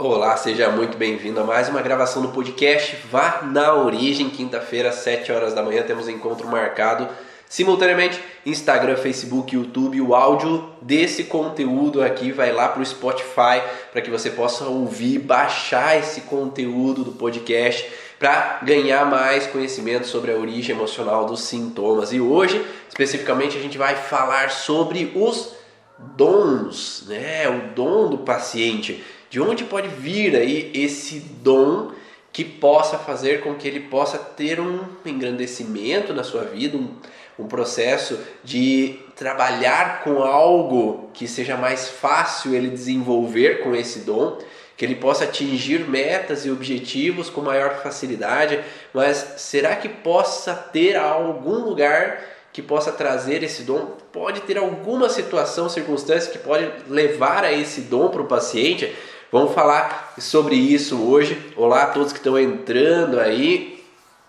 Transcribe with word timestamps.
Olá, 0.00 0.36
seja 0.36 0.70
muito 0.70 0.96
bem-vindo 0.96 1.40
a 1.40 1.44
mais 1.44 1.68
uma 1.68 1.82
gravação 1.82 2.22
do 2.22 2.28
podcast 2.28 2.96
Vá 3.10 3.42
na 3.42 3.74
Origem. 3.74 4.30
Quinta-feira, 4.30 4.90
às 4.90 4.94
7 4.94 5.32
horas 5.32 5.54
da 5.54 5.60
manhã, 5.60 5.82
temos 5.82 6.06
um 6.06 6.10
encontro 6.10 6.46
marcado 6.46 7.08
simultaneamente 7.48 8.22
Instagram, 8.46 8.96
Facebook, 8.96 9.56
YouTube. 9.56 10.00
O 10.00 10.14
áudio 10.14 10.70
desse 10.80 11.24
conteúdo 11.24 12.00
aqui 12.00 12.30
vai 12.30 12.52
lá 12.52 12.68
para 12.68 12.80
o 12.80 12.86
Spotify 12.86 13.60
para 13.90 14.00
que 14.00 14.08
você 14.08 14.30
possa 14.30 14.66
ouvir, 14.66 15.18
baixar 15.18 15.98
esse 15.98 16.20
conteúdo 16.20 17.02
do 17.02 17.10
podcast 17.10 17.90
para 18.20 18.60
ganhar 18.62 19.04
mais 19.04 19.48
conhecimento 19.48 20.06
sobre 20.06 20.30
a 20.30 20.36
origem 20.36 20.76
emocional 20.76 21.26
dos 21.26 21.40
sintomas. 21.40 22.12
E 22.12 22.20
hoje, 22.20 22.64
especificamente, 22.88 23.58
a 23.58 23.60
gente 23.60 23.76
vai 23.76 23.96
falar 23.96 24.52
sobre 24.52 25.10
os 25.16 25.56
dons, 25.98 27.04
né? 27.08 27.48
O 27.48 27.74
dom 27.74 28.08
do 28.08 28.18
paciente. 28.18 29.04
De 29.30 29.40
onde 29.40 29.64
pode 29.64 29.88
vir 29.88 30.34
aí 30.36 30.70
esse 30.74 31.20
dom 31.20 31.92
que 32.32 32.44
possa 32.44 32.98
fazer 32.98 33.42
com 33.42 33.54
que 33.54 33.66
ele 33.66 33.80
possa 33.80 34.18
ter 34.18 34.60
um 34.60 34.80
engrandecimento 35.04 36.14
na 36.14 36.22
sua 36.22 36.44
vida, 36.44 36.76
um, 36.76 36.94
um 37.38 37.46
processo 37.46 38.18
de 38.44 38.98
trabalhar 39.16 40.02
com 40.02 40.22
algo 40.22 41.10
que 41.12 41.26
seja 41.26 41.56
mais 41.56 41.88
fácil 41.88 42.54
ele 42.54 42.68
desenvolver 42.68 43.62
com 43.62 43.74
esse 43.74 44.00
dom, 44.00 44.38
que 44.76 44.84
ele 44.84 44.94
possa 44.94 45.24
atingir 45.24 45.88
metas 45.88 46.46
e 46.46 46.50
objetivos 46.50 47.28
com 47.28 47.40
maior 47.40 47.82
facilidade, 47.82 48.60
mas 48.94 49.34
será 49.38 49.74
que 49.74 49.88
possa 49.88 50.54
ter 50.54 50.96
algum 50.96 51.64
lugar 51.64 52.22
que 52.52 52.62
possa 52.62 52.92
trazer 52.92 53.42
esse 53.42 53.62
dom? 53.64 53.96
Pode 54.12 54.42
ter 54.42 54.56
alguma 54.56 55.08
situação, 55.08 55.68
circunstância 55.68 56.30
que 56.30 56.38
pode 56.38 56.70
levar 56.88 57.44
a 57.44 57.52
esse 57.52 57.82
dom 57.82 58.08
para 58.08 58.22
o 58.22 58.26
paciente? 58.26 58.94
Vamos 59.30 59.52
falar 59.52 60.14
sobre 60.18 60.54
isso 60.54 61.02
hoje. 61.02 61.52
Olá 61.54 61.82
a 61.82 61.86
todos 61.88 62.14
que 62.14 62.18
estão 62.18 62.38
entrando 62.38 63.20
aí 63.20 63.84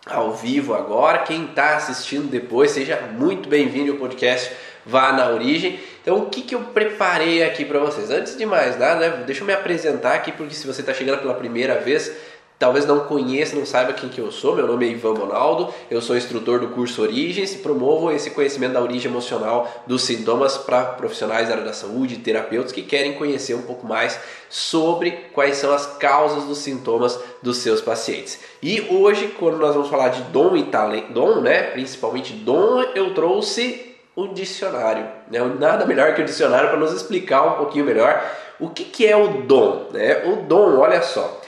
ao 0.06 0.34
vivo 0.34 0.74
agora. 0.74 1.20
Quem 1.20 1.46
está 1.46 1.78
assistindo 1.78 2.30
depois, 2.30 2.72
seja 2.72 3.00
muito 3.18 3.48
bem-vindo 3.48 3.94
ao 3.94 3.98
podcast 3.98 4.52
Vá 4.86 5.14
na 5.14 5.30
Origem. 5.30 5.80
Então, 6.02 6.18
o 6.18 6.26
que, 6.26 6.42
que 6.42 6.54
eu 6.54 6.60
preparei 6.60 7.42
aqui 7.46 7.64
para 7.64 7.80
vocês? 7.80 8.12
Antes 8.12 8.38
de 8.38 8.46
mais 8.46 8.78
nada, 8.78 9.10
né, 9.10 9.24
deixa 9.26 9.42
eu 9.42 9.48
me 9.48 9.54
apresentar 9.54 10.16
aqui, 10.16 10.34
porque 10.34 10.54
se 10.54 10.68
você 10.68 10.82
está 10.82 10.94
chegando 10.94 11.22
pela 11.22 11.34
primeira 11.34 11.80
vez, 11.80 12.12
talvez 12.60 12.86
não 12.86 13.00
conheça, 13.00 13.56
não 13.56 13.66
saiba 13.66 13.94
quem 13.94 14.10
que 14.10 14.20
eu 14.20 14.30
sou. 14.32 14.54
Meu 14.54 14.68
nome 14.68 14.86
é 14.86 14.92
Ivan 14.92 15.14
Bonaldo, 15.14 15.74
eu 15.90 16.02
sou 16.02 16.18
instrutor 16.18 16.60
do 16.60 16.68
curso 16.68 17.02
Origens 17.02 17.56
e 17.56 17.60
promovo 17.60 18.12
esse 18.12 18.32
conhecimento 18.32 18.74
da 18.74 18.82
origem 18.82 19.10
emocional 19.10 19.68
dos 19.88 20.04
sintomas 20.04 20.58
para 20.58 20.84
profissionais 20.84 21.48
da 21.48 21.54
área 21.54 21.66
da 21.66 21.72
saúde, 21.72 22.18
terapeutas 22.18 22.74
que 22.74 22.82
querem 22.82 23.14
conhecer 23.14 23.54
um 23.54 23.62
pouco 23.62 23.88
mais 23.88 24.20
sobre 24.50 25.12
quais 25.34 25.56
são 25.56 25.72
as 25.72 25.86
causas 25.98 26.44
dos 26.44 26.58
sintomas 26.58 27.18
dos 27.42 27.58
seus 27.58 27.80
pacientes. 27.80 28.40
E 28.62 28.82
hoje, 28.92 29.34
quando 29.40 29.58
nós 29.58 29.74
vamos 29.74 29.90
falar 29.90 30.10
de 30.10 30.22
dom 30.24 30.58
e 30.58 30.64
talento, 30.64 31.14
dom, 31.14 31.40
né, 31.40 31.64
principalmente 31.72 32.34
dom, 32.34 32.82
eu 32.94 33.14
trouxe 33.14 33.96
o 34.14 34.28
dicionário. 34.28 35.08
Né? 35.32 35.40
Nada 35.58 35.86
melhor 35.86 36.14
que 36.14 36.22
o 36.22 36.26
dicionário 36.26 36.68
para 36.68 36.78
nos 36.78 36.92
explicar 36.92 37.42
um 37.44 37.52
pouquinho 37.54 37.86
melhor 37.86 38.22
o 38.60 38.70
que, 38.70 38.84
que 38.84 39.08
é 39.08 39.16
o 39.16 39.44
dom. 39.44 39.88
Né? 39.94 40.26
O 40.26 40.44
dom, 40.44 40.78
olha 40.78 41.02
só, 41.02 41.40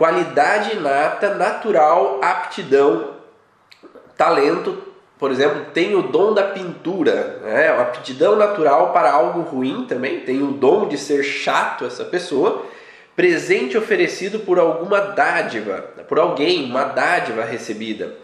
qualidade 0.00 0.78
inata, 0.78 1.34
natural, 1.34 2.20
aptidão, 2.22 3.16
talento. 4.16 4.82
Por 5.18 5.30
exemplo, 5.30 5.66
tem 5.74 5.94
o 5.94 6.04
dom 6.04 6.32
da 6.32 6.44
pintura, 6.44 7.38
né? 7.42 7.68
a 7.68 7.82
aptidão 7.82 8.34
natural 8.34 8.94
para 8.94 9.12
algo 9.12 9.42
ruim 9.42 9.84
também, 9.86 10.20
tem 10.20 10.42
o 10.42 10.52
dom 10.52 10.88
de 10.88 10.96
ser 10.96 11.22
chato 11.22 11.84
essa 11.84 12.02
pessoa. 12.02 12.64
Presente 13.14 13.76
oferecido 13.76 14.38
por 14.38 14.58
alguma 14.58 15.00
dádiva, 15.00 15.84
por 16.08 16.18
alguém, 16.18 16.64
uma 16.64 16.84
dádiva 16.84 17.44
recebida. 17.44 18.16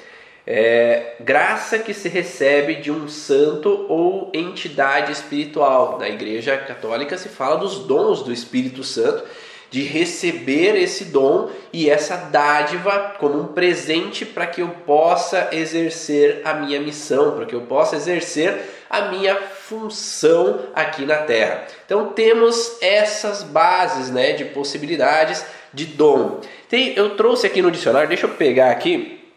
É, 0.46 1.16
graça 1.20 1.78
que 1.78 1.92
se 1.92 2.08
recebe 2.08 2.76
de 2.76 2.90
um 2.90 3.06
santo 3.06 3.84
ou 3.90 4.30
entidade 4.32 5.12
espiritual. 5.12 5.98
Na 5.98 6.08
Igreja 6.08 6.56
Católica 6.56 7.18
se 7.18 7.28
fala 7.28 7.56
dos 7.56 7.80
dons 7.80 8.22
do 8.22 8.32
Espírito 8.32 8.82
Santo 8.82 9.22
de 9.70 9.82
receber 9.82 10.76
esse 10.76 11.06
dom 11.06 11.50
e 11.72 11.90
essa 11.90 12.16
dádiva 12.16 13.16
como 13.18 13.40
um 13.40 13.48
presente 13.48 14.24
para 14.24 14.46
que 14.46 14.62
eu 14.62 14.68
possa 14.86 15.48
exercer 15.52 16.40
a 16.44 16.54
minha 16.54 16.80
missão, 16.80 17.36
para 17.36 17.46
que 17.46 17.54
eu 17.54 17.62
possa 17.62 17.96
exercer 17.96 18.76
a 18.88 19.02
minha 19.02 19.34
função 19.36 20.60
aqui 20.74 21.04
na 21.04 21.16
Terra. 21.16 21.66
Então 21.84 22.12
temos 22.12 22.78
essas 22.80 23.42
bases, 23.42 24.10
né, 24.10 24.32
de 24.32 24.44
possibilidades 24.44 25.44
de 25.72 25.86
dom. 25.86 26.40
Tem, 26.68 26.94
eu 26.96 27.16
trouxe 27.16 27.46
aqui 27.46 27.60
no 27.60 27.70
dicionário, 27.70 28.08
deixa 28.08 28.26
eu 28.26 28.30
pegar 28.30 28.70
aqui 28.70 29.34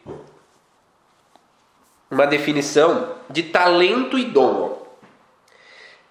uma 2.09 2.25
definição 2.25 3.15
de 3.29 3.43
talento 3.43 4.17
e 4.17 4.25
dom. 4.25 4.87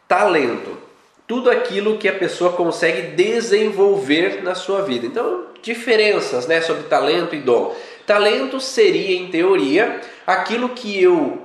Talento 0.06 0.87
tudo 1.28 1.50
aquilo 1.50 1.98
que 1.98 2.08
a 2.08 2.14
pessoa 2.14 2.54
consegue 2.54 3.14
desenvolver 3.14 4.42
na 4.42 4.54
sua 4.54 4.80
vida. 4.80 5.06
Então, 5.06 5.44
diferenças 5.62 6.46
né, 6.46 6.62
sobre 6.62 6.84
talento 6.84 7.34
e 7.34 7.40
dom. 7.40 7.76
Talento 8.06 8.58
seria, 8.58 9.14
em 9.14 9.28
teoria, 9.28 10.00
aquilo 10.26 10.70
que 10.70 11.00
eu 11.00 11.42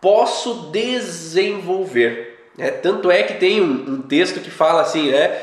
posso 0.00 0.70
desenvolver. 0.72 2.50
Né? 2.58 2.72
Tanto 2.72 3.12
é 3.12 3.22
que 3.22 3.34
tem 3.34 3.60
um, 3.60 3.94
um, 3.94 4.02
texto 4.02 4.40
que 4.40 4.50
fala 4.50 4.82
assim, 4.82 5.12
né? 5.12 5.40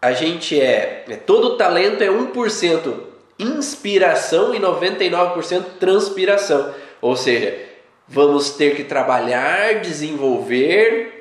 A 0.00 0.12
gente 0.12 0.60
é, 0.60 1.04
é 1.08 1.16
todo 1.16 1.56
talento 1.56 2.04
é 2.04 2.06
1% 2.06 2.94
inspiração 3.38 4.54
e 4.54 4.60
99% 4.60 5.64
transpiração. 5.80 6.72
Ou 7.02 7.16
seja, 7.16 7.58
vamos 8.06 8.50
ter 8.50 8.76
que 8.76 8.84
trabalhar, 8.84 9.80
desenvolver, 9.80 11.15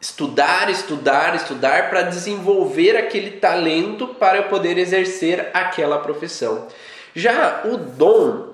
estudar, 0.00 0.70
estudar, 0.70 1.34
estudar 1.34 1.90
para 1.90 2.02
desenvolver 2.02 2.96
aquele 2.96 3.32
talento 3.32 4.08
para 4.08 4.38
eu 4.38 4.44
poder 4.44 4.78
exercer 4.78 5.50
aquela 5.52 5.98
profissão. 5.98 6.66
Já 7.14 7.62
o 7.64 7.76
dom 7.76 8.50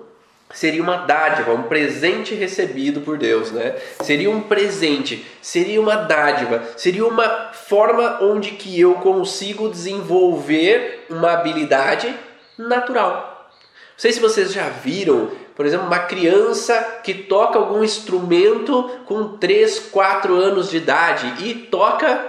seria 0.53 0.83
uma 0.83 0.99
dádiva, 0.99 1.53
um 1.53 1.65
presente 1.65 2.35
recebido 2.35 3.01
por 3.01 3.19
Deus, 3.19 3.53
né? 3.53 3.77
Seria 4.03 4.31
um 4.31 4.41
presente, 4.41 5.27
seria 5.43 5.81
uma 5.81 5.97
dádiva, 5.97 6.63
seria 6.77 7.07
uma 7.07 7.53
forma 7.53 8.23
onde 8.23 8.53
que 8.53 8.81
eu 8.81 8.95
consigo 8.95 9.69
desenvolver 9.69 11.07
uma 11.11 11.33
habilidade 11.33 12.15
natural. 12.57 13.51
Não 13.97 13.99
sei 13.99 14.13
se 14.13 14.21
vocês 14.21 14.53
já 14.53 14.69
viram 14.69 15.31
por 15.57 15.65
exemplo, 15.65 15.87
uma 15.87 16.01
criança 16.01 17.01
que 17.03 17.15
toca 17.15 17.59
algum 17.59 17.83
instrumento 17.83 18.91
com 19.07 19.39
3, 19.39 19.79
4 19.91 20.37
anos 20.37 20.69
de 20.69 20.77
idade 20.77 21.33
e 21.43 21.55
toca 21.55 22.27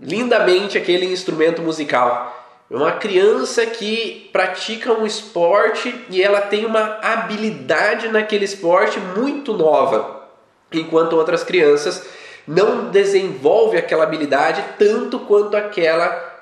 lindamente 0.00 0.78
aquele 0.78 1.06
instrumento 1.06 1.60
musical. 1.60 2.36
Uma 2.70 2.92
criança 2.92 3.66
que 3.66 4.30
pratica 4.32 4.92
um 4.92 5.04
esporte 5.04 5.92
e 6.08 6.22
ela 6.22 6.40
tem 6.40 6.64
uma 6.64 7.00
habilidade 7.02 8.06
naquele 8.08 8.44
esporte 8.44 9.00
muito 9.00 9.52
nova, 9.52 10.28
enquanto 10.72 11.14
outras 11.14 11.42
crianças 11.42 12.06
não 12.46 12.88
desenvolvem 12.88 13.80
aquela 13.80 14.04
habilidade 14.04 14.64
tanto 14.78 15.18
quanto 15.18 15.56
aquela 15.56 16.40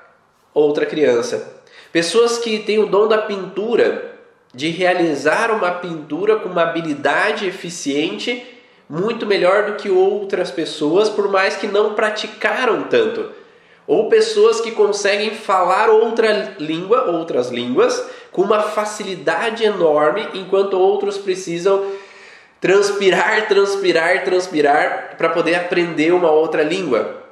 outra 0.53 0.85
criança. 0.85 1.55
Pessoas 1.91 2.37
que 2.37 2.59
têm 2.59 2.77
o 2.77 2.85
dom 2.85 3.07
da 3.07 3.17
pintura 3.17 4.18
de 4.53 4.69
realizar 4.69 5.51
uma 5.51 5.71
pintura 5.71 6.37
com 6.37 6.49
uma 6.49 6.63
habilidade 6.63 7.47
eficiente 7.47 8.45
muito 8.89 9.25
melhor 9.25 9.65
do 9.65 9.75
que 9.75 9.89
outras 9.89 10.49
pessoas, 10.49 11.09
por 11.09 11.29
mais 11.29 11.55
que 11.55 11.67
não 11.67 11.93
praticaram 11.93 12.83
tanto. 12.83 13.31
Ou 13.85 14.09
pessoas 14.09 14.59
que 14.59 14.71
conseguem 14.71 15.31
falar 15.31 15.89
outra 15.89 16.55
língua, 16.59 17.03
outras 17.11 17.49
línguas, 17.49 18.03
com 18.31 18.41
uma 18.41 18.61
facilidade 18.61 19.63
enorme, 19.63 20.27
enquanto 20.33 20.73
outros 20.73 21.17
precisam 21.17 21.85
transpirar, 22.59 23.47
transpirar, 23.47 24.23
transpirar 24.23 25.15
para 25.17 25.29
poder 25.29 25.55
aprender 25.55 26.11
uma 26.11 26.31
outra 26.31 26.63
língua. 26.63 27.23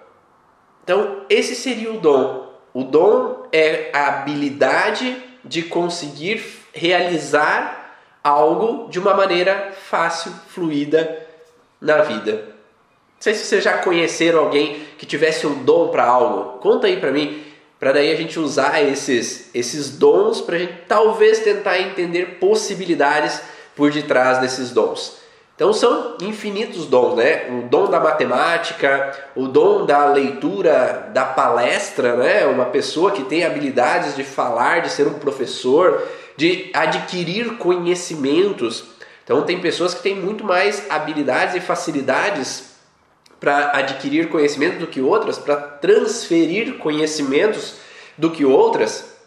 Então, 0.83 1.25
esse 1.29 1.55
seria 1.55 1.91
o 1.91 1.99
dom. 1.99 2.47
O 2.73 2.83
dom 2.83 3.47
é 3.51 3.89
a 3.93 4.07
habilidade 4.07 5.15
de 5.43 5.63
conseguir 5.63 6.37
realizar 6.77 7.99
algo 8.23 8.89
de 8.89 8.99
uma 8.99 9.13
maneira 9.13 9.73
fácil, 9.89 10.31
fluida 10.49 11.25
na 11.81 11.99
vida. 11.99 12.33
Não 12.33 13.21
sei 13.21 13.33
se 13.33 13.45
vocês 13.45 13.63
já 13.63 13.79
conheceram 13.79 14.39
alguém 14.39 14.81
que 14.97 15.05
tivesse 15.05 15.47
um 15.47 15.63
dom 15.63 15.89
para 15.89 16.05
algo. 16.05 16.59
Conta 16.59 16.87
aí 16.87 16.97
para 16.97 17.11
mim, 17.11 17.43
para 17.79 17.91
daí 17.91 18.11
a 18.11 18.15
gente 18.15 18.39
usar 18.39 18.83
esses, 18.83 19.49
esses 19.53 19.97
dons 19.97 20.41
para 20.41 20.55
a 20.55 20.59
gente 20.59 20.73
talvez 20.87 21.39
tentar 21.39 21.79
entender 21.79 22.37
possibilidades 22.39 23.41
por 23.75 23.91
detrás 23.91 24.39
desses 24.39 24.71
dons. 24.71 25.17
Então 25.55 25.73
são 25.73 26.17
infinitos 26.21 26.85
dons, 26.85 27.15
né? 27.15 27.47
O 27.49 27.63
dom 27.67 27.89
da 27.89 27.99
matemática, 27.99 29.11
o 29.35 29.47
dom 29.47 29.87
da 29.87 30.05
leitura 30.05 31.09
da 31.11 31.25
palestra, 31.25 32.15
né? 32.15 32.45
Uma 32.45 32.65
pessoa 32.65 33.11
que 33.11 33.23
tem 33.23 33.43
habilidades 33.43 34.15
de 34.15 34.23
falar, 34.23 34.81
de 34.81 34.89
ser 34.91 35.07
um 35.07 35.15
professor, 35.15 36.07
de 36.37 36.69
adquirir 36.73 37.57
conhecimentos. 37.57 38.85
Então 39.23 39.41
tem 39.43 39.59
pessoas 39.59 39.93
que 39.93 40.03
têm 40.03 40.15
muito 40.15 40.43
mais 40.43 40.89
habilidades 40.89 41.55
e 41.55 41.59
facilidades 41.59 42.77
para 43.39 43.71
adquirir 43.77 44.29
conhecimento 44.29 44.79
do 44.79 44.87
que 44.87 45.01
outras, 45.01 45.37
para 45.37 45.57
transferir 45.57 46.77
conhecimentos 46.77 47.75
do 48.17 48.31
que 48.31 48.45
outras 48.45 49.17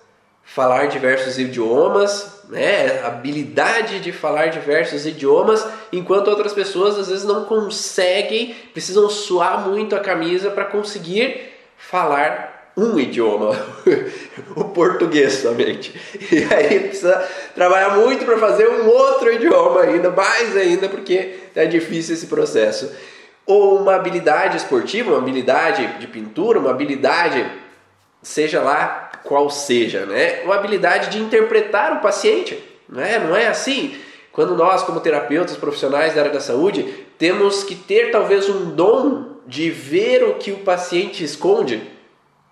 falar 0.43 0.87
diversos 0.87 1.39
idiomas, 1.39 2.43
né? 2.49 3.05
habilidade 3.05 4.01
de 4.01 4.11
falar 4.11 4.47
diversos 4.47 5.07
idiomas, 5.07 5.65
enquanto 5.93 6.27
outras 6.27 6.53
pessoas 6.53 6.99
às 6.99 7.09
vezes 7.09 7.25
não 7.25 7.45
conseguem, 7.45 8.55
precisam 8.73 9.09
suar 9.09 9.69
muito 9.69 9.95
a 9.95 10.01
camisa 10.01 10.51
para 10.51 10.65
conseguir 10.65 11.53
falar 11.77 12.60
um 12.81 12.99
idioma, 12.99 13.55
o 14.57 14.65
português 14.65 15.35
somente. 15.35 15.95
E 16.33 16.47
aí 16.53 16.81
precisa 16.81 17.29
trabalhar 17.55 17.97
muito 17.97 18.25
para 18.25 18.39
fazer 18.39 18.69
um 18.69 18.89
outro 18.89 19.31
idioma 19.33 19.83
ainda, 19.83 20.11
mais 20.11 20.57
ainda, 20.57 20.89
porque 20.89 21.35
é 21.55 21.67
difícil 21.67 22.15
esse 22.15 22.27
processo. 22.27 22.91
Ou 23.45 23.81
uma 23.81 23.97
habilidade 23.97 24.57
esportiva, 24.57 25.11
uma 25.11 25.19
habilidade 25.19 25.99
de 25.99 26.07
pintura, 26.07 26.59
uma 26.59 26.71
habilidade, 26.71 27.45
seja 28.23 28.63
lá 28.63 29.11
qual 29.25 29.51
seja, 29.51 30.07
né? 30.07 30.41
Uma 30.45 30.55
habilidade 30.55 31.11
de 31.11 31.19
interpretar 31.19 31.93
o 31.93 32.01
paciente, 32.01 32.59
né? 32.89 33.19
Não 33.19 33.37
é 33.37 33.49
assim? 33.49 33.95
Quando 34.33 34.55
nós, 34.55 34.83
como 34.83 35.01
terapeutas 35.01 35.57
profissionais 35.57 36.15
da 36.15 36.21
área 36.21 36.33
da 36.33 36.41
saúde, 36.41 36.83
temos 37.19 37.63
que 37.63 37.75
ter 37.75 38.11
talvez 38.11 38.49
um 38.49 38.71
dom 38.71 39.31
de 39.47 39.69
ver 39.69 40.23
o 40.23 40.35
que 40.35 40.53
o 40.53 40.59
paciente 40.59 41.25
esconde, 41.25 41.83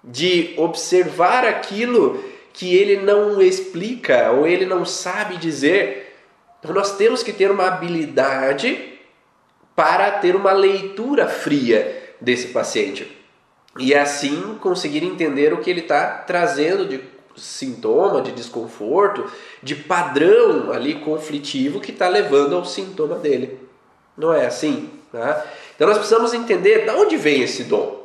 de 0.08 0.54
observar 0.56 1.44
aquilo 1.44 2.24
que 2.52 2.74
ele 2.74 2.96
não 2.96 3.40
explica 3.40 4.32
ou 4.32 4.46
ele 4.46 4.64
não 4.66 4.84
sabe 4.84 5.36
dizer. 5.36 6.16
Então 6.58 6.74
nós 6.74 6.96
temos 6.96 7.22
que 7.22 7.32
ter 7.32 7.50
uma 7.50 7.66
habilidade 7.68 8.94
para 9.76 10.10
ter 10.12 10.34
uma 10.34 10.52
leitura 10.52 11.28
fria 11.28 12.14
desse 12.20 12.48
paciente 12.48 13.16
e 13.78 13.94
assim 13.94 14.58
conseguir 14.60 15.04
entender 15.04 15.52
o 15.52 15.58
que 15.58 15.70
ele 15.70 15.82
está 15.82 16.08
trazendo 16.08 16.86
de 16.86 17.00
sintoma, 17.36 18.20
de 18.20 18.32
desconforto, 18.32 19.30
de 19.62 19.76
padrão 19.76 20.72
ali 20.72 20.96
conflitivo 20.96 21.80
que 21.80 21.92
está 21.92 22.08
levando 22.08 22.56
ao 22.56 22.64
sintoma 22.64 23.16
dele. 23.16 23.60
Não 24.16 24.32
é 24.32 24.46
assim? 24.46 24.90
Tá? 25.12 25.46
Então 25.76 25.86
nós 25.86 25.98
precisamos 25.98 26.34
entender 26.34 26.84
de 26.84 26.90
onde 26.90 27.16
vem 27.16 27.42
esse 27.42 27.64
dom. 27.64 27.97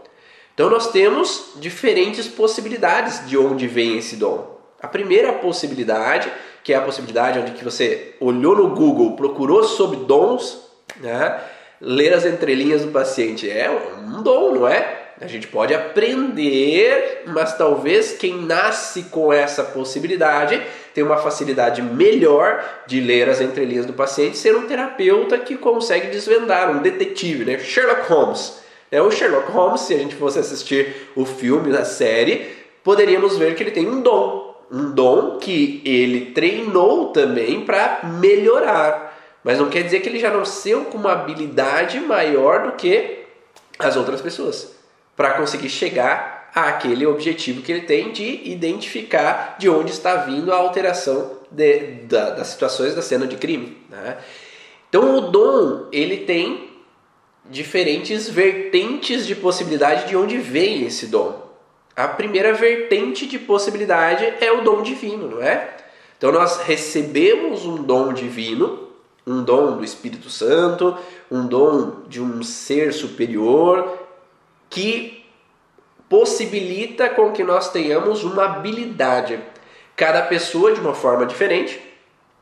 Então 0.54 0.70
nós 0.70 0.92
temos 0.92 1.54
diferentes 1.56 2.28
possibilidades 2.28 3.28
de 3.28 3.38
onde 3.38 3.68
vem 3.68 3.98
esse 3.98 4.16
dom. 4.16 4.54
A 4.82 4.88
primeira 4.88 5.34
possibilidade, 5.34 6.32
que 6.64 6.74
é 6.74 6.76
a 6.76 6.82
possibilidade 6.82 7.40
onde 7.40 7.52
que 7.52 7.64
você 7.64 8.16
olhou 8.20 8.56
no 8.56 8.70
Google, 8.70 9.16
procurou 9.16 9.64
sobre 9.64 9.98
dons, 10.06 10.62
né? 11.00 11.42
ler 11.82 12.14
as 12.14 12.26
entrelinhas 12.26 12.84
do 12.84 12.92
paciente 12.92 13.50
é 13.50 13.70
um 13.70 14.22
dom, 14.22 14.56
não 14.56 14.68
é? 14.68 15.02
A 15.22 15.28
gente 15.28 15.48
pode 15.48 15.74
aprender, 15.74 17.24
mas 17.28 17.58
talvez 17.58 18.14
quem 18.14 18.42
nasce 18.42 19.04
com 19.04 19.32
essa 19.32 19.64
possibilidade 19.64 20.62
tem 20.94 21.04
uma 21.04 21.18
facilidade 21.18 21.82
melhor 21.82 22.64
de 22.88 23.00
ler 23.00 23.30
as 23.30 23.40
entrelinhas 23.40 23.86
do 23.86 23.94
paciente, 23.94 24.38
ser 24.38 24.56
um 24.56 24.68
terapeuta 24.68 25.38
que 25.38 25.56
consegue 25.56 26.08
desvendar, 26.08 26.72
um 26.72 26.82
detetive, 26.82 27.46
né? 27.46 27.60
Sherlock 27.60 28.12
Holmes. 28.12 28.63
É 28.94 29.02
o 29.02 29.10
Sherlock 29.10 29.52
Holmes, 29.52 29.82
se 29.82 29.96
a 29.96 29.98
gente 29.98 30.14
fosse 30.14 30.38
assistir 30.38 31.10
o 31.16 31.26
filme, 31.26 31.76
a 31.76 31.84
série, 31.84 32.56
poderíamos 32.84 33.36
ver 33.40 33.56
que 33.56 33.64
ele 33.64 33.72
tem 33.72 33.90
um 33.90 34.04
dom, 34.04 34.56
um 34.72 34.92
dom 34.92 35.40
que 35.40 35.82
ele 35.84 36.28
treinou 36.28 37.08
também 37.08 37.66
para 37.66 38.02
melhorar. 38.22 39.20
Mas 39.44 39.58
não 39.58 39.68
quer 39.68 39.82
dizer 39.82 40.02
que 40.02 40.10
ele 40.10 40.20
já 40.20 40.30
nasceu 40.30 40.86
com 40.86 41.00
uma 41.00 41.14
habilidade 41.14 42.00
maior 42.02 42.68
do 42.68 42.74
que 42.74 43.24
as 43.80 43.96
outras 43.96 44.22
pessoas 44.22 44.76
para 45.18 45.32
conseguir 45.32 45.70
chegar 45.70 46.52
àquele 46.54 47.08
objetivo 47.08 47.64
que 47.64 47.72
ele 47.72 47.88
tem 47.88 48.12
de 48.12 48.48
identificar 48.48 49.56
de 49.58 49.68
onde 49.72 49.90
está 49.90 50.18
vindo 50.18 50.54
a 50.54 50.58
alteração 50.58 51.32
de, 51.50 51.80
da, 52.04 52.30
das 52.30 52.50
situações 52.50 52.94
da 52.94 53.02
cena 53.02 53.26
de 53.26 53.38
crime. 53.38 53.76
Né? 53.90 54.20
Então 54.88 55.18
o 55.18 55.22
dom 55.32 55.88
ele 55.92 56.18
tem 56.18 56.73
diferentes 57.50 58.30
vertentes 58.30 59.26
de 59.26 59.36
possibilidade 59.36 60.08
de 60.08 60.16
onde 60.16 60.38
vem 60.38 60.86
esse 60.86 61.08
dom. 61.08 61.44
A 61.96 62.08
primeira 62.08 62.54
vertente 62.54 63.28
de 63.28 63.38
possibilidade 63.38 64.26
é 64.42 64.52
o 64.52 64.62
dom 64.62 64.82
divino, 64.82 65.30
não 65.30 65.42
é? 65.42 65.78
Então 66.18 66.32
nós 66.32 66.62
recebemos 66.62 67.66
um 67.66 67.84
dom 67.84 68.14
divino, 68.14 68.90
um 69.28 69.44
dom 69.44 69.78
do 69.78 69.84
Espírito 69.84 70.30
Santo, 70.30 70.98
um 71.30 71.46
dom 71.46 72.04
de 72.08 72.22
um 72.22 72.42
ser 72.42 72.94
superior 72.94 74.00
que 74.70 75.24
possibilita 76.10 77.10
com 77.10 77.32
que 77.32 77.44
nós 77.44 77.72
tenhamos 77.72 78.24
uma 78.24 78.46
habilidade. 78.46 79.40
Cada 79.96 80.22
pessoa 80.24 80.72
de 80.72 80.80
uma 80.80 80.94
forma 80.94 81.26
diferente. 81.26 81.80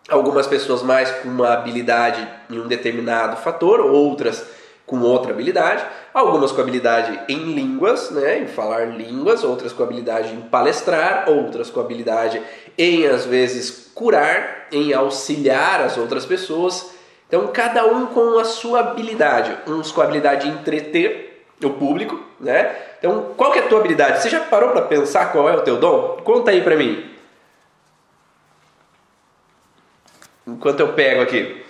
Algumas 0.09 0.47
pessoas 0.47 0.81
mais 0.81 1.11
com 1.11 1.29
uma 1.29 1.53
habilidade 1.53 2.27
em 2.49 2.59
um 2.59 2.67
determinado 2.67 3.37
fator, 3.37 3.79
outras 3.81 4.45
com 4.91 4.99
outra 4.99 5.31
habilidade, 5.31 5.85
algumas 6.13 6.51
com 6.51 6.59
habilidade 6.59 7.17
em 7.29 7.53
línguas, 7.53 8.11
né, 8.11 8.39
em 8.39 8.47
falar 8.47 8.89
línguas, 8.89 9.41
outras 9.41 9.71
com 9.71 9.83
habilidade 9.83 10.33
em 10.33 10.41
palestrar, 10.41 11.29
outras 11.29 11.69
com 11.69 11.79
habilidade 11.79 12.41
em 12.77 13.07
às 13.07 13.25
vezes 13.25 13.89
curar, 13.95 14.67
em 14.69 14.91
auxiliar 14.91 15.79
as 15.79 15.97
outras 15.97 16.25
pessoas. 16.25 16.93
Então 17.25 17.47
cada 17.53 17.85
um 17.85 18.07
com 18.07 18.37
a 18.37 18.43
sua 18.43 18.81
habilidade, 18.81 19.57
uns 19.65 19.93
com 19.93 20.01
a 20.01 20.03
habilidade 20.03 20.49
de 20.49 20.57
entreter, 20.57 21.45
o 21.63 21.69
público, 21.69 22.19
né? 22.37 22.75
Então, 22.99 23.33
qual 23.37 23.51
que 23.51 23.59
é 23.59 23.63
a 23.63 23.67
tua 23.67 23.79
habilidade? 23.79 24.21
Você 24.21 24.29
já 24.29 24.39
parou 24.39 24.71
para 24.71 24.81
pensar 24.81 25.31
qual 25.31 25.47
é 25.47 25.55
o 25.55 25.61
teu 25.61 25.77
dom? 25.77 26.17
Conta 26.23 26.51
aí 26.51 26.61
para 26.61 26.75
mim. 26.75 27.07
Enquanto 30.45 30.79
eu 30.79 30.93
pego 30.93 31.21
aqui. 31.21 31.60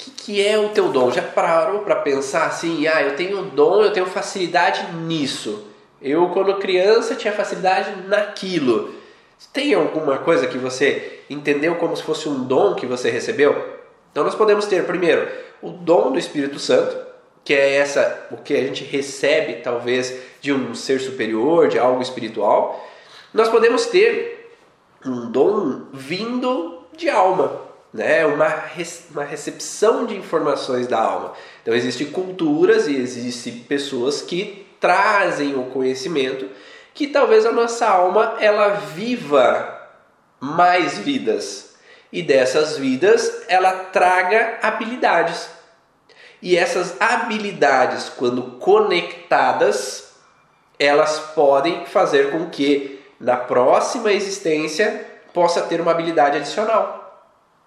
Que, 0.00 0.10
que 0.10 0.46
é 0.46 0.58
o 0.58 0.70
teu 0.70 0.88
dom? 0.88 1.10
Já 1.10 1.20
parou 1.20 1.80
para 1.80 1.96
pensar 1.96 2.46
assim? 2.46 2.86
Ah, 2.86 3.02
eu 3.02 3.16
tenho 3.16 3.42
dom, 3.42 3.82
eu 3.82 3.92
tenho 3.92 4.06
facilidade 4.06 4.90
nisso. 4.94 5.66
Eu, 6.00 6.30
quando 6.30 6.56
criança, 6.56 7.14
tinha 7.14 7.34
facilidade 7.34 8.08
naquilo. 8.08 8.94
Tem 9.52 9.74
alguma 9.74 10.16
coisa 10.16 10.46
que 10.46 10.56
você 10.56 11.20
entendeu 11.28 11.74
como 11.74 11.94
se 11.94 12.02
fosse 12.02 12.30
um 12.30 12.44
dom 12.44 12.74
que 12.74 12.86
você 12.86 13.10
recebeu? 13.10 13.78
Então, 14.10 14.24
nós 14.24 14.34
podemos 14.34 14.64
ter, 14.64 14.86
primeiro, 14.86 15.28
o 15.60 15.68
dom 15.68 16.12
do 16.12 16.18
Espírito 16.18 16.58
Santo, 16.58 16.96
que 17.44 17.52
é 17.52 17.76
essa 17.76 18.26
o 18.30 18.38
que 18.38 18.54
a 18.54 18.62
gente 18.62 18.84
recebe 18.84 19.56
talvez 19.62 20.18
de 20.40 20.50
um 20.50 20.74
ser 20.74 20.98
superior, 21.00 21.68
de 21.68 21.78
algo 21.78 22.00
espiritual, 22.00 22.88
nós 23.34 23.50
podemos 23.50 23.84
ter 23.84 24.56
um 25.04 25.30
dom 25.30 25.82
vindo 25.92 26.84
de 26.96 27.10
alma, 27.10 27.68
né? 27.92 28.24
uma, 28.26 28.64
uma 29.10 29.24
recepção 29.24 30.06
de 30.06 30.16
informações 30.16 30.86
da 30.86 31.00
alma. 31.00 31.32
Então 31.62 31.74
existem 31.74 32.08
culturas 32.10 32.86
e 32.86 32.96
existem 32.96 33.60
pessoas 33.60 34.22
que 34.22 34.66
trazem 34.80 35.56
o 35.56 35.64
conhecimento 35.64 36.48
que 36.94 37.06
talvez 37.06 37.46
a 37.46 37.52
nossa 37.52 37.88
alma 37.88 38.36
ela 38.40 38.68
viva 38.68 39.78
mais 40.40 40.98
vidas 40.98 41.74
e 42.12 42.22
dessas 42.22 42.76
vidas 42.76 43.44
ela 43.48 43.72
traga 43.72 44.58
habilidades 44.62 45.48
e 46.42 46.56
essas 46.56 47.00
habilidades, 47.00 48.08
quando 48.08 48.42
conectadas, 48.58 50.14
elas 50.78 51.18
podem 51.34 51.84
fazer 51.84 52.30
com 52.30 52.48
que 52.48 52.98
na 53.20 53.36
próxima 53.36 54.10
existência 54.12 55.06
possa 55.34 55.62
ter 55.62 55.80
uma 55.80 55.90
habilidade 55.90 56.38
adicional, 56.38 56.99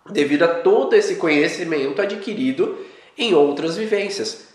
devido 0.10 0.44
a 0.44 0.48
todo 0.48 0.96
esse 0.96 1.16
conhecimento 1.16 2.02
adquirido 2.02 2.78
em 3.18 3.34
outras 3.34 3.78
vivências. 3.78 4.48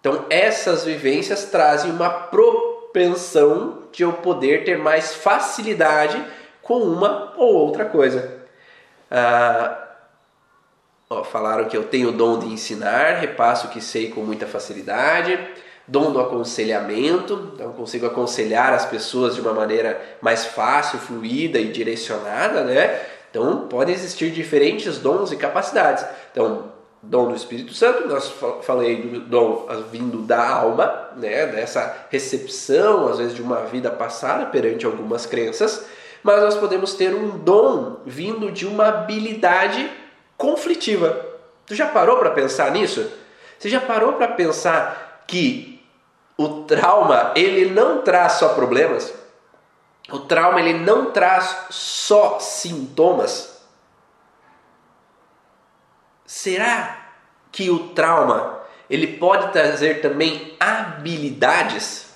Então, 0.00 0.26
essas 0.28 0.84
vivências 0.84 1.44
trazem 1.46 1.90
uma 1.90 2.10
propensão 2.10 3.84
de 3.92 4.02
eu 4.02 4.12
poder 4.14 4.64
ter 4.64 4.78
mais 4.78 5.14
facilidade 5.14 6.22
com 6.60 6.78
uma 6.78 7.34
ou 7.36 7.54
outra 7.54 7.84
coisa. 7.84 8.42
Ah, 9.10 9.82
Ó, 11.12 11.22
falaram 11.22 11.66
que 11.66 11.76
eu 11.76 11.84
tenho 11.84 12.08
o 12.08 12.12
dom 12.12 12.38
de 12.38 12.46
ensinar, 12.46 13.18
repasso 13.18 13.66
o 13.66 13.70
que 13.70 13.82
sei 13.82 14.08
com 14.08 14.22
muita 14.22 14.46
facilidade, 14.46 15.38
dom 15.86 16.10
do 16.10 16.18
aconselhamento, 16.18 17.52
então 17.54 17.72
consigo 17.72 18.06
aconselhar 18.06 18.72
as 18.72 18.86
pessoas 18.86 19.34
de 19.34 19.42
uma 19.42 19.52
maneira 19.52 20.00
mais 20.22 20.46
fácil, 20.46 20.98
fluida 20.98 21.58
e 21.58 21.68
direcionada, 21.68 22.64
né? 22.64 22.98
Então, 23.32 23.66
podem 23.66 23.94
existir 23.94 24.30
diferentes 24.30 24.98
dons 24.98 25.32
e 25.32 25.36
capacidades. 25.36 26.04
Então, 26.30 26.70
dom 27.02 27.28
do 27.28 27.34
Espírito 27.34 27.72
Santo, 27.72 28.06
nós 28.06 28.30
falei 28.60 29.00
do 29.00 29.20
dom 29.20 29.66
vindo 29.90 30.18
da 30.18 30.50
alma, 30.50 31.08
né, 31.16 31.46
dessa 31.46 32.06
recepção, 32.10 33.08
às 33.08 33.16
vezes 33.16 33.34
de 33.34 33.40
uma 33.40 33.62
vida 33.62 33.90
passada 33.90 34.44
perante 34.44 34.84
algumas 34.84 35.24
crenças, 35.24 35.86
mas 36.22 36.42
nós 36.42 36.56
podemos 36.56 36.92
ter 36.92 37.14
um 37.14 37.38
dom 37.38 37.96
vindo 38.04 38.52
de 38.52 38.66
uma 38.66 38.88
habilidade 38.88 39.90
conflitiva. 40.36 41.24
Tu 41.64 41.74
já 41.74 41.86
parou 41.86 42.18
para 42.18 42.32
pensar 42.32 42.70
nisso? 42.70 43.10
Você 43.58 43.70
já 43.70 43.80
parou 43.80 44.12
para 44.12 44.28
pensar 44.28 45.24
que 45.26 45.82
o 46.36 46.64
trauma, 46.64 47.32
ele 47.34 47.70
não 47.70 48.02
traz 48.02 48.32
só 48.32 48.50
problemas? 48.50 49.21
O 50.12 50.18
trauma 50.18 50.60
ele 50.60 50.74
não 50.74 51.10
traz 51.10 51.66
só 51.70 52.38
sintomas. 52.38 53.62
Será 56.26 57.08
que 57.50 57.70
o 57.70 57.88
trauma 57.88 58.60
ele 58.90 59.16
pode 59.16 59.52
trazer 59.52 60.02
também 60.02 60.54
habilidades? 60.60 62.12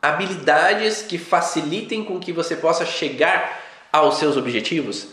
Habilidades 0.00 1.02
que 1.02 1.18
facilitem 1.18 2.02
com 2.02 2.18
que 2.18 2.32
você 2.32 2.56
possa 2.56 2.86
chegar 2.86 3.60
aos 3.92 4.16
seus 4.16 4.38
objetivos? 4.38 5.08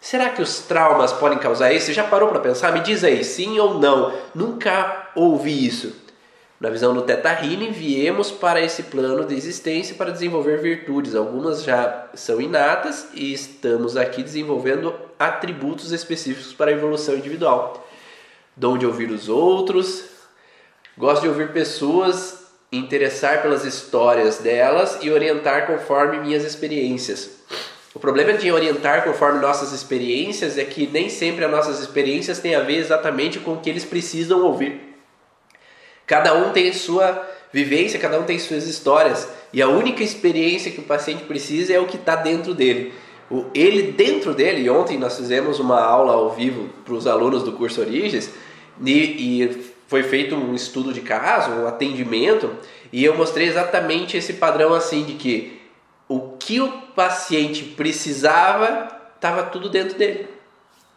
Será 0.00 0.30
que 0.30 0.40
os 0.40 0.60
traumas 0.60 1.12
podem 1.12 1.38
causar 1.38 1.70
isso? 1.72 1.86
Você 1.86 1.92
já 1.92 2.04
parou 2.04 2.30
para 2.30 2.40
pensar? 2.40 2.72
Me 2.72 2.80
diz 2.80 3.04
aí, 3.04 3.22
sim 3.22 3.58
ou 3.60 3.78
não? 3.78 4.12
Nunca 4.34 5.10
ouvi 5.14 5.66
isso. 5.66 6.01
Na 6.62 6.70
visão 6.70 6.94
do 6.94 7.02
Teta 7.02 7.28
Healing, 7.42 7.72
viemos 7.72 8.30
para 8.30 8.60
esse 8.60 8.84
plano 8.84 9.24
de 9.24 9.34
existência 9.34 9.96
para 9.96 10.12
desenvolver 10.12 10.58
virtudes. 10.60 11.16
Algumas 11.16 11.64
já 11.64 12.06
são 12.14 12.40
inatas 12.40 13.08
e 13.14 13.32
estamos 13.32 13.96
aqui 13.96 14.22
desenvolvendo 14.22 14.94
atributos 15.18 15.90
específicos 15.90 16.52
para 16.52 16.70
a 16.70 16.72
evolução 16.74 17.16
individual. 17.16 17.84
Dom 18.56 18.78
de 18.78 18.86
ouvir 18.86 19.10
os 19.10 19.28
outros, 19.28 20.04
gosto 20.96 21.22
de 21.22 21.28
ouvir 21.30 21.52
pessoas, 21.52 22.44
interessar 22.70 23.42
pelas 23.42 23.64
histórias 23.64 24.38
delas 24.38 24.98
e 25.02 25.10
orientar 25.10 25.66
conforme 25.66 26.20
minhas 26.20 26.44
experiências. 26.44 27.28
O 27.92 27.98
problema 27.98 28.34
de 28.34 28.52
orientar 28.52 29.02
conforme 29.02 29.40
nossas 29.40 29.72
experiências 29.72 30.56
é 30.56 30.64
que 30.64 30.86
nem 30.86 31.08
sempre 31.08 31.44
as 31.44 31.50
nossas 31.50 31.80
experiências 31.80 32.38
têm 32.38 32.54
a 32.54 32.60
ver 32.60 32.76
exatamente 32.76 33.40
com 33.40 33.54
o 33.54 33.60
que 33.60 33.68
eles 33.68 33.84
precisam 33.84 34.44
ouvir. 34.44 34.91
Cada 36.12 36.34
um 36.34 36.52
tem 36.52 36.70
sua 36.74 37.26
vivência, 37.50 37.98
cada 37.98 38.20
um 38.20 38.24
tem 38.24 38.38
suas 38.38 38.66
histórias. 38.66 39.26
E 39.50 39.62
a 39.62 39.68
única 39.68 40.02
experiência 40.02 40.70
que 40.70 40.80
o 40.80 40.82
paciente 40.82 41.24
precisa 41.24 41.72
é 41.72 41.80
o 41.80 41.86
que 41.86 41.96
está 41.96 42.14
dentro 42.16 42.54
dele. 42.54 42.92
O, 43.30 43.46
ele 43.54 43.92
dentro 43.92 44.34
dele, 44.34 44.68
ontem 44.68 44.98
nós 44.98 45.16
fizemos 45.16 45.58
uma 45.58 45.80
aula 45.80 46.12
ao 46.12 46.28
vivo 46.28 46.68
para 46.84 46.92
os 46.92 47.06
alunos 47.06 47.42
do 47.42 47.52
curso 47.52 47.80
Origens, 47.80 48.30
e, 48.84 48.92
e 48.92 49.72
foi 49.88 50.02
feito 50.02 50.34
um 50.34 50.54
estudo 50.54 50.92
de 50.92 51.00
caso, 51.00 51.50
um 51.50 51.66
atendimento, 51.66 52.58
e 52.92 53.02
eu 53.02 53.16
mostrei 53.16 53.48
exatamente 53.48 54.14
esse 54.14 54.34
padrão 54.34 54.74
assim 54.74 55.04
de 55.04 55.14
que 55.14 55.62
o 56.06 56.36
que 56.38 56.60
o 56.60 56.70
paciente 56.94 57.64
precisava 57.64 59.00
estava 59.14 59.44
tudo 59.44 59.70
dentro 59.70 59.96
dele. 59.96 60.28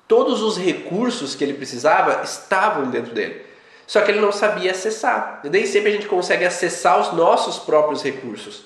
Todos 0.10 0.41
os 0.41 0.57
recursos 0.57 1.36
que 1.36 1.43
ele 1.45 1.53
precisava 1.53 2.22
estavam 2.22 2.89
dentro 2.91 3.13
dele. 3.13 3.55
Só 3.88 4.01
que 4.01 4.12
ele 4.12 4.20
não 4.20 4.32
sabia 4.32 4.72
acessar. 4.72 5.42
E 5.44 5.50
nem 5.50 5.65
sempre 5.65 5.89
a 5.89 5.94
gente 5.94 6.08
consegue 6.08 6.46
acessar 6.46 7.00
os 7.00 7.13
nossos 7.13 7.60
próprios 7.60 8.04
recursos. 8.04 8.65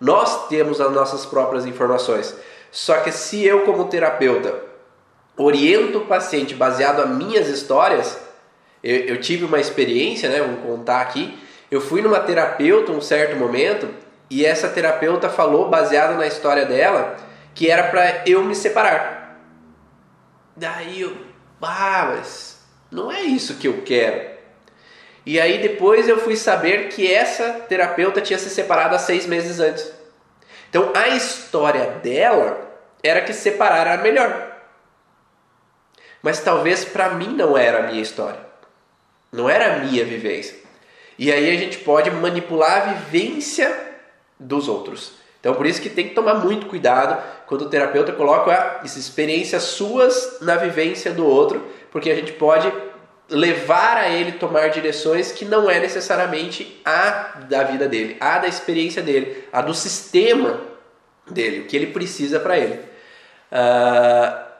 Nós 0.00 0.48
temos 0.48 0.80
as 0.80 0.92
nossas 0.92 1.26
próprias 1.26 1.66
informações. 1.66 2.34
Só 2.70 2.96
que 2.98 3.10
se 3.10 3.44
eu, 3.44 3.64
como 3.64 3.86
terapeuta, 3.86 4.54
oriento 5.36 5.98
o 5.98 6.06
paciente 6.06 6.54
baseado 6.54 7.06
nas 7.06 7.16
minhas 7.16 7.48
histórias, 7.48 8.18
eu, 8.82 8.96
eu 8.96 9.20
tive 9.20 9.44
uma 9.44 9.58
experiência, 9.58 10.28
né? 10.28 10.40
Vou 10.40 10.76
contar 10.76 11.00
aqui. 11.00 11.38
Eu 11.70 11.80
fui 11.80 12.00
numa 12.00 12.20
terapeuta 12.20 12.92
um 12.92 13.00
certo 13.00 13.36
momento 13.36 13.88
e 14.30 14.46
essa 14.46 14.68
terapeuta 14.68 15.28
falou, 15.28 15.68
baseado 15.68 16.16
na 16.16 16.26
história 16.26 16.64
dela, 16.64 17.16
que 17.54 17.68
era 17.68 17.84
para 17.90 18.22
eu 18.26 18.44
me 18.44 18.54
separar. 18.54 19.40
Daí 20.56 21.00
eu, 21.00 21.16
ah, 21.60 22.12
mas 22.14 22.60
não 22.90 23.10
é 23.10 23.22
isso 23.22 23.56
que 23.56 23.66
eu 23.66 23.82
quero. 23.82 24.29
E 25.24 25.40
aí 25.40 25.58
depois 25.58 26.08
eu 26.08 26.18
fui 26.18 26.36
saber 26.36 26.88
que 26.88 27.12
essa 27.12 27.52
terapeuta 27.68 28.20
tinha 28.20 28.38
se 28.38 28.50
separado 28.50 28.94
há 28.94 28.98
seis 28.98 29.26
meses 29.26 29.60
antes. 29.60 29.92
Então 30.68 30.92
a 30.94 31.08
história 31.08 31.86
dela 32.02 32.58
era 33.02 33.20
que 33.20 33.32
separar 33.32 33.86
era 33.86 34.02
melhor. 34.02 34.50
Mas 36.22 36.40
talvez 36.40 36.84
para 36.84 37.10
mim 37.10 37.34
não 37.34 37.56
era 37.56 37.80
a 37.80 37.86
minha 37.88 38.02
história. 38.02 38.40
Não 39.32 39.48
era 39.48 39.74
a 39.74 39.78
minha 39.78 40.04
vivência. 40.04 40.56
E 41.18 41.30
aí 41.30 41.54
a 41.54 41.58
gente 41.58 41.78
pode 41.78 42.10
manipular 42.10 42.88
a 42.88 42.92
vivência 42.92 43.76
dos 44.38 44.68
outros. 44.68 45.12
Então 45.38 45.54
por 45.54 45.66
isso 45.66 45.80
que 45.80 45.90
tem 45.90 46.08
que 46.08 46.14
tomar 46.14 46.34
muito 46.34 46.66
cuidado 46.66 47.22
quando 47.46 47.62
o 47.62 47.68
terapeuta 47.68 48.12
coloca 48.12 48.80
as 48.82 48.96
experiências 48.96 49.62
suas 49.64 50.38
na 50.40 50.56
vivência 50.56 51.12
do 51.12 51.26
outro, 51.26 51.66
porque 51.90 52.10
a 52.10 52.14
gente 52.14 52.32
pode 52.32 52.72
levar 53.30 53.96
a 53.96 54.08
ele 54.08 54.32
tomar 54.32 54.68
direções 54.70 55.32
que 55.32 55.44
não 55.44 55.70
é 55.70 55.78
necessariamente 55.78 56.80
a 56.84 57.38
da 57.48 57.62
vida 57.62 57.88
dele, 57.88 58.16
a 58.20 58.38
da 58.38 58.48
experiência 58.48 59.02
dele, 59.02 59.44
a 59.52 59.62
do 59.62 59.72
sistema 59.72 60.60
dele, 61.30 61.60
o 61.60 61.66
que 61.66 61.76
ele 61.76 61.86
precisa 61.86 62.40
para 62.40 62.58
ele. 62.58 62.80
Uh, 63.52 64.50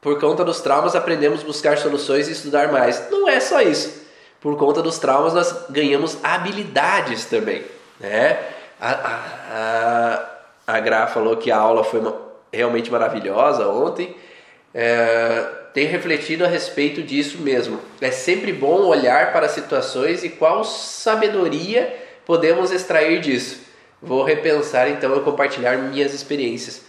por 0.00 0.20
conta 0.20 0.44
dos 0.44 0.60
traumas, 0.60 0.94
aprendemos 0.94 1.42
a 1.42 1.44
buscar 1.44 1.78
soluções 1.78 2.28
e 2.28 2.32
estudar 2.32 2.70
mais. 2.70 3.10
Não 3.10 3.28
é 3.28 3.40
só 3.40 3.60
isso. 3.60 4.04
Por 4.40 4.56
conta 4.56 4.82
dos 4.82 4.98
traumas, 4.98 5.34
nós 5.34 5.66
ganhamos 5.70 6.18
habilidades 6.22 7.24
também. 7.24 7.64
Né? 7.98 8.38
A, 8.80 8.90
a, 8.90 9.20
a, 10.68 10.74
a 10.76 10.80
Gra 10.80 11.06
falou 11.06 11.36
que 11.36 11.50
a 11.50 11.56
aula 11.56 11.82
foi 11.82 12.00
realmente 12.52 12.90
maravilhosa 12.90 13.66
ontem. 13.68 14.16
É, 14.72 15.65
tenho 15.76 15.90
refletido 15.90 16.42
a 16.42 16.48
respeito 16.48 17.02
disso 17.02 17.36
mesmo. 17.36 17.78
É 18.00 18.10
sempre 18.10 18.50
bom 18.50 18.86
olhar 18.86 19.30
para 19.30 19.46
situações 19.46 20.24
e 20.24 20.30
qual 20.30 20.64
sabedoria 20.64 21.94
podemos 22.24 22.70
extrair 22.70 23.20
disso. 23.20 23.60
Vou 24.00 24.24
repensar 24.24 24.88
então 24.88 25.14
e 25.14 25.20
compartilhar 25.20 25.76
minhas 25.76 26.14
experiências. 26.14 26.80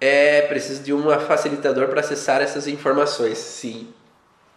É 0.00 0.40
preciso 0.40 0.82
de 0.82 0.94
um 0.94 1.02
facilitador 1.20 1.88
para 1.88 2.00
acessar 2.00 2.40
essas 2.40 2.66
informações. 2.66 3.36
Sim. 3.36 3.88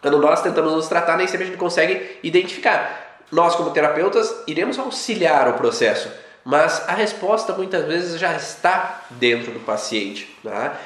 Quando 0.01 0.17
nós 0.20 0.41
tentamos 0.41 0.72
nos 0.72 0.88
tratar, 0.88 1.17
nem 1.17 1.27
sempre 1.27 1.43
a 1.43 1.48
gente 1.48 1.60
consegue 1.60 2.20
identificar. 2.24 3.20
Nós, 3.29 3.53
como 3.58 3.72
terapeutas, 3.72 4.34
iremos 4.48 4.79
auxiliar 4.79 5.50
o 5.50 5.55
processo, 5.55 6.10
mas 6.46 6.88
a 6.88 6.93
resposta 6.93 7.51
muitas 7.51 7.84
vezes 7.84 8.17
já 8.17 8.34
está 8.34 9.01
dentro 9.10 9.51
do 9.51 9.60
paciente. 9.60 10.34
Tá? 10.41 10.79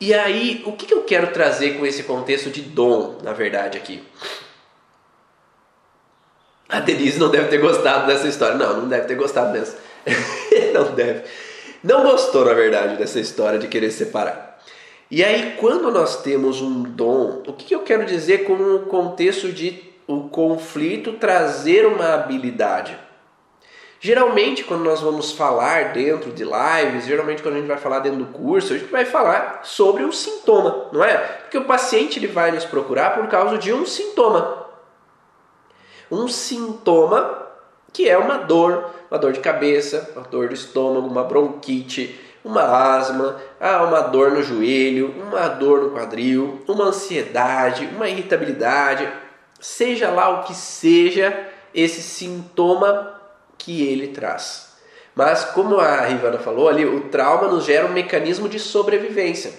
E 0.00 0.12
aí, 0.12 0.62
o 0.66 0.72
que, 0.72 0.86
que 0.86 0.94
eu 0.94 1.04
quero 1.04 1.28
trazer 1.28 1.78
com 1.78 1.86
esse 1.86 2.02
contexto 2.02 2.50
de 2.50 2.60
dom, 2.60 3.18
na 3.22 3.32
verdade, 3.32 3.78
aqui? 3.78 4.02
A 6.68 6.80
Denise 6.80 7.18
não 7.18 7.30
deve 7.30 7.48
ter 7.48 7.58
gostado 7.58 8.06
dessa 8.06 8.26
história. 8.26 8.56
Não, 8.56 8.82
não 8.82 8.88
deve 8.88 9.06
ter 9.06 9.14
gostado 9.14 9.52
dessa. 9.52 9.78
não 10.74 10.92
deve. 10.94 11.22
Não 11.82 12.02
gostou, 12.02 12.44
na 12.44 12.52
verdade, 12.52 12.96
dessa 12.96 13.20
história 13.20 13.58
de 13.58 13.68
querer 13.68 13.90
separar. 13.90 14.60
E 15.10 15.22
aí, 15.22 15.56
quando 15.58 15.90
nós 15.90 16.22
temos 16.22 16.60
um 16.60 16.82
dom, 16.82 17.42
o 17.46 17.52
que, 17.52 17.66
que 17.66 17.74
eu 17.74 17.80
quero 17.80 18.04
dizer 18.04 18.44
com 18.44 18.54
o 18.54 18.80
contexto 18.80 19.52
de 19.52 19.84
o 20.06 20.28
conflito 20.28 21.12
trazer 21.12 21.86
uma 21.86 22.14
habilidade? 22.14 22.98
Geralmente, 24.06 24.62
quando 24.62 24.84
nós 24.84 25.00
vamos 25.00 25.32
falar 25.32 25.92
dentro 25.92 26.30
de 26.30 26.44
lives, 26.44 27.06
geralmente 27.06 27.42
quando 27.42 27.54
a 27.54 27.58
gente 27.58 27.66
vai 27.66 27.76
falar 27.76 27.98
dentro 27.98 28.20
do 28.20 28.26
curso, 28.26 28.72
a 28.72 28.78
gente 28.78 28.92
vai 28.92 29.04
falar 29.04 29.62
sobre 29.64 30.04
um 30.04 30.12
sintoma, 30.12 30.86
não 30.92 31.02
é? 31.02 31.16
Porque 31.16 31.58
o 31.58 31.64
paciente 31.64 32.16
ele 32.16 32.28
vai 32.28 32.52
nos 32.52 32.64
procurar 32.64 33.16
por 33.16 33.26
causa 33.26 33.58
de 33.58 33.72
um 33.72 33.84
sintoma. 33.84 34.64
Um 36.08 36.28
sintoma 36.28 37.48
que 37.92 38.08
é 38.08 38.16
uma 38.16 38.36
dor, 38.36 38.90
uma 39.10 39.18
dor 39.18 39.32
de 39.32 39.40
cabeça, 39.40 40.12
uma 40.14 40.22
dor 40.22 40.46
de 40.46 40.54
estômago, 40.54 41.08
uma 41.08 41.24
bronquite, 41.24 42.16
uma 42.44 42.62
asma, 42.62 43.42
ah, 43.58 43.82
uma 43.82 44.02
dor 44.02 44.30
no 44.30 44.40
joelho, 44.40 45.16
uma 45.20 45.48
dor 45.48 45.82
no 45.82 45.90
quadril, 45.90 46.62
uma 46.68 46.84
ansiedade, 46.84 47.90
uma 47.96 48.08
irritabilidade, 48.08 49.12
seja 49.58 50.10
lá 50.10 50.28
o 50.28 50.44
que 50.44 50.54
seja 50.54 51.48
esse 51.74 52.00
sintoma 52.00 53.15
que 53.58 53.86
ele 53.86 54.08
traz. 54.08 54.74
Mas, 55.14 55.44
como 55.46 55.78
a 55.78 56.02
Rivana 56.02 56.38
falou 56.38 56.68
ali, 56.68 56.84
o 56.84 57.08
trauma 57.08 57.48
nos 57.48 57.64
gera 57.64 57.86
um 57.86 57.92
mecanismo 57.92 58.48
de 58.48 58.58
sobrevivência. 58.58 59.52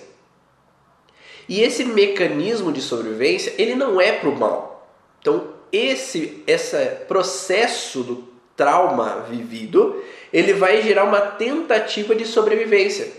E 1.50 1.62
esse 1.62 1.84
mecanismo 1.84 2.72
de 2.72 2.82
sobrevivência, 2.82 3.54
ele 3.58 3.74
não 3.74 4.00
é 4.00 4.12
para 4.12 4.30
o 4.30 4.38
mal. 4.38 4.88
Então, 5.20 5.48
esse, 5.72 6.44
esse 6.46 6.77
processo 7.08 8.04
do 8.04 8.27
trauma 8.56 9.25
vivido, 9.30 10.04
ele 10.32 10.54
vai 10.54 10.82
gerar 10.82 11.06
uma 11.06 11.22
tentativa 11.22 12.13
de 12.13 12.25
sobrevivência. 12.25 13.12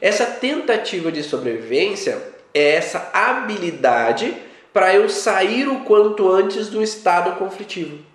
Essa 0.00 0.24
tentativa 0.26 1.12
de 1.12 1.22
sobrevivência 1.22 2.22
é 2.54 2.76
essa 2.76 3.10
habilidade 3.12 4.34
para 4.72 4.94
eu 4.94 5.08
sair 5.08 5.68
o 5.68 5.80
quanto 5.80 6.30
antes 6.30 6.68
do 6.68 6.82
estado 6.82 7.36
conflitivo. 7.38 8.09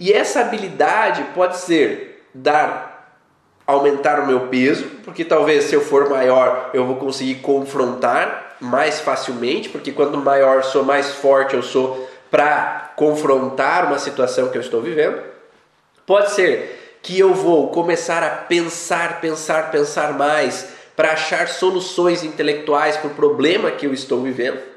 E 0.00 0.10
essa 0.10 0.40
habilidade 0.40 1.22
pode 1.34 1.58
ser 1.58 2.24
dar 2.32 3.20
aumentar 3.66 4.18
o 4.20 4.26
meu 4.26 4.48
peso, 4.48 4.86
porque 5.04 5.26
talvez 5.26 5.64
se 5.64 5.74
eu 5.74 5.82
for 5.82 6.08
maior 6.08 6.70
eu 6.72 6.86
vou 6.86 6.96
conseguir 6.96 7.36
confrontar 7.36 8.56
mais 8.58 8.98
facilmente, 8.98 9.68
porque 9.68 9.92
quanto 9.92 10.16
maior 10.16 10.64
sou, 10.64 10.82
mais 10.82 11.12
forte 11.12 11.54
eu 11.54 11.62
sou 11.62 12.08
para 12.30 12.92
confrontar 12.96 13.88
uma 13.88 13.98
situação 13.98 14.48
que 14.48 14.56
eu 14.56 14.62
estou 14.62 14.80
vivendo. 14.80 15.22
Pode 16.06 16.30
ser 16.30 16.98
que 17.02 17.18
eu 17.18 17.34
vou 17.34 17.68
começar 17.68 18.22
a 18.22 18.30
pensar, 18.30 19.20
pensar, 19.20 19.70
pensar 19.70 20.14
mais 20.14 20.66
para 20.96 21.12
achar 21.12 21.46
soluções 21.46 22.24
intelectuais 22.24 22.96
para 22.96 23.08
o 23.08 23.14
problema 23.14 23.70
que 23.70 23.84
eu 23.86 23.92
estou 23.92 24.22
vivendo. 24.22 24.69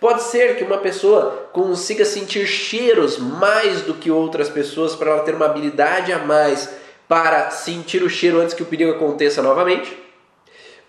Pode 0.00 0.22
ser 0.22 0.56
que 0.56 0.64
uma 0.64 0.78
pessoa 0.78 1.50
consiga 1.52 2.06
sentir 2.06 2.46
cheiros 2.46 3.18
mais 3.18 3.82
do 3.82 3.92
que 3.92 4.10
outras 4.10 4.48
pessoas 4.48 4.96
para 4.96 5.10
ela 5.10 5.22
ter 5.22 5.34
uma 5.34 5.44
habilidade 5.44 6.10
a 6.10 6.18
mais 6.18 6.74
para 7.06 7.50
sentir 7.50 8.02
o 8.02 8.08
cheiro 8.08 8.40
antes 8.40 8.54
que 8.54 8.62
o 8.62 8.66
perigo 8.66 8.92
aconteça 8.92 9.42
novamente. 9.42 9.94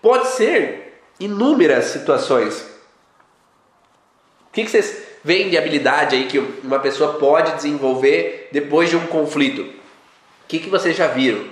Pode 0.00 0.28
ser 0.28 1.02
inúmeras 1.20 1.86
situações. 1.86 2.62
O 4.48 4.52
que, 4.52 4.66
vocês 4.66 5.02
veem 5.22 5.50
de 5.50 5.58
habilidade 5.58 6.16
aí 6.16 6.26
que 6.26 6.38
uma 6.38 6.78
pessoa 6.78 7.14
pode 7.14 7.54
desenvolver 7.56 8.48
depois 8.50 8.88
de 8.88 8.96
um 8.96 9.06
conflito? 9.06 9.62
O 9.62 10.48
que, 10.48 10.58
que 10.58 10.70
vocês 10.70 10.96
já 10.96 11.08
viram? 11.08 11.44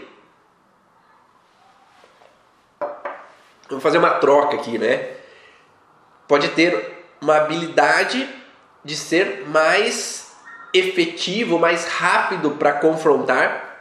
Vou 3.68 3.80
fazer 3.80 3.98
uma 3.98 4.14
troca 4.14 4.56
aqui, 4.56 4.78
né? 4.78 5.10
Pode 6.26 6.48
ter 6.48 6.99
uma 7.20 7.36
habilidade 7.36 8.28
de 8.84 8.96
ser 8.96 9.44
mais 9.48 10.32
efetivo, 10.72 11.58
mais 11.58 11.86
rápido 11.86 12.52
para 12.52 12.72
confrontar. 12.74 13.78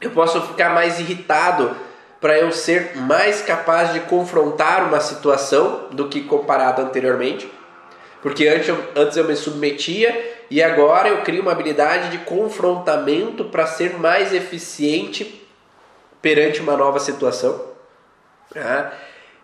Eu 0.00 0.10
posso 0.10 0.40
ficar 0.42 0.70
mais 0.70 1.00
irritado 1.00 1.76
para 2.20 2.38
eu 2.38 2.50
ser 2.52 2.96
mais 2.96 3.42
capaz 3.42 3.92
de 3.92 4.00
confrontar 4.00 4.84
uma 4.84 5.00
situação 5.00 5.88
do 5.90 6.08
que 6.08 6.22
comparado 6.22 6.82
anteriormente. 6.82 7.50
Porque 8.20 8.48
antes 8.48 8.68
eu, 8.68 8.84
antes 8.96 9.16
eu 9.16 9.24
me 9.24 9.36
submetia 9.36 10.44
e 10.50 10.62
agora 10.62 11.08
eu 11.08 11.22
crio 11.22 11.42
uma 11.42 11.52
habilidade 11.52 12.10
de 12.10 12.18
confrontamento 12.18 13.44
para 13.44 13.66
ser 13.66 13.98
mais 13.98 14.32
eficiente 14.32 15.46
perante 16.20 16.60
uma 16.60 16.76
nova 16.76 16.98
situação. 16.98 17.68
Tá? 18.52 18.92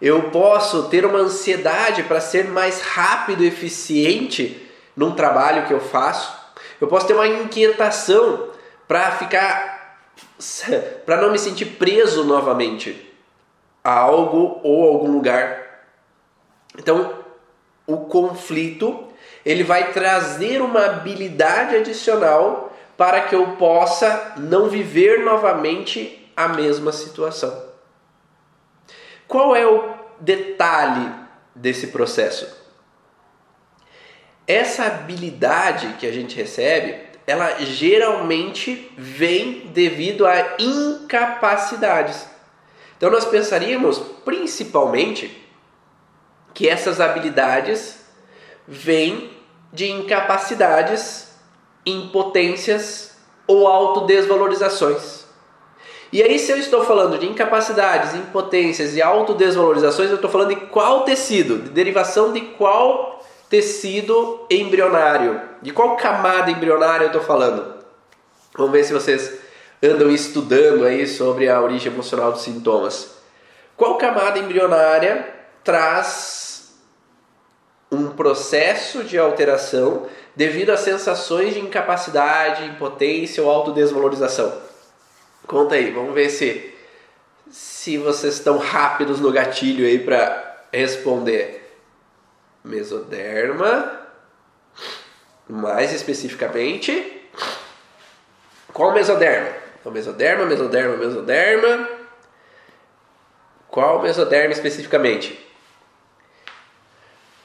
Eu 0.05 0.25
posso 0.25 0.91
ter 0.91 1.07
uma 1.07 1.21
ansiedade 1.21 2.03
para 2.03 2.21
ser 2.21 2.45
mais 2.49 2.83
rápido 2.83 3.43
e 3.43 3.47
eficiente 3.47 4.71
num 4.95 5.13
trabalho 5.13 5.67
que 5.67 5.73
eu 5.73 5.81
faço. 5.81 6.31
Eu 6.79 6.87
posso 6.87 7.07
ter 7.07 7.15
uma 7.15 7.27
inquietação 7.27 8.51
para 8.87 9.13
ficar 9.13 9.73
para 11.07 11.23
não 11.23 11.33
me 11.33 11.39
sentir 11.39 11.65
preso 11.65 12.23
novamente 12.23 13.15
a 13.83 13.99
algo 13.99 14.61
ou 14.63 14.87
algum 14.87 15.11
lugar. 15.11 15.87
Então, 16.77 17.15
o 17.87 17.97
conflito 17.97 19.09
ele 19.43 19.65
vai 19.65 19.91
trazer 19.93 20.61
uma 20.61 20.85
habilidade 20.85 21.77
adicional 21.77 22.77
para 22.95 23.23
que 23.23 23.35
eu 23.35 23.53
possa 23.53 24.35
não 24.37 24.69
viver 24.69 25.25
novamente 25.25 26.31
a 26.37 26.47
mesma 26.47 26.93
situação. 26.93 27.74
Qual 29.27 29.55
é 29.57 29.67
o 29.67 29.95
detalhe 30.21 31.13
desse 31.55 31.89
processo? 31.89 32.63
Essa 34.47 34.85
habilidade 34.87 35.95
que 35.99 36.07
a 36.07 36.13
gente 36.13 36.37
recebe, 36.37 36.99
ela 37.27 37.59
geralmente 37.61 38.93
vem 38.97 39.69
devido 39.69 40.27
a 40.27 40.57
incapacidades. 40.59 42.29
Então 42.97 43.11
nós 43.11 43.25
pensaríamos 43.25 43.99
principalmente 44.25 45.43
que 46.53 46.69
essas 46.69 47.01
habilidades 47.01 48.05
vêm 48.69 49.31
de 49.73 49.91
incapacidades, 49.91 51.29
impotências 51.85 53.17
ou 53.47 53.67
autodesvalorizações. 53.67 55.24
E 56.15 56.23
aí, 56.23 56.39
se 56.39 56.53
eu 56.53 56.57
estou 56.57 56.85
falando 56.85 57.19
de 57.19 57.27
incapacidades, 57.27 58.15
impotências 58.15 58.95
e 58.95 59.03
autodesvalorizações, 59.03 60.11
eu 60.11 60.15
estou 60.15 60.31
falando 60.31 60.51
de 60.51 60.67
qual 60.67 61.03
tecido? 61.03 61.59
De 61.59 61.71
derivação 61.71 62.33
de 62.33 62.41
qual 62.41 63.21
tecido 63.51 64.47
embrionário? 64.49 65.43
De 65.61 65.73
qual 65.73 65.97
camada 65.97 66.53
embrionária 66.53 67.07
eu 67.07 67.09
estou 67.09 67.21
falando? 67.21 67.85
Vamos 68.57 68.71
ver 68.71 68.85
se 68.85 68.93
vocês 68.93 69.41
andam 69.83 70.09
estudando 70.09 70.85
aí 70.85 71.05
sobre 71.05 71.49
a 71.49 71.61
origem 71.61 71.93
emocional 71.93 72.31
dos 72.31 72.43
sintomas. 72.43 73.17
Qual 73.77 73.99
camada 73.99 74.39
embrionária 74.39 75.29
traz 75.65 76.75
um 77.91 78.11
processo 78.11 79.03
de 79.03 79.19
alteração 79.19 80.07
devido 80.37 80.71
a 80.71 80.77
sensações 80.77 81.55
de 81.55 81.61
incapacidade, 81.61 82.67
impotência 82.67 83.43
ou 83.43 83.51
autodesvalorização? 83.51 84.74
Conta 85.47 85.75
aí, 85.75 85.91
vamos 85.91 86.15
ver 86.15 86.31
se 86.31 86.75
se 87.51 87.99
vocês 87.99 88.35
estão 88.35 88.59
rápidos 88.59 89.21
no 89.21 89.31
gatilho 89.31 89.87
aí 89.87 89.99
para 89.99 90.65
responder. 90.73 91.61
Mesoderma, 92.65 94.01
mais 95.49 95.93
especificamente, 95.93 97.29
qual 98.73 98.93
mesoderma? 98.93 99.51
Então, 99.79 99.93
mesoderma, 99.93 100.47
mesoderma, 100.47 100.97
mesoderma. 100.97 101.89
Qual 103.69 104.03
mesoderma 104.03 104.53
especificamente? 104.53 105.39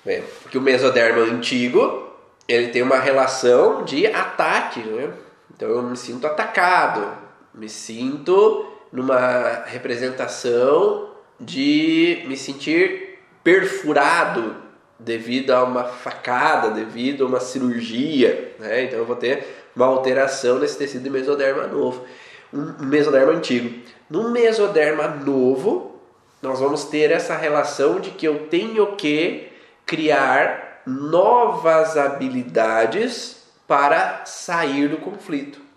Bem, 0.06 0.24
porque 0.42 0.58
o 0.58 0.62
mesoderma 0.62 1.22
antigo 1.22 2.10
ele 2.48 2.70
tem 2.70 2.82
uma 2.82 2.98
relação 2.98 3.84
de 3.84 4.08
ataque, 4.08 4.80
né? 4.80 5.14
Então 5.54 5.68
eu 5.70 5.84
me 5.84 5.98
sinto 5.98 6.26
atacado, 6.26 7.29
me 7.54 7.70
sinto 7.70 8.66
numa 8.92 9.64
representação 9.66 11.10
de 11.40 12.24
me 12.28 12.36
sentir 12.36 13.20
perfurado 13.44 14.56
devido 15.00 15.52
a 15.52 15.64
uma 15.64 15.86
facada, 15.86 16.72
devido 16.72 17.24
a 17.24 17.28
uma 17.28 17.40
cirurgia, 17.40 18.54
né? 18.60 18.84
Então 18.84 19.00
eu 19.00 19.06
vou 19.06 19.16
ter 19.16 19.48
uma 19.76 19.86
alteração 19.86 20.60
nesse 20.60 20.78
tecido 20.78 21.04
de 21.04 21.10
mesoderma 21.10 21.66
novo, 21.68 22.06
um 22.54 22.86
mesoderma 22.86 23.32
antigo. 23.32 23.82
No 24.10 24.30
mesoderma 24.32 25.08
novo, 25.08 26.02
nós 26.42 26.60
vamos 26.60 26.86
ter 26.86 27.12
essa 27.12 27.36
relação 27.36 28.00
de 28.00 28.12
que 28.12 28.28
eu 28.28 28.48
tenho 28.48 28.96
que 28.96 29.48
criar 29.86 30.82
novas 30.86 31.98
habilidades 31.98 33.44
para 33.68 34.26
sair 34.26 34.90
do 34.90 34.98
conflito. 34.98 35.69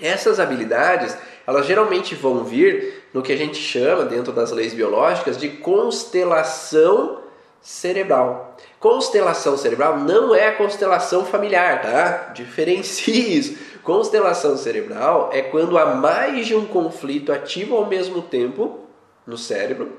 Essas 0.00 0.40
habilidades, 0.40 1.16
elas 1.46 1.66
geralmente 1.66 2.14
vão 2.14 2.44
vir 2.44 3.04
no 3.12 3.22
que 3.22 3.32
a 3.32 3.36
gente 3.36 3.58
chama, 3.58 4.04
dentro 4.04 4.32
das 4.32 4.50
leis 4.50 4.72
biológicas, 4.72 5.36
de 5.36 5.48
constelação 5.48 7.20
cerebral. 7.60 8.56
Constelação 8.78 9.56
cerebral 9.56 9.98
não 9.98 10.34
é 10.34 10.48
a 10.48 10.54
constelação 10.54 11.24
familiar, 11.24 11.82
tá? 11.82 12.32
Diferencie 12.34 13.36
isso. 13.36 13.58
Constelação 13.82 14.56
cerebral 14.56 15.30
é 15.32 15.42
quando 15.42 15.78
há 15.78 15.94
mais 15.94 16.46
de 16.46 16.54
um 16.54 16.66
conflito 16.66 17.32
ativo 17.32 17.76
ao 17.76 17.86
mesmo 17.86 18.22
tempo 18.22 18.80
no 19.26 19.36
cérebro, 19.36 19.92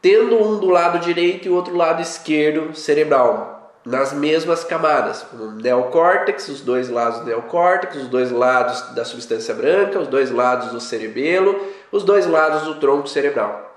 tendo 0.00 0.36
um 0.36 0.58
do 0.58 0.68
lado 0.68 0.98
direito 0.98 1.46
e 1.46 1.50
o 1.50 1.54
outro 1.54 1.76
lado 1.76 2.00
esquerdo 2.00 2.74
cerebral 2.74 3.59
nas 3.84 4.12
mesmas 4.12 4.62
camadas, 4.62 5.24
o 5.32 5.52
neocórtex, 5.52 6.48
os 6.48 6.60
dois 6.60 6.90
lados 6.90 7.20
do 7.20 7.26
neocórtex, 7.26 7.96
os 7.96 8.08
dois 8.08 8.30
lados 8.30 8.94
da 8.94 9.04
substância 9.04 9.54
branca, 9.54 9.98
os 9.98 10.06
dois 10.06 10.30
lados 10.30 10.70
do 10.70 10.80
cerebelo, 10.80 11.58
os 11.90 12.02
dois 12.04 12.26
lados 12.26 12.62
do 12.62 12.74
tronco 12.78 13.08
cerebral. 13.08 13.70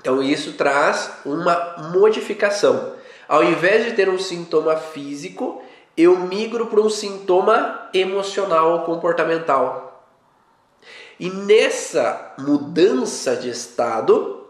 Então 0.00 0.22
isso 0.22 0.52
traz 0.54 1.10
uma 1.24 1.76
modificação. 1.92 2.94
Ao 3.28 3.42
invés 3.42 3.84
de 3.84 3.92
ter 3.92 4.08
um 4.08 4.18
sintoma 4.18 4.76
físico, 4.76 5.62
eu 5.96 6.18
migro 6.18 6.66
para 6.66 6.80
um 6.80 6.90
sintoma 6.90 7.88
emocional 7.92 8.72
ou 8.72 8.80
comportamental. 8.80 10.06
E 11.18 11.30
nessa 11.30 12.34
mudança 12.38 13.36
de 13.36 13.48
estado, 13.48 14.41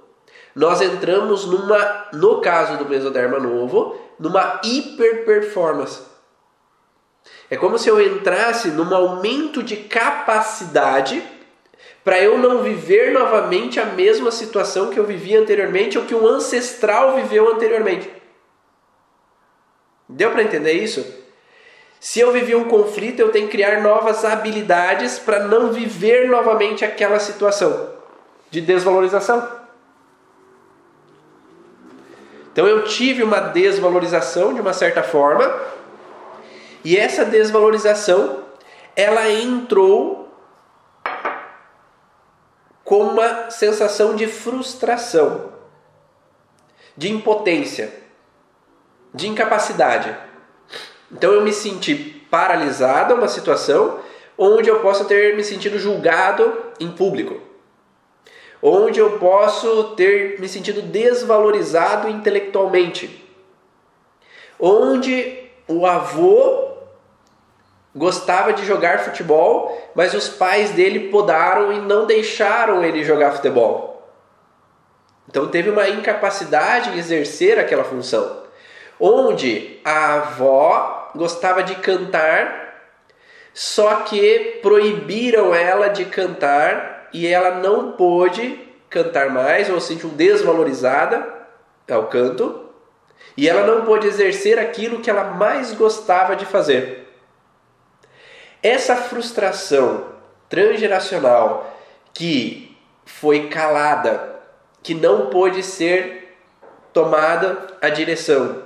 nós 0.54 0.80
entramos 0.80 1.46
numa, 1.46 2.08
no 2.12 2.40
caso 2.40 2.76
do 2.76 2.88
mesoderma 2.88 3.38
novo, 3.38 3.98
numa 4.18 4.60
hiperperformance. 4.62 6.00
É 7.50 7.56
como 7.56 7.78
se 7.78 7.88
eu 7.88 8.00
entrasse 8.00 8.68
num 8.68 8.94
aumento 8.94 9.62
de 9.62 9.76
capacidade 9.76 11.22
para 12.04 12.20
eu 12.20 12.36
não 12.38 12.62
viver 12.62 13.12
novamente 13.12 13.78
a 13.78 13.86
mesma 13.86 14.30
situação 14.30 14.90
que 14.90 14.98
eu 14.98 15.04
vivia 15.04 15.40
anteriormente 15.40 15.98
ou 15.98 16.04
que 16.04 16.14
um 16.14 16.26
ancestral 16.26 17.14
viveu 17.14 17.52
anteriormente. 17.52 18.10
Deu 20.08 20.30
para 20.30 20.42
entender 20.42 20.72
isso? 20.72 21.22
Se 22.00 22.18
eu 22.18 22.32
vivi 22.32 22.54
um 22.54 22.64
conflito, 22.64 23.20
eu 23.20 23.30
tenho 23.30 23.46
que 23.46 23.52
criar 23.52 23.80
novas 23.80 24.24
habilidades 24.24 25.18
para 25.18 25.44
não 25.44 25.72
viver 25.72 26.28
novamente 26.28 26.84
aquela 26.84 27.20
situação 27.20 27.90
de 28.50 28.60
desvalorização. 28.60 29.61
Então 32.52 32.66
eu 32.66 32.84
tive 32.84 33.22
uma 33.22 33.40
desvalorização 33.40 34.52
de 34.52 34.60
uma 34.60 34.74
certa 34.74 35.02
forma, 35.02 35.50
e 36.84 36.96
essa 36.96 37.24
desvalorização 37.24 38.42
ela 38.94 39.30
entrou 39.30 40.30
com 42.84 43.04
uma 43.04 43.50
sensação 43.50 44.14
de 44.14 44.26
frustração, 44.26 45.52
de 46.94 47.10
impotência, 47.10 47.92
de 49.14 49.28
incapacidade. 49.28 50.14
Então 51.10 51.32
eu 51.32 51.42
me 51.42 51.52
senti 51.52 51.94
paralisado 52.30 53.14
a 53.14 53.16
uma 53.16 53.28
situação 53.28 54.00
onde 54.36 54.68
eu 54.68 54.80
posso 54.80 55.04
ter 55.06 55.36
me 55.36 55.44
sentido 55.44 55.78
julgado 55.78 56.72
em 56.78 56.90
público. 56.90 57.51
Onde 58.62 59.00
eu 59.00 59.18
posso 59.18 59.94
ter 59.96 60.38
me 60.38 60.48
sentido 60.48 60.80
desvalorizado 60.82 62.08
intelectualmente. 62.08 63.26
Onde 64.60 65.50
o 65.66 65.84
avô 65.84 66.70
gostava 67.94 68.52
de 68.52 68.64
jogar 68.64 69.00
futebol, 69.00 69.90
mas 69.94 70.14
os 70.14 70.28
pais 70.28 70.70
dele 70.70 71.10
podaram 71.10 71.72
e 71.72 71.80
não 71.80 72.06
deixaram 72.06 72.84
ele 72.84 73.02
jogar 73.02 73.32
futebol. 73.32 73.92
Então 75.28 75.48
teve 75.48 75.70
uma 75.70 75.88
incapacidade 75.88 76.90
em 76.90 76.98
exercer 76.98 77.58
aquela 77.58 77.84
função. 77.84 78.42
Onde 78.98 79.80
a 79.84 80.14
avó 80.14 81.10
gostava 81.14 81.62
de 81.62 81.74
cantar, 81.76 82.92
só 83.52 83.96
que 83.96 84.60
proibiram 84.62 85.54
ela 85.54 85.88
de 85.88 86.04
cantar 86.04 87.01
e 87.12 87.26
ela 87.26 87.56
não 87.56 87.92
pôde 87.92 88.60
cantar 88.88 89.30
mais, 89.30 89.70
ou 89.70 89.80
se 89.80 89.88
sentiu 89.88 90.10
desvalorizada 90.10 91.26
ao 91.90 92.06
canto, 92.06 92.66
e 93.36 93.48
ela 93.48 93.66
não 93.66 93.84
pôde 93.84 94.06
exercer 94.06 94.58
aquilo 94.58 95.00
que 95.00 95.10
ela 95.10 95.24
mais 95.24 95.72
gostava 95.72 96.36
de 96.36 96.44
fazer. 96.44 97.08
Essa 98.62 98.94
frustração 98.96 100.06
transgeracional 100.48 101.74
que 102.12 102.76
foi 103.04 103.48
calada, 103.48 104.36
que 104.82 104.94
não 104.94 105.30
pôde 105.30 105.62
ser 105.62 106.36
tomada 106.92 107.66
a 107.80 107.88
direção, 107.88 108.62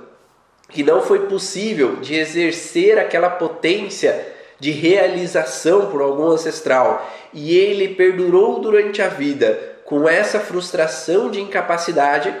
que 0.69 0.83
não 0.83 1.01
foi 1.01 1.27
possível 1.27 1.95
de 1.97 2.15
exercer 2.15 2.99
aquela 2.99 3.29
potência 3.29 4.35
de 4.59 4.71
realização 4.71 5.87
por 5.87 6.01
algum 6.01 6.27
ancestral 6.27 7.09
e 7.33 7.55
ele 7.57 7.89
perdurou 7.89 8.59
durante 8.59 9.01
a 9.01 9.07
vida 9.07 9.77
com 9.85 10.07
essa 10.07 10.39
frustração 10.39 11.31
de 11.31 11.39
incapacidade, 11.39 12.35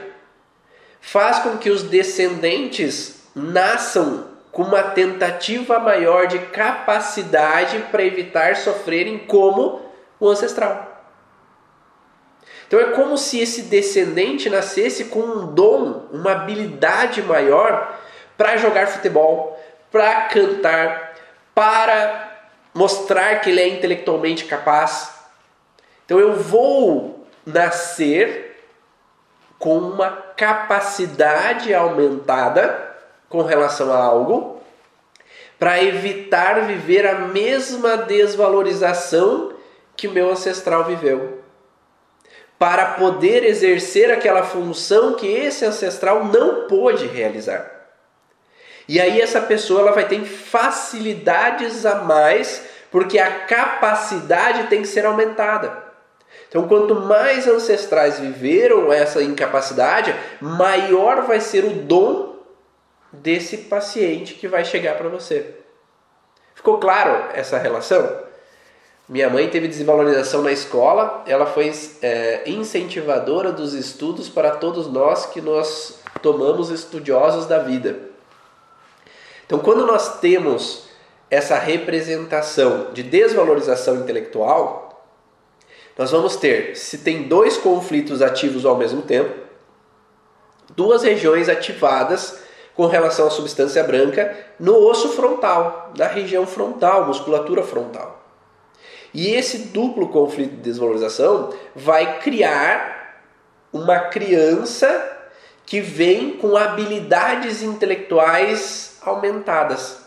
faz 0.99 1.39
com 1.39 1.57
que 1.57 1.69
os 1.69 1.83
descendentes 1.83 3.21
nasçam 3.33 4.25
com 4.51 4.63
uma 4.63 4.83
tentativa 4.83 5.79
maior 5.79 6.27
de 6.27 6.39
capacidade 6.39 7.79
para 7.91 8.03
evitar 8.03 8.55
sofrerem 8.55 9.19
como 9.19 9.81
o 10.19 10.27
ancestral. 10.27 10.97
Então 12.67 12.79
é 12.79 12.85
como 12.91 13.17
se 13.17 13.39
esse 13.39 13.63
descendente 13.63 14.49
nascesse 14.49 15.05
com 15.05 15.19
um 15.19 15.53
dom, 15.53 16.07
uma 16.11 16.33
habilidade 16.33 17.21
maior 17.21 17.97
para 18.37 18.57
jogar 18.57 18.87
futebol, 18.87 19.57
para 19.89 20.23
cantar, 20.23 21.06
para 21.57 22.51
mostrar 22.71 23.41
que 23.41 23.49
ele 23.49 23.59
é 23.59 23.67
intelectualmente 23.67 24.45
capaz. 24.45 25.11
Então 26.05 26.19
eu 26.19 26.35
vou 26.35 27.27
nascer 27.43 28.61
com 29.57 29.79
uma 29.79 30.11
capacidade 30.11 31.73
aumentada 31.73 32.95
com 33.27 33.41
relação 33.41 33.91
a 33.91 33.97
algo 33.97 34.61
para 35.57 35.81
evitar 35.81 36.61
viver 36.67 37.07
a 37.07 37.15
mesma 37.21 37.97
desvalorização 37.97 39.53
que 39.95 40.07
o 40.07 40.11
meu 40.11 40.29
ancestral 40.29 40.83
viveu. 40.83 41.41
Para 42.59 42.85
poder 42.93 43.43
exercer 43.43 44.11
aquela 44.11 44.43
função 44.43 45.15
que 45.15 45.25
esse 45.25 45.65
ancestral 45.65 46.23
não 46.25 46.67
pôde 46.67 47.07
realizar. 47.07 47.76
E 48.87 49.01
aí 49.01 49.19
essa 49.19 49.41
pessoa 49.41 49.81
ela 49.81 49.91
vai 49.91 50.07
ter 50.07 50.23
facilidades 50.23 51.85
a 51.85 51.95
mais, 51.95 52.63
porque 52.89 53.19
a 53.19 53.31
capacidade 53.41 54.67
tem 54.67 54.81
que 54.81 54.87
ser 54.87 55.05
aumentada. 55.05 55.85
Então, 56.47 56.67
quanto 56.67 56.95
mais 56.95 57.47
ancestrais 57.47 58.19
viveram 58.19 58.91
essa 58.91 59.21
incapacidade, 59.21 60.15
maior 60.39 61.23
vai 61.23 61.41
ser 61.41 61.65
o 61.65 61.71
dom 61.71 62.37
desse 63.11 63.57
paciente 63.57 64.35
que 64.35 64.47
vai 64.47 64.63
chegar 64.63 64.95
para 64.95 65.09
você. 65.09 65.55
Ficou 66.55 66.77
claro 66.77 67.31
essa 67.33 67.57
relação? 67.57 68.25
Minha 69.09 69.29
mãe 69.29 69.49
teve 69.49 69.67
desvalorização 69.67 70.41
na 70.41 70.51
escola, 70.51 71.23
ela 71.25 71.45
foi 71.45 71.71
é, 72.01 72.43
incentivadora 72.45 73.51
dos 73.51 73.73
estudos 73.73 74.27
para 74.27 74.51
todos 74.51 74.87
nós 74.87 75.25
que 75.25 75.39
nós 75.39 75.99
tomamos 76.21 76.69
estudiosos 76.69 77.45
da 77.45 77.59
vida. 77.59 78.06
Então, 79.47 79.59
quando 79.59 79.85
nós 79.85 80.19
temos 80.19 80.89
essa 81.31 81.57
representação 81.57 82.91
de 82.93 83.01
desvalorização 83.01 83.95
intelectual, 83.95 84.87
nós 85.97 86.11
vamos 86.11 86.35
ter, 86.35 86.75
se 86.75 86.99
tem 86.99 87.23
dois 87.23 87.57
conflitos 87.57 88.21
ativos 88.21 88.65
ao 88.65 88.77
mesmo 88.77 89.01
tempo, 89.01 89.33
duas 90.75 91.01
regiões 91.01 91.49
ativadas 91.49 92.41
com 92.75 92.85
relação 92.85 93.27
à 93.27 93.29
substância 93.29 93.83
branca 93.83 94.37
no 94.59 94.77
osso 94.85 95.09
frontal, 95.13 95.91
na 95.97 96.07
região 96.07 96.45
frontal, 96.45 97.07
musculatura 97.07 97.63
frontal. 97.63 98.23
E 99.13 99.33
esse 99.33 99.69
duplo 99.69 100.09
conflito 100.09 100.51
de 100.51 100.61
desvalorização 100.61 101.53
vai 101.73 102.19
criar 102.19 103.23
uma 103.71 103.99
criança 103.99 105.17
que 105.65 105.81
vem 105.81 106.37
com 106.37 106.55
habilidades 106.55 107.63
intelectuais 107.63 108.96
aumentadas, 109.07 110.05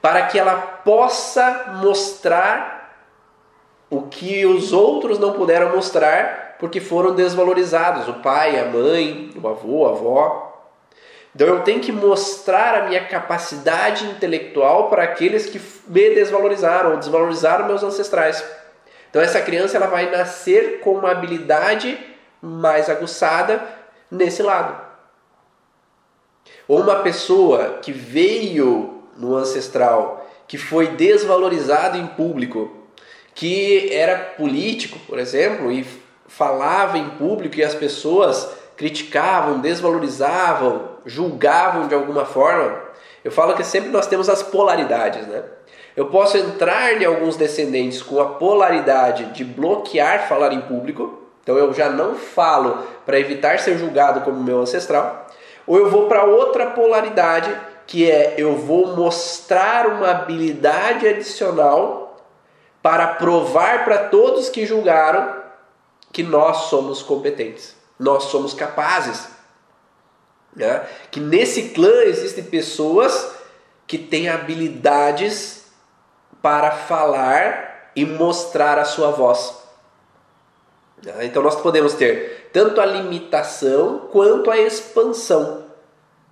para 0.00 0.26
que 0.26 0.38
ela 0.38 0.56
possa 0.56 1.72
mostrar 1.82 2.76
o 3.90 4.02
que 4.02 4.44
os 4.46 4.72
outros 4.72 5.18
não 5.18 5.32
puderam 5.32 5.74
mostrar 5.74 6.56
porque 6.58 6.80
foram 6.80 7.14
desvalorizados 7.14 8.08
o 8.08 8.14
pai, 8.14 8.58
a 8.58 8.64
mãe, 8.64 9.30
o 9.40 9.46
avô, 9.46 9.86
a 9.86 9.90
avó. 9.90 10.46
Então 11.34 11.46
eu 11.46 11.60
tenho 11.60 11.80
que 11.80 11.92
mostrar 11.92 12.74
a 12.74 12.86
minha 12.86 13.04
capacidade 13.06 14.06
intelectual 14.06 14.88
para 14.88 15.02
aqueles 15.02 15.46
que 15.46 15.60
me 15.86 16.14
desvalorizaram, 16.14 16.92
ou 16.92 16.96
desvalorizaram 16.96 17.66
meus 17.66 17.82
ancestrais. 17.82 18.42
Então 19.10 19.20
essa 19.20 19.40
criança 19.40 19.76
ela 19.76 19.86
vai 19.86 20.10
nascer 20.10 20.80
com 20.80 20.94
uma 20.94 21.10
habilidade 21.10 21.98
mais 22.40 22.88
aguçada 22.88 23.62
nesse 24.10 24.42
lado. 24.42 24.85
Ou 26.68 26.80
uma 26.80 26.96
pessoa 26.96 27.78
que 27.82 27.92
veio 27.92 29.02
no 29.16 29.36
ancestral, 29.36 30.28
que 30.48 30.58
foi 30.58 30.88
desvalorizado 30.88 31.96
em 31.96 32.06
público, 32.06 32.70
que 33.34 33.92
era 33.92 34.16
político, 34.16 34.98
por 35.06 35.18
exemplo, 35.18 35.70
e 35.70 35.86
falava 36.26 36.98
em 36.98 37.10
público 37.10 37.56
e 37.56 37.64
as 37.64 37.74
pessoas 37.74 38.48
criticavam, 38.76 39.60
desvalorizavam, 39.60 40.96
julgavam 41.04 41.88
de 41.88 41.94
alguma 41.94 42.24
forma. 42.24 42.82
Eu 43.24 43.30
falo 43.30 43.54
que 43.54 43.64
sempre 43.64 43.90
nós 43.90 44.06
temos 44.06 44.28
as 44.28 44.42
polaridades, 44.42 45.26
né? 45.26 45.42
Eu 45.96 46.06
posso 46.06 46.36
entrar 46.36 47.00
em 47.00 47.04
alguns 47.04 47.36
descendentes 47.36 48.02
com 48.02 48.20
a 48.20 48.26
polaridade 48.26 49.32
de 49.32 49.44
bloquear 49.44 50.28
falar 50.28 50.52
em 50.52 50.60
público, 50.60 51.22
então 51.42 51.56
eu 51.56 51.72
já 51.72 51.88
não 51.88 52.14
falo 52.14 52.86
para 53.06 53.18
evitar 53.18 53.58
ser 53.58 53.78
julgado 53.78 54.20
como 54.20 54.42
meu 54.42 54.60
ancestral. 54.60 55.26
Ou 55.66 55.76
eu 55.78 55.90
vou 55.90 56.08
para 56.08 56.24
outra 56.24 56.70
polaridade, 56.70 57.54
que 57.86 58.10
é 58.10 58.34
eu 58.38 58.56
vou 58.56 58.96
mostrar 58.96 59.86
uma 59.86 60.10
habilidade 60.10 61.06
adicional 61.06 62.24
para 62.82 63.06
provar 63.14 63.84
para 63.84 64.08
todos 64.08 64.48
que 64.48 64.64
julgaram 64.64 65.42
que 66.12 66.22
nós 66.22 66.68
somos 66.68 67.02
competentes, 67.02 67.76
nós 67.98 68.24
somos 68.24 68.54
capazes. 68.54 69.28
Né? 70.54 70.86
Que 71.10 71.20
nesse 71.20 71.70
clã 71.70 72.02
existem 72.04 72.44
pessoas 72.44 73.34
que 73.86 73.98
têm 73.98 74.28
habilidades 74.28 75.66
para 76.40 76.70
falar 76.70 77.90
e 77.94 78.04
mostrar 78.04 78.78
a 78.78 78.84
sua 78.84 79.10
voz. 79.10 79.66
Ah, 81.14 81.24
então 81.24 81.42
nós 81.42 81.60
podemos 81.60 81.94
ter 81.94 82.35
tanto 82.56 82.80
a 82.80 82.86
limitação 82.86 84.08
quanto 84.10 84.50
a 84.50 84.56
expansão. 84.56 85.66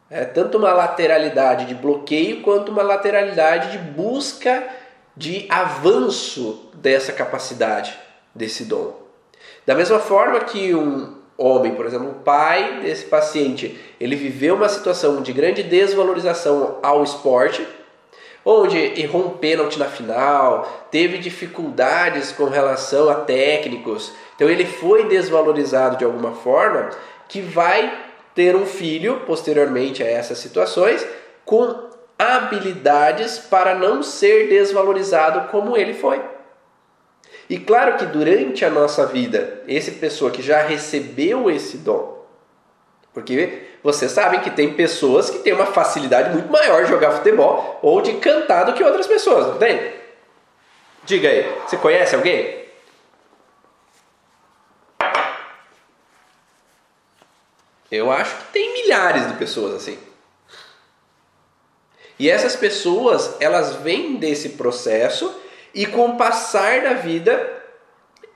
É, 0.09 0.25
tanto 0.25 0.57
uma 0.57 0.73
lateralidade 0.73 1.67
de 1.67 1.75
bloqueio 1.75 2.41
quanto 2.41 2.73
uma 2.73 2.83
lateralidade 2.83 3.73
de 3.73 3.77
busca 3.77 4.67
de 5.15 5.45
avanço 5.51 6.71
dessa 6.73 7.13
capacidade, 7.13 7.95
desse 8.35 8.65
dom. 8.65 8.95
Da 9.67 9.75
mesma 9.75 9.99
forma 9.99 10.41
que 10.41 10.75
um 10.75 11.15
homem, 11.37 11.75
por 11.75 11.85
exemplo, 11.85 12.09
o 12.09 12.23
pai 12.23 12.81
desse 12.81 13.05
paciente, 13.05 13.79
ele 14.01 14.17
viveu 14.17 14.55
uma 14.55 14.71
situação 14.71 15.21
de 15.21 15.31
grande 15.31 15.63
desvalorização 15.63 16.79
ao 16.83 17.05
esporte, 17.05 17.69
onde 18.43 18.79
errou 18.99 19.27
um 19.27 19.37
pênalti 19.37 19.79
na 19.79 19.91
final, 19.91 20.87
teve 20.91 21.19
dificuldades 21.19 22.33
com 22.33 22.45
relação 22.45 23.11
a 23.11 23.17
técnicos, 23.17 24.11
então 24.35 24.49
ele 24.49 24.67
foi 24.67 25.09
desvalorizado 25.09 25.97
de 25.97 26.05
alguma 26.05 26.33
forma, 26.33 26.91
que 27.29 27.41
vai 27.41 27.93
ter 28.35 28.57
um 28.57 28.67
filho 28.67 29.21
posteriormente 29.27 30.03
a 30.03 30.07
essas 30.07 30.39
situações 30.39 31.07
com 31.45 31.89
habilidades 32.19 33.39
para 33.39 33.75
não 33.75 34.03
ser 34.03 34.49
desvalorizado 34.49 35.49
como 35.49 35.77
ele 35.77 35.95
foi. 35.95 36.21
E 37.49 37.59
claro 37.59 37.97
que 37.97 38.07
durante 38.07 38.65
a 38.65 38.71
nossa 38.71 39.07
vida, 39.07 39.63
essa 39.69 39.91
pessoa 39.93 40.31
que 40.31 40.43
já 40.43 40.63
recebeu 40.63 41.51
esse 41.51 41.77
dom, 41.79 42.25
porque 43.13 43.63
vocês 43.83 44.11
sabem 44.11 44.41
que 44.41 44.51
tem 44.51 44.73
pessoas 44.73 45.29
que 45.29 45.41
têm 45.41 45.53
uma 45.53 45.67
facilidade 45.67 46.31
muito 46.31 46.51
maior 46.51 46.85
de 46.85 46.91
jogar 46.91 47.13
futebol 47.13 47.79
ou 47.83 48.01
de 48.01 48.15
cantar 48.15 48.65
do 48.65 48.73
que 48.73 48.83
outras 48.83 49.07
pessoas, 49.07 49.47
não 49.47 49.59
tem? 49.59 49.93
Diga 51.05 51.29
aí, 51.29 51.53
você 51.67 51.77
conhece 51.77 52.15
alguém? 52.15 52.64
Eu 57.95 58.11
acho 58.11 58.35
que 58.37 58.53
tem 58.53 58.73
milhares 58.73 59.29
de 59.29 59.35
pessoas 59.35 59.75
assim. 59.75 59.99
E 62.19 62.31
essas 62.31 62.57
pessoas, 62.57 63.37
elas 63.41 63.77
vêm 63.77 64.17
desse 64.17 64.51
processo 64.51 65.35
e 65.73 65.87
com 65.87 66.11
o 66.11 66.17
passar 66.17 66.83
da 66.83 66.95
vida, 66.95 67.63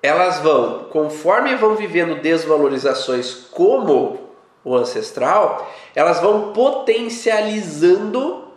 elas 0.02 0.38
vão, 0.40 0.84
conforme 0.90 1.54
vão 1.56 1.76
vivendo 1.76 2.20
desvalorizações 2.20 3.32
como 3.32 4.28
o 4.64 4.76
ancestral, 4.76 5.72
elas 5.94 6.20
vão 6.20 6.52
potencializando 6.52 8.52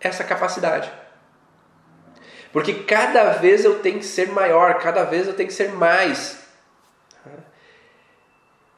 essa 0.00 0.24
capacidade. 0.24 0.92
Porque 2.52 2.74
cada 2.74 3.32
vez 3.32 3.64
eu 3.64 3.78
tenho 3.78 3.98
que 3.98 4.04
ser 4.04 4.30
maior, 4.30 4.78
cada 4.78 5.04
vez 5.04 5.26
eu 5.26 5.32
tenho 5.34 5.48
que 5.48 5.54
ser 5.54 5.72
mais. 5.72 6.38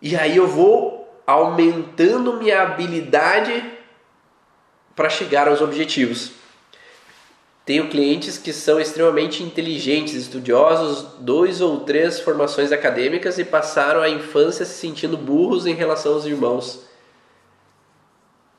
E 0.01 0.17
aí 0.17 0.37
eu 0.37 0.47
vou 0.47 1.02
aumentando 1.27 2.35
minha 2.35 2.63
habilidade 2.63 3.65
para 4.95 5.09
chegar 5.09 5.49
aos 5.49 5.61
objetivos. 5.61 6.33
Tenho 7.65 7.89
clientes 7.89 8.39
que 8.39 8.53
são 8.53 8.81
extremamente 8.81 9.43
inteligentes, 9.43 10.15
estudiosos, 10.15 11.15
dois 11.21 11.61
ou 11.61 11.81
três 11.81 12.19
formações 12.19 12.73
acadêmicas 12.73 13.39
e 13.39 13.45
passaram 13.45 14.03
a 14.03 14.09
infância 14.09 14.65
se 14.65 14.75
sentindo 14.75 15.17
burros 15.17 15.65
em 15.65 15.75
relação 15.75 16.15
aos 16.15 16.27
irmãos. 16.27 16.85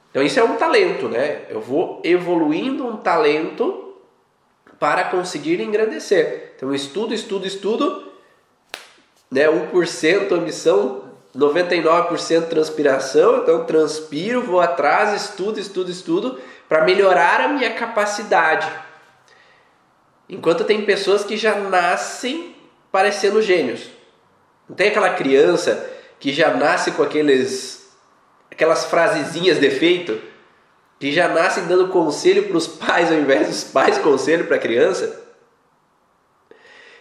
Então 0.09 0.23
isso 0.23 0.39
é 0.39 0.43
um 0.43 0.55
talento, 0.55 1.09
né? 1.09 1.45
Eu 1.49 1.59
vou 1.59 1.99
evoluindo 2.03 2.87
um 2.87 2.95
talento 2.95 3.95
para 4.79 5.05
conseguir 5.05 5.59
engrandecer. 5.59 6.53
Então 6.55 6.73
estudo, 6.73 7.13
estudo, 7.13 7.45
estudo, 7.45 8.11
né? 9.29 9.47
1% 9.47 10.31
ambição, 10.31 11.02
99% 11.35 12.47
transpiração, 12.47 13.37
então 13.37 13.65
transpiro, 13.65 14.43
vou 14.43 14.61
atrás, 14.61 15.19
estudo, 15.19 15.59
estudo, 15.59 15.89
estudo 15.89 16.39
para 16.69 16.85
melhorar 16.85 17.41
a 17.41 17.47
minha 17.47 17.73
capacidade. 17.73 18.71
Enquanto 20.29 20.63
tem 20.63 20.85
pessoas 20.85 21.23
que 21.23 21.35
já 21.35 21.55
nascem 21.55 22.55
parecendo 22.91 23.41
gênios. 23.41 23.89
Não 24.69 24.75
tem 24.75 24.89
aquela 24.89 25.09
criança 25.09 25.89
que 26.19 26.31
já 26.31 26.53
nasce 26.53 26.91
com 26.91 27.03
aqueles 27.03 27.81
aquelas 28.49 28.85
frasezinhas 28.85 29.59
de 29.59 29.65
efeito, 29.65 30.21
que 30.99 31.11
já 31.11 31.27
nascem 31.27 31.65
dando 31.65 31.87
conselho 31.87 32.47
para 32.47 32.55
os 32.55 32.67
pais 32.67 33.11
ao 33.11 33.17
invés 33.17 33.47
dos 33.47 33.63
pais 33.63 33.97
conselho 33.97 34.45
para 34.45 34.57
a 34.57 34.59
criança. 34.59 35.21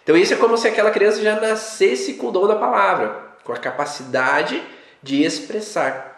Então 0.01 0.17
isso 0.17 0.33
é 0.33 0.37
como 0.37 0.57
se 0.57 0.67
aquela 0.67 0.89
criança 0.89 1.21
já 1.21 1.39
nascesse 1.39 2.15
com 2.15 2.27
o 2.27 2.31
dom 2.31 2.47
da 2.47 2.55
palavra 2.55 3.32
com 3.43 3.53
a 3.53 3.57
capacidade 3.57 4.63
de 5.01 5.23
expressar. 5.23 6.13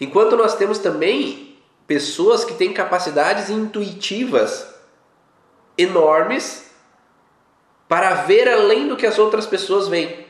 Enquanto 0.00 0.36
nós 0.36 0.56
temos 0.56 0.78
também 0.78 1.58
pessoas 1.86 2.44
que 2.44 2.54
têm 2.54 2.72
capacidades 2.72 3.50
intuitivas 3.50 4.66
enormes 5.76 6.70
para 7.88 8.14
ver 8.14 8.48
além 8.48 8.88
do 8.88 8.96
que 8.96 9.06
as 9.06 9.18
outras 9.18 9.46
pessoas 9.46 9.88
veem. 9.88 10.26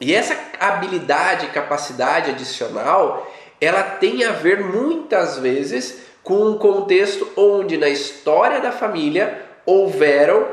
E 0.00 0.14
essa 0.14 0.36
habilidade, 0.60 1.48
capacidade 1.48 2.30
adicional, 2.30 3.30
ela 3.60 3.82
tem 3.82 4.24
a 4.24 4.32
ver 4.32 4.62
muitas 4.62 5.38
vezes 5.38 6.02
com 6.22 6.46
um 6.46 6.58
contexto 6.58 7.28
onde 7.36 7.76
na 7.76 7.88
história 7.88 8.60
da 8.60 8.72
família 8.72 9.44
houveram 9.66 10.46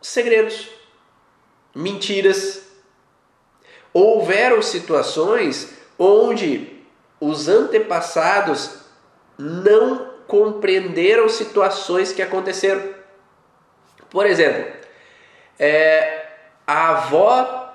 segredos, 0.00 0.68
mentiras, 1.74 2.65
houveram 3.96 4.60
situações 4.60 5.72
onde 5.98 6.82
os 7.18 7.48
antepassados 7.48 8.80
não 9.38 10.10
compreenderam 10.26 11.30
situações 11.30 12.12
que 12.12 12.20
aconteceram. 12.20 12.82
Por 14.10 14.26
exemplo, 14.26 14.70
é, 15.58 16.26
a 16.66 16.90
avó, 16.90 17.74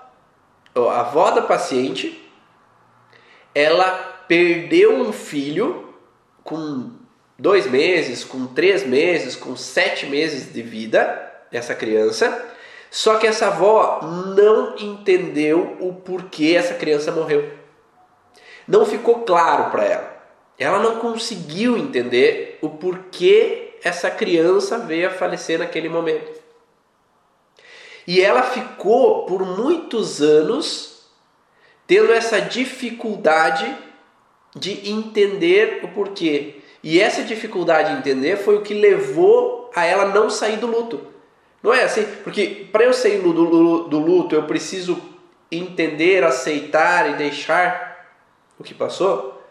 a 0.75 0.99
avó 0.99 1.31
da 1.31 1.41
paciente, 1.41 2.31
ela 3.55 3.89
perdeu 4.27 4.93
um 4.93 5.12
filho 5.12 5.91
com 6.43 6.91
dois 7.36 7.65
meses, 7.65 8.23
com 8.23 8.45
três 8.45 8.86
meses, 8.86 9.36
com 9.36 9.55
sete 9.55 10.05
meses 10.05 10.53
de 10.53 10.62
vida, 10.62 11.31
essa 11.51 11.73
criança, 11.73 12.50
só 12.91 13.17
que 13.17 13.25
essa 13.25 13.47
avó 13.47 14.01
não 14.36 14.75
entendeu 14.77 15.77
o 15.80 15.93
porquê 15.93 16.56
essa 16.58 16.73
criança 16.73 17.10
morreu. 17.10 17.49
Não 18.67 18.86
ficou 18.86 19.19
claro 19.19 19.71
para 19.71 19.86
ela. 19.86 20.23
Ela 20.60 20.77
não 20.77 20.97
conseguiu 20.97 21.77
entender 21.77 22.60
o 22.62 22.69
porquê 22.69 23.75
essa 23.82 24.12
criança 24.12 24.77
veio 24.77 25.08
a 25.08 25.12
falecer 25.12 25.58
naquele 25.58 25.88
momento. 25.88 26.38
E 28.06 28.19
ela 28.19 28.43
ficou 28.43 29.25
por 29.25 29.45
muitos 29.45 30.21
anos 30.21 31.08
tendo 31.88 32.12
essa 32.12 32.41
dificuldade 32.41 33.73
de 34.54 34.91
entender 34.91 35.80
o 35.84 35.88
porquê. 35.88 36.62
E 36.84 36.99
essa 36.99 37.23
dificuldade 37.23 37.93
de 37.93 37.99
entender 37.99 38.36
foi 38.36 38.58
o 38.58 38.62
que 38.62 38.73
levou 38.73 39.71
a 39.73 39.86
ela 39.86 40.06
não 40.08 40.30
sair 40.30 40.58
do 40.58 40.67
luto. 40.67 41.12
Não 41.62 41.74
é 41.74 41.84
assim? 41.84 42.06
Porque 42.24 42.67
para 42.71 42.84
eu 42.84 42.93
sair 42.93 43.21
do, 43.21 43.34
do, 43.34 43.84
do 43.88 44.00
luto, 44.00 44.34
eu 44.34 44.43
preciso 44.43 45.00
entender, 45.52 46.24
aceitar 46.24 47.10
e 47.12 47.15
deixar 47.15 48.15
o 48.58 48.63
que 48.63 48.74
passou. 48.74 49.41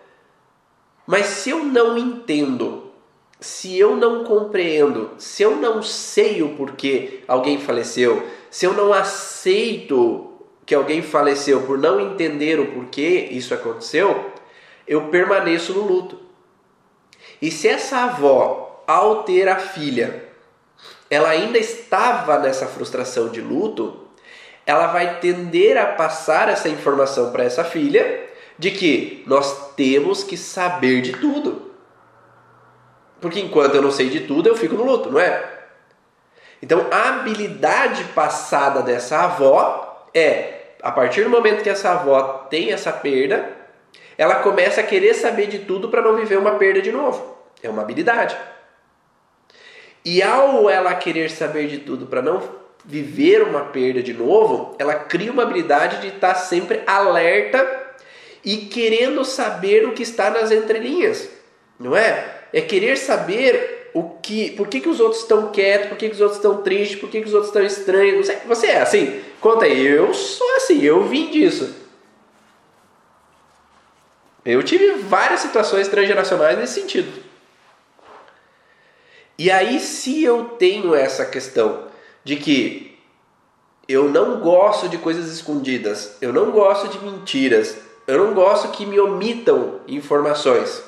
Mas 1.06 1.26
se 1.26 1.50
eu 1.50 1.64
não 1.64 1.96
entendo, 1.98 2.90
se 3.38 3.78
eu 3.78 3.96
não 3.96 4.24
compreendo, 4.24 5.10
se 5.18 5.42
eu 5.42 5.56
não 5.56 5.82
sei 5.82 6.42
o 6.42 6.56
porquê 6.56 7.20
alguém 7.26 7.58
faleceu, 7.58 8.26
se 8.50 8.66
eu 8.66 8.72
não 8.74 8.92
aceito 8.92 10.30
que 10.64 10.74
alguém 10.74 11.02
faleceu 11.02 11.62
por 11.62 11.78
não 11.78 12.00
entender 12.00 12.60
o 12.60 12.72
porquê 12.72 13.28
isso 13.30 13.52
aconteceu, 13.52 14.32
eu 14.86 15.08
permaneço 15.08 15.72
no 15.72 15.82
luto. 15.82 16.18
E 17.40 17.50
se 17.50 17.68
essa 17.68 18.04
avó, 18.04 18.84
ao 18.86 19.22
ter 19.24 19.48
a 19.48 19.56
filha, 19.56 20.29
ela 21.10 21.28
ainda 21.28 21.58
estava 21.58 22.38
nessa 22.38 22.66
frustração 22.66 23.28
de 23.28 23.40
luto, 23.40 24.06
ela 24.64 24.86
vai 24.86 25.18
tender 25.18 25.76
a 25.76 25.86
passar 25.86 26.48
essa 26.48 26.68
informação 26.68 27.32
para 27.32 27.42
essa 27.42 27.64
filha 27.64 28.28
de 28.56 28.70
que 28.70 29.24
nós 29.26 29.74
temos 29.74 30.22
que 30.22 30.36
saber 30.36 31.02
de 31.02 31.12
tudo. 31.14 31.72
Porque 33.20 33.40
enquanto 33.40 33.74
eu 33.74 33.82
não 33.82 33.90
sei 33.90 34.08
de 34.08 34.20
tudo, 34.20 34.48
eu 34.48 34.56
fico 34.56 34.76
no 34.76 34.84
luto, 34.84 35.10
não 35.10 35.18
é? 35.18 35.44
Então, 36.62 36.86
a 36.90 37.08
habilidade 37.08 38.04
passada 38.14 38.82
dessa 38.82 39.24
avó 39.24 40.06
é, 40.14 40.60
a 40.82 40.92
partir 40.92 41.24
do 41.24 41.30
momento 41.30 41.62
que 41.62 41.70
essa 41.70 41.90
avó 41.90 42.46
tem 42.50 42.70
essa 42.70 42.92
perda, 42.92 43.48
ela 44.16 44.36
começa 44.36 44.80
a 44.80 44.84
querer 44.84 45.14
saber 45.14 45.46
de 45.46 45.60
tudo 45.60 45.88
para 45.88 46.02
não 46.02 46.14
viver 46.14 46.38
uma 46.38 46.52
perda 46.52 46.80
de 46.82 46.92
novo. 46.92 47.36
É 47.62 47.68
uma 47.68 47.82
habilidade. 47.82 48.36
E 50.04 50.22
ao 50.22 50.68
ela 50.70 50.94
querer 50.94 51.30
saber 51.30 51.68
de 51.68 51.78
tudo 51.78 52.06
para 52.06 52.22
não 52.22 52.42
viver 52.84 53.42
uma 53.42 53.66
perda 53.66 54.02
de 54.02 54.14
novo, 54.14 54.74
ela 54.78 54.94
cria 54.94 55.30
uma 55.30 55.42
habilidade 55.42 56.00
de 56.00 56.08
estar 56.08 56.34
sempre 56.34 56.82
alerta 56.86 57.90
e 58.44 58.56
querendo 58.56 59.24
saber 59.24 59.86
o 59.86 59.92
que 59.92 60.02
está 60.02 60.30
nas 60.30 60.50
entrelinhas, 60.50 61.28
não 61.78 61.94
é? 61.94 62.40
É 62.52 62.60
querer 62.60 62.96
saber 62.96 63.90
o 63.92 64.04
que, 64.22 64.52
por 64.52 64.68
que, 64.68 64.80
que 64.80 64.88
os 64.88 65.00
outros 65.00 65.22
estão 65.22 65.50
quietos, 65.50 65.88
por 65.88 65.98
que, 65.98 66.08
que 66.08 66.14
os 66.14 66.20
outros 66.20 66.38
estão 66.38 66.62
tristes, 66.62 66.98
por 66.98 67.10
que, 67.10 67.20
que 67.20 67.26
os 67.26 67.34
outros 67.34 67.50
estão 67.50 67.62
estranhos. 67.62 68.28
Você 68.46 68.68
é 68.68 68.80
assim? 68.80 69.20
Conta 69.40 69.66
aí, 69.66 69.86
eu 69.86 70.14
sou 70.14 70.56
assim, 70.56 70.82
eu 70.82 71.04
vim 71.04 71.30
disso. 71.30 71.74
Eu 74.44 74.62
tive 74.62 74.92
várias 74.92 75.40
situações 75.40 75.88
transgeracionais 75.88 76.58
nesse 76.58 76.80
sentido. 76.80 77.29
E 79.40 79.50
aí, 79.50 79.80
se 79.80 80.22
eu 80.22 80.44
tenho 80.58 80.94
essa 80.94 81.24
questão 81.24 81.84
de 82.22 82.36
que 82.36 82.98
eu 83.88 84.10
não 84.10 84.38
gosto 84.40 84.86
de 84.86 84.98
coisas 84.98 85.32
escondidas, 85.32 86.18
eu 86.20 86.30
não 86.30 86.50
gosto 86.50 86.88
de 86.88 87.02
mentiras, 87.02 87.74
eu 88.06 88.18
não 88.22 88.34
gosto 88.34 88.68
que 88.68 88.84
me 88.84 89.00
omitam 89.00 89.80
informações. 89.88 90.84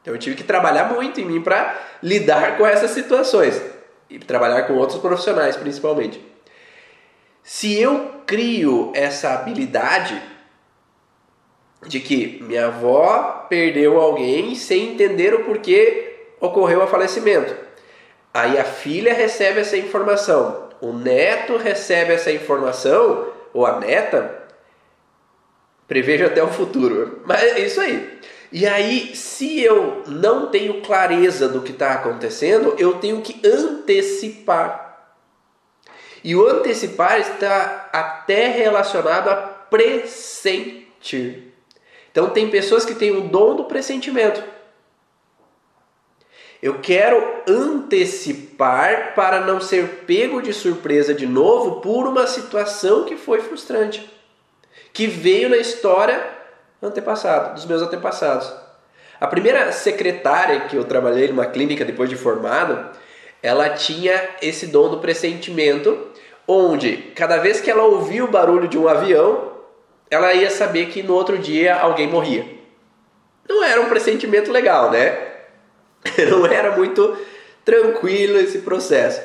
Então 0.00 0.14
eu 0.14 0.20
tive 0.20 0.36
que 0.36 0.44
trabalhar 0.44 0.84
muito 0.84 1.20
em 1.20 1.24
mim 1.24 1.40
para 1.42 1.76
lidar 2.00 2.56
com 2.56 2.64
essas 2.64 2.92
situações 2.92 3.60
e 4.08 4.20
trabalhar 4.20 4.68
com 4.68 4.74
outros 4.74 5.00
profissionais 5.00 5.56
principalmente. 5.56 6.24
Se 7.42 7.76
eu 7.76 8.22
crio 8.24 8.92
essa 8.94 9.34
habilidade 9.34 10.22
de 11.88 11.98
que 11.98 12.40
minha 12.40 12.68
avó 12.68 13.46
perdeu 13.50 14.00
alguém 14.00 14.54
sem 14.54 14.92
entender 14.92 15.34
o 15.34 15.42
porquê 15.42 16.28
ocorreu 16.40 16.84
o 16.84 16.86
falecimento. 16.86 17.69
Aí 18.32 18.58
a 18.58 18.64
filha 18.64 19.12
recebe 19.12 19.60
essa 19.60 19.76
informação, 19.76 20.68
o 20.80 20.92
neto 20.92 21.56
recebe 21.56 22.12
essa 22.12 22.30
informação, 22.30 23.28
ou 23.52 23.66
a 23.66 23.80
neta, 23.80 24.40
prevejo 25.88 26.24
até 26.24 26.42
o 26.42 26.48
futuro. 26.48 27.22
Mas 27.26 27.42
é 27.42 27.58
isso 27.60 27.80
aí. 27.80 28.20
E 28.52 28.66
aí, 28.66 29.14
se 29.14 29.60
eu 29.62 30.02
não 30.06 30.48
tenho 30.48 30.80
clareza 30.82 31.48
do 31.48 31.60
que 31.62 31.72
está 31.72 31.92
acontecendo, 31.92 32.74
eu 32.78 32.94
tenho 32.94 33.20
que 33.20 33.40
antecipar. 33.46 35.14
E 36.22 36.34
o 36.34 36.46
antecipar 36.46 37.18
está 37.20 37.88
até 37.92 38.48
relacionado 38.48 39.28
a 39.28 39.36
pressentir. 39.36 40.84
Então, 42.10 42.30
tem 42.30 42.50
pessoas 42.50 42.84
que 42.84 42.94
têm 42.94 43.12
o 43.12 43.28
dom 43.28 43.54
do 43.54 43.64
pressentimento. 43.64 44.42
Eu 46.62 46.80
quero 46.80 47.42
antecipar 47.48 49.14
para 49.14 49.40
não 49.40 49.60
ser 49.60 50.04
pego 50.06 50.42
de 50.42 50.52
surpresa 50.52 51.14
de 51.14 51.26
novo 51.26 51.80
por 51.80 52.06
uma 52.06 52.26
situação 52.26 53.04
que 53.04 53.16
foi 53.16 53.40
frustrante 53.40 54.20
que 54.92 55.06
veio 55.06 55.48
na 55.48 55.56
história 55.56 56.22
antepassada, 56.82 57.54
dos 57.54 57.64
meus 57.64 57.82
antepassados. 57.82 58.52
A 59.20 59.26
primeira 59.26 59.70
secretária 59.72 60.60
que 60.60 60.76
eu 60.76 60.84
trabalhei 60.84 61.28
numa 61.28 61.46
clínica 61.46 61.84
depois 61.84 62.08
de 62.08 62.16
formado, 62.16 62.90
ela 63.42 63.70
tinha 63.70 64.30
esse 64.40 64.66
dom 64.66 64.88
do 64.88 64.98
pressentimento, 64.98 66.08
onde 66.48 66.96
cada 67.14 67.36
vez 67.36 67.60
que 67.60 67.70
ela 67.70 67.84
ouvia 67.84 68.24
o 68.24 68.30
barulho 68.30 68.66
de 68.66 68.78
um 68.78 68.88
avião, 68.88 69.50
ela 70.10 70.32
ia 70.32 70.50
saber 70.50 70.86
que 70.86 71.02
no 71.02 71.14
outro 71.14 71.38
dia 71.38 71.76
alguém 71.76 72.08
morria. 72.08 72.46
Não 73.48 73.62
era 73.62 73.80
um 73.80 73.88
pressentimento 73.88 74.50
legal, 74.50 74.90
né? 74.90 75.29
Não 76.30 76.46
era 76.46 76.76
muito 76.76 77.16
tranquilo 77.64 78.38
esse 78.38 78.58
processo. 78.58 79.20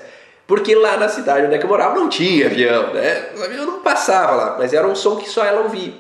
Porque 0.48 0.76
lá 0.76 0.98
na 0.98 1.10
cidade 1.10 1.46
onde 1.48 1.56
é 1.56 1.58
que 1.58 1.66
eu 1.66 1.70
morava 1.70 1.96
não 1.96 2.08
tinha 2.08 2.46
avião, 2.46 2.94
né? 2.94 3.30
O 3.36 3.44
avião 3.44 3.66
não 3.66 3.80
passava 3.80 4.36
lá, 4.36 4.56
mas 4.60 4.74
era 4.74 4.88
um 4.88 4.96
som 4.96 5.16
que 5.16 5.28
só 5.28 5.44
ela 5.44 5.62
ouvia. 5.62 5.94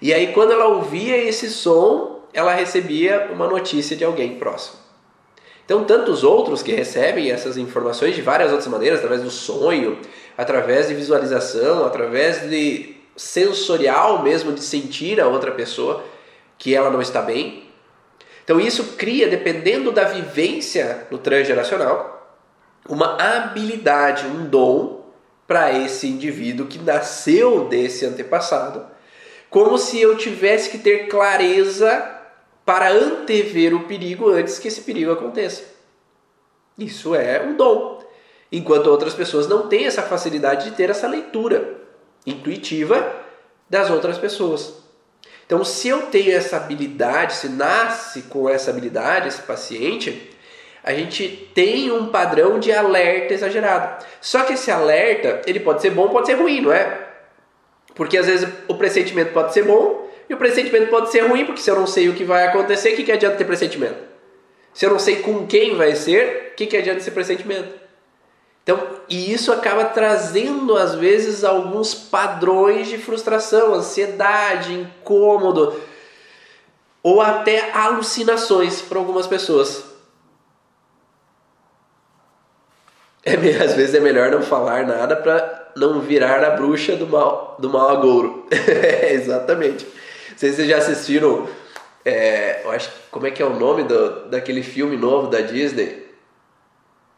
E 0.00 0.12
aí 0.12 0.32
quando 0.32 0.50
ela 0.52 0.66
ouvia 0.66 1.16
esse 1.16 1.48
som, 1.48 2.22
ela 2.34 2.52
recebia 2.52 3.28
uma 3.32 3.46
notícia 3.46 3.96
de 3.96 4.04
alguém 4.04 4.36
próximo. 4.38 4.80
Então 5.64 5.84
tantos 5.84 6.24
outros 6.24 6.64
que 6.64 6.72
recebem 6.72 7.30
essas 7.30 7.56
informações 7.56 8.16
de 8.16 8.22
várias 8.22 8.50
outras 8.50 8.66
maneiras, 8.66 8.98
através 8.98 9.22
do 9.22 9.30
sonho, 9.30 9.98
através 10.36 10.88
de 10.88 10.94
visualização, 10.94 11.86
através 11.86 12.50
de 12.50 12.96
sensorial 13.14 14.22
mesmo 14.22 14.52
de 14.52 14.62
sentir 14.62 15.20
a 15.20 15.28
outra 15.28 15.52
pessoa 15.52 16.02
que 16.58 16.74
ela 16.74 16.90
não 16.90 17.00
está 17.00 17.22
bem. 17.22 17.70
Então 18.52 18.60
isso 18.60 18.98
cria, 18.98 19.28
dependendo 19.28 19.90
da 19.90 20.04
vivência 20.04 21.06
no 21.10 21.16
transgeracional, 21.16 22.36
uma 22.86 23.16
habilidade, 23.16 24.26
um 24.26 24.44
dom 24.44 25.06
para 25.46 25.72
esse 25.72 26.06
indivíduo 26.06 26.66
que 26.66 26.78
nasceu 26.78 27.66
desse 27.66 28.04
antepassado, 28.04 28.84
como 29.48 29.78
se 29.78 29.98
eu 29.98 30.18
tivesse 30.18 30.68
que 30.68 30.76
ter 30.76 31.08
clareza 31.08 32.20
para 32.62 32.92
antever 32.92 33.74
o 33.74 33.84
perigo 33.84 34.28
antes 34.28 34.58
que 34.58 34.68
esse 34.68 34.82
perigo 34.82 35.12
aconteça. 35.12 35.64
Isso 36.76 37.14
é 37.14 37.42
um 37.42 37.56
dom. 37.56 38.04
Enquanto 38.52 38.88
outras 38.88 39.14
pessoas 39.14 39.48
não 39.48 39.66
têm 39.66 39.86
essa 39.86 40.02
facilidade 40.02 40.68
de 40.68 40.76
ter 40.76 40.90
essa 40.90 41.08
leitura 41.08 41.80
intuitiva 42.26 43.16
das 43.70 43.88
outras 43.88 44.18
pessoas. 44.18 44.81
Então, 45.52 45.66
se 45.66 45.86
eu 45.86 46.04
tenho 46.06 46.34
essa 46.34 46.56
habilidade, 46.56 47.34
se 47.34 47.46
nasce 47.46 48.22
com 48.22 48.48
essa 48.48 48.70
habilidade, 48.70 49.28
esse 49.28 49.42
paciente, 49.42 50.30
a 50.82 50.94
gente 50.94 51.28
tem 51.54 51.92
um 51.92 52.06
padrão 52.06 52.58
de 52.58 52.72
alerta 52.72 53.34
exagerado. 53.34 54.02
Só 54.18 54.44
que 54.44 54.54
esse 54.54 54.70
alerta, 54.70 55.42
ele 55.46 55.60
pode 55.60 55.82
ser 55.82 55.90
bom, 55.90 56.08
pode 56.08 56.24
ser 56.24 56.36
ruim, 56.36 56.62
não 56.62 56.72
é? 56.72 57.06
Porque 57.94 58.16
às 58.16 58.24
vezes 58.24 58.48
o 58.66 58.76
pressentimento 58.76 59.34
pode 59.34 59.52
ser 59.52 59.64
bom 59.64 60.10
e 60.26 60.32
o 60.32 60.38
pressentimento 60.38 60.88
pode 60.88 61.12
ser 61.12 61.20
ruim, 61.26 61.44
porque 61.44 61.60
se 61.60 61.70
eu 61.70 61.76
não 61.76 61.86
sei 61.86 62.08
o 62.08 62.14
que 62.14 62.24
vai 62.24 62.46
acontecer, 62.46 62.94
o 62.94 62.96
que, 62.96 63.04
que 63.04 63.12
adianta 63.12 63.36
ter 63.36 63.44
pressentimento? 63.44 64.02
Se 64.72 64.86
eu 64.86 64.90
não 64.90 64.98
sei 64.98 65.16
com 65.16 65.46
quem 65.46 65.76
vai 65.76 65.94
ser, 65.94 66.52
o 66.52 66.56
que, 66.56 66.64
que 66.64 66.78
adianta 66.78 67.00
esse 67.00 67.10
pressentimento? 67.10 67.74
Então, 68.62 68.80
e 69.08 69.32
isso 69.32 69.52
acaba 69.52 69.86
trazendo 69.86 70.76
às 70.76 70.94
vezes 70.94 71.42
alguns 71.42 71.94
padrões 71.94 72.88
de 72.88 72.96
frustração, 72.96 73.74
ansiedade, 73.74 74.72
incômodo 74.72 75.74
ou 77.02 77.20
até 77.20 77.72
alucinações 77.72 78.80
para 78.80 78.98
algumas 78.98 79.26
pessoas. 79.26 79.84
É, 83.24 83.34
às 83.62 83.74
vezes 83.74 83.94
é 83.94 84.00
melhor 84.00 84.30
não 84.30 84.42
falar 84.42 84.86
nada 84.86 85.16
para 85.16 85.72
não 85.76 86.00
virar 86.00 86.44
a 86.44 86.50
bruxa 86.50 86.96
do 86.96 87.06
mal, 87.06 87.56
do 87.58 87.68
mal 87.68 87.88
agouro. 87.90 88.46
Exatamente. 89.10 89.84
Não 89.84 90.38
sei 90.38 90.50
se 90.50 90.56
vocês 90.56 90.68
já 90.68 90.78
assistiram. 90.78 91.48
É, 92.04 92.62
eu 92.64 92.70
acho 92.72 92.90
como 93.10 93.26
é 93.26 93.30
que 93.30 93.40
é 93.42 93.46
o 93.46 93.56
nome 93.58 93.84
do, 93.84 94.26
daquele 94.28 94.62
filme 94.62 94.96
novo 94.96 95.28
da 95.28 95.40
Disney? 95.40 96.01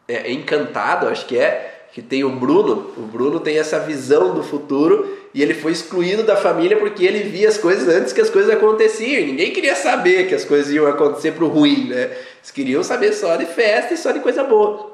É, 0.07 0.31
Encantado, 0.31 1.07
acho 1.07 1.25
que 1.25 1.37
é. 1.37 1.87
Que 1.91 2.01
tem 2.01 2.23
o 2.23 2.29
Bruno. 2.29 2.93
O 2.97 3.01
Bruno 3.01 3.39
tem 3.39 3.57
essa 3.57 3.79
visão 3.79 4.33
do 4.33 4.43
futuro 4.43 5.17
e 5.33 5.41
ele 5.41 5.53
foi 5.53 5.71
excluído 5.71 6.23
da 6.23 6.35
família 6.35 6.77
porque 6.77 7.05
ele 7.05 7.23
via 7.23 7.47
as 7.47 7.57
coisas 7.57 7.87
antes 7.87 8.13
que 8.13 8.21
as 8.21 8.29
coisas 8.29 8.51
aconteciam. 8.53 9.21
E 9.21 9.25
ninguém 9.25 9.51
queria 9.51 9.75
saber 9.75 10.27
que 10.27 10.35
as 10.35 10.43
coisas 10.43 10.71
iam 10.73 10.87
acontecer 10.87 11.31
pro 11.33 11.47
ruim, 11.47 11.89
né? 11.89 12.03
Eles 12.37 12.51
queriam 12.53 12.83
saber 12.83 13.13
só 13.13 13.35
de 13.35 13.45
festa 13.45 13.93
e 13.93 13.97
só 13.97 14.11
de 14.11 14.19
coisa 14.19 14.43
boa. 14.43 14.91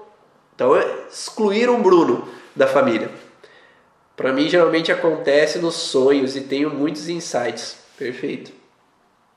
Então, 0.56 0.76
é 0.76 0.86
excluir 1.12 1.70
um 1.70 1.82
Bruno 1.82 2.28
da 2.56 2.68
família. 2.68 3.10
Para 4.16 4.32
mim, 4.32 4.48
geralmente 4.48 4.92
acontece 4.92 5.58
nos 5.58 5.76
sonhos 5.76 6.36
e 6.36 6.42
tenho 6.42 6.70
muitos 6.70 7.10
insights. 7.10 7.78
Perfeito. 7.98 8.52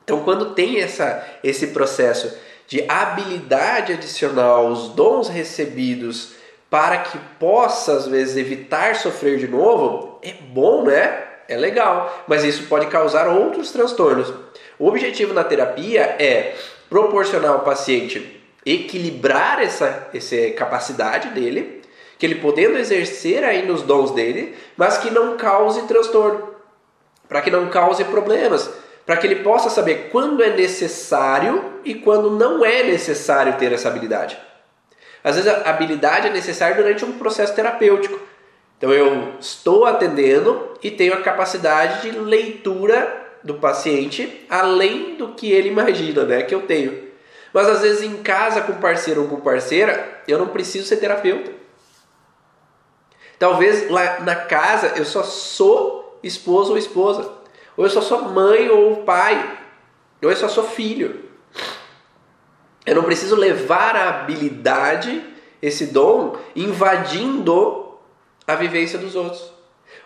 Então, 0.05 0.23
quando 0.23 0.55
tem 0.55 0.81
essa, 0.81 1.27
esse 1.43 1.69
processo 1.69 2.31
de 2.67 2.85
habilidade 2.89 3.93
adicional, 3.93 4.69
os 4.69 4.89
dons 4.89 5.29
recebidos, 5.29 6.35
para 6.71 6.99
que 6.99 7.19
possa, 7.39 7.93
às 7.93 8.07
vezes, 8.07 8.37
evitar 8.37 8.97
sofrer 8.97 9.39
de 9.39 9.47
novo, 9.47 10.19
é 10.23 10.33
bom, 10.33 10.85
né? 10.85 11.25
É 11.47 11.57
legal. 11.57 12.25
Mas 12.27 12.43
isso 12.43 12.67
pode 12.69 12.87
causar 12.87 13.29
outros 13.29 13.71
transtornos. 13.71 14.33
O 14.79 14.89
objetivo 14.89 15.33
na 15.33 15.45
terapia 15.45 16.17
é 16.19 16.57
proporcionar 16.89 17.53
ao 17.53 17.61
paciente 17.61 18.43
equilibrar 18.65 19.63
essa, 19.63 20.09
essa 20.15 20.37
capacidade 20.57 21.29
dele, 21.31 21.83
que 22.19 22.25
ele 22.25 22.37
podendo 22.37 22.79
exercer 22.79 23.45
ainda 23.45 23.73
os 23.73 23.83
dons 23.83 24.13
dele, 24.13 24.57
mas 24.77 24.99
que 24.99 25.11
não 25.11 25.37
cause 25.37 25.83
transtorno, 25.83 26.49
para 27.29 27.43
que 27.43 27.51
não 27.51 27.69
cause 27.69 28.05
problemas, 28.05 28.71
para 29.07 29.17
que 29.17 29.27
ele 29.27 29.37
possa 29.37 29.69
saber 29.69 30.09
quando 30.11 30.43
é 30.43 30.51
necessário 30.51 31.81
e 31.85 31.95
quando 31.95 32.31
não 32.31 32.65
é 32.65 32.83
necessário 32.83 33.57
ter 33.59 33.73
essa 33.73 33.89
habilidade. 33.89 34.39
Às 35.23 35.37
vezes 35.37 35.51
a 35.51 35.71
habilidade 35.71 36.29
é 36.29 36.31
necessária 36.31 36.77
durante 36.77 37.05
um 37.05 37.19
processo 37.19 37.55
terapêutico. 37.55 38.19
Então 38.77 38.93
eu 38.93 39.35
estou 39.41 39.87
atendendo 39.87 40.75
e 40.83 40.91
tenho 40.91 41.15
a 41.15 41.23
capacidade 41.23 42.03
de 42.03 42.19
leitura 42.19 43.23
do 43.43 43.55
paciente 43.55 44.45
além 44.49 45.17
do 45.17 45.29
que 45.35 45.51
ele 45.51 45.69
imagina, 45.69 46.25
né, 46.25 46.43
que 46.43 46.55
eu 46.55 46.63
tenho. 46.63 47.05
Mas 47.53 47.69
às 47.69 47.83
vezes 47.83 48.03
em 48.03 48.23
casa 48.23 48.63
com 48.63 48.75
parceiro 48.75 49.23
ou 49.23 49.29
com 49.29 49.41
parceira, 49.41 50.23
eu 50.27 50.39
não 50.39 50.49
preciso 50.49 50.87
ser 50.87 50.97
terapeuta. 50.97 51.53
Talvez 53.39 53.89
lá 53.91 54.21
na 54.21 54.35
casa 54.35 54.93
eu 54.97 55.05
só 55.05 55.23
sou 55.23 56.19
esposo 56.23 56.73
ou 56.73 56.79
esposa. 56.79 57.44
Ou 57.77 57.85
eu 57.85 57.91
só 57.91 58.01
sou 58.01 58.23
mãe 58.23 58.69
ou 58.71 58.99
pai. 58.99 59.59
Ou 60.23 60.31
eu 60.31 60.37
só 60.37 60.49
sou 60.49 60.65
filho. 60.65 61.25
Eu 62.87 62.95
não 62.95 63.03
preciso 63.03 63.35
levar 63.35 63.97
a 63.97 64.09
habilidade, 64.11 65.23
esse 65.61 65.87
dom, 65.87 66.37
invadindo 66.55 67.95
a 68.47 68.55
vivência 68.55 68.99
dos 68.99 69.17
outros. 69.17 69.53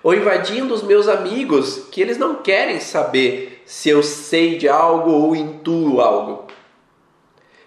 Ou 0.02 0.14
invadindo 0.14 0.72
os 0.72 0.82
meus 0.82 1.08
amigos, 1.08 1.86
que 1.90 2.00
eles 2.00 2.16
não 2.18 2.36
querem 2.36 2.78
saber 2.78 3.62
se 3.66 3.88
eu 3.88 4.02
sei 4.02 4.56
de 4.56 4.68
algo 4.68 5.10
ou 5.10 5.34
intuo 5.34 6.00
algo. 6.00 6.46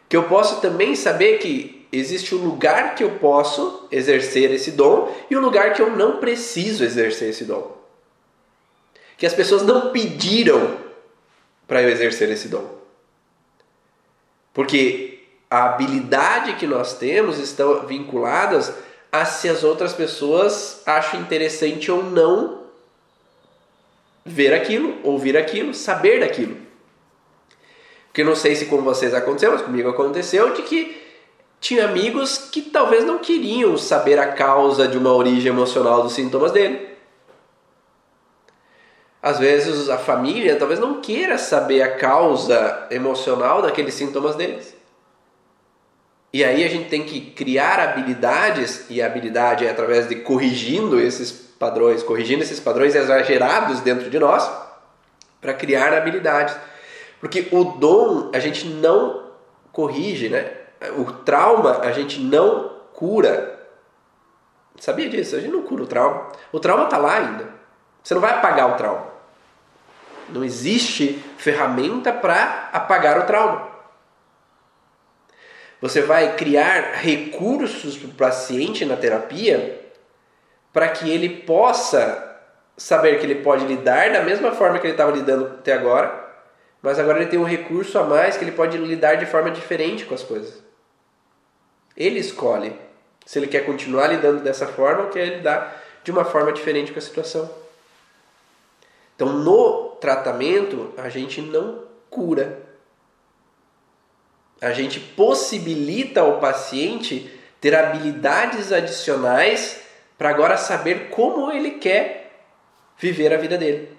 Que 0.07 0.15
eu 0.15 0.23
posso 0.23 0.61
também 0.61 0.95
saber 0.95 1.39
que 1.39 1.87
existe 1.91 2.33
um 2.33 2.43
lugar 2.43 2.95
que 2.95 3.03
eu 3.03 3.11
posso 3.11 3.87
exercer 3.91 4.51
esse 4.51 4.71
dom 4.71 5.13
e 5.29 5.35
um 5.35 5.41
lugar 5.41 5.73
que 5.73 5.81
eu 5.81 5.89
não 5.91 6.17
preciso 6.17 6.83
exercer 6.83 7.29
esse 7.29 7.43
dom. 7.43 7.80
Que 9.21 9.27
as 9.27 9.35
pessoas 9.35 9.61
não 9.61 9.91
pediram 9.91 10.79
para 11.67 11.83
eu 11.83 11.89
exercer 11.89 12.27
esse 12.31 12.47
dom. 12.47 12.67
Porque 14.51 15.19
a 15.47 15.65
habilidade 15.65 16.55
que 16.55 16.65
nós 16.65 16.95
temos 16.95 17.37
estão 17.37 17.85
vinculadas 17.85 18.73
a 19.11 19.23
se 19.23 19.47
as 19.47 19.63
outras 19.63 19.93
pessoas 19.93 20.81
acham 20.87 21.21
interessante 21.21 21.91
ou 21.91 22.01
não 22.01 22.63
ver 24.25 24.55
aquilo, 24.55 24.97
ouvir 25.03 25.37
aquilo, 25.37 25.71
saber 25.71 26.21
daquilo. 26.21 26.57
Porque 28.07 28.23
não 28.23 28.35
sei 28.35 28.55
se 28.55 28.65
com 28.65 28.81
vocês 28.81 29.13
aconteceu, 29.13 29.51
mas 29.51 29.61
comigo 29.61 29.87
aconteceu 29.87 30.51
de 30.55 30.63
que 30.63 30.99
tinha 31.59 31.85
amigos 31.85 32.39
que 32.51 32.63
talvez 32.63 33.05
não 33.05 33.19
queriam 33.19 33.77
saber 33.77 34.17
a 34.17 34.31
causa 34.31 34.87
de 34.87 34.97
uma 34.97 35.13
origem 35.13 35.51
emocional 35.51 36.01
dos 36.01 36.13
sintomas 36.13 36.51
dele. 36.51 36.90
Às 39.21 39.37
vezes 39.37 39.87
a 39.89 39.97
família 39.97 40.55
talvez 40.55 40.79
não 40.79 40.99
queira 40.99 41.37
saber 41.37 41.81
a 41.83 41.95
causa 41.95 42.87
emocional 42.89 43.61
daqueles 43.61 43.93
sintomas 43.93 44.35
deles. 44.35 44.75
E 46.33 46.43
aí 46.43 46.63
a 46.63 46.69
gente 46.69 46.89
tem 46.89 47.03
que 47.03 47.19
criar 47.31 47.79
habilidades, 47.79 48.85
e 48.89 49.01
a 49.01 49.05
habilidade 49.05 49.65
é 49.65 49.69
através 49.69 50.07
de 50.07 50.15
corrigindo 50.15 50.99
esses 50.99 51.31
padrões, 51.31 52.01
corrigindo 52.01 52.41
esses 52.41 52.59
padrões 52.59 52.95
exagerados 52.95 53.81
dentro 53.81 54.09
de 54.09 54.17
nós, 54.17 54.49
para 55.41 55.53
criar 55.53 55.93
habilidades. 55.93 56.55
Porque 57.19 57.47
o 57.51 57.63
dom 57.63 58.31
a 58.33 58.39
gente 58.39 58.65
não 58.65 59.25
corrige, 59.71 60.29
né? 60.29 60.51
O 60.97 61.05
trauma 61.11 61.81
a 61.81 61.91
gente 61.91 62.19
não 62.19 62.71
cura. 62.93 63.59
Sabia 64.79 65.09
disso? 65.09 65.35
A 65.35 65.39
gente 65.39 65.51
não 65.51 65.61
cura 65.63 65.83
o 65.83 65.87
trauma. 65.87 66.29
O 66.51 66.59
trauma 66.59 66.85
está 66.85 66.97
lá 66.97 67.17
ainda. 67.17 67.49
Você 68.01 68.13
não 68.13 68.21
vai 68.21 68.31
apagar 68.31 68.71
o 68.71 68.77
trauma. 68.77 69.10
Não 70.31 70.43
existe 70.43 71.21
ferramenta 71.37 72.11
para 72.11 72.69
apagar 72.71 73.19
o 73.19 73.25
trauma. 73.25 73.69
Você 75.81 76.01
vai 76.01 76.35
criar 76.35 76.93
recursos 76.93 77.97
para 77.97 78.07
o 78.07 78.13
paciente 78.13 78.85
na 78.85 78.95
terapia 78.95 79.81
para 80.71 80.87
que 80.89 81.09
ele 81.09 81.41
possa 81.41 82.39
saber 82.77 83.19
que 83.19 83.25
ele 83.25 83.43
pode 83.43 83.65
lidar 83.65 84.11
da 84.11 84.21
mesma 84.21 84.51
forma 84.51 84.79
que 84.79 84.85
ele 84.85 84.93
estava 84.93 85.11
lidando 85.11 85.45
até 85.45 85.73
agora, 85.73 86.29
mas 86.81 86.97
agora 86.97 87.19
ele 87.19 87.29
tem 87.29 87.39
um 87.39 87.43
recurso 87.43 87.97
a 87.99 88.03
mais 88.03 88.37
que 88.37 88.43
ele 88.43 88.51
pode 88.51 88.77
lidar 88.77 89.15
de 89.15 89.25
forma 89.25 89.51
diferente 89.51 90.05
com 90.05 90.15
as 90.15 90.23
coisas. 90.23 90.61
Ele 91.95 92.19
escolhe 92.19 92.75
se 93.25 93.37
ele 93.37 93.47
quer 93.47 93.65
continuar 93.65 94.07
lidando 94.07 94.41
dessa 94.41 94.67
forma 94.67 95.03
ou 95.03 95.09
quer 95.09 95.25
lidar 95.25 95.81
de 96.03 96.11
uma 96.11 96.25
forma 96.25 96.51
diferente 96.51 96.91
com 96.91 96.99
a 96.99 97.01
situação. 97.01 97.49
Então, 99.15 99.33
no 99.33 99.90
tratamento, 100.01 100.93
a 100.97 101.07
gente 101.07 101.41
não 101.41 101.83
cura. 102.09 102.61
A 104.59 104.73
gente 104.73 104.99
possibilita 104.99 106.21
ao 106.21 106.39
paciente 106.39 107.39
ter 107.61 107.75
habilidades 107.75 108.71
adicionais 108.71 109.81
para 110.17 110.29
agora 110.29 110.57
saber 110.57 111.09
como 111.09 111.51
ele 111.51 111.71
quer 111.71 112.41
viver 112.97 113.33
a 113.33 113.37
vida 113.37 113.57
dele. 113.57 113.97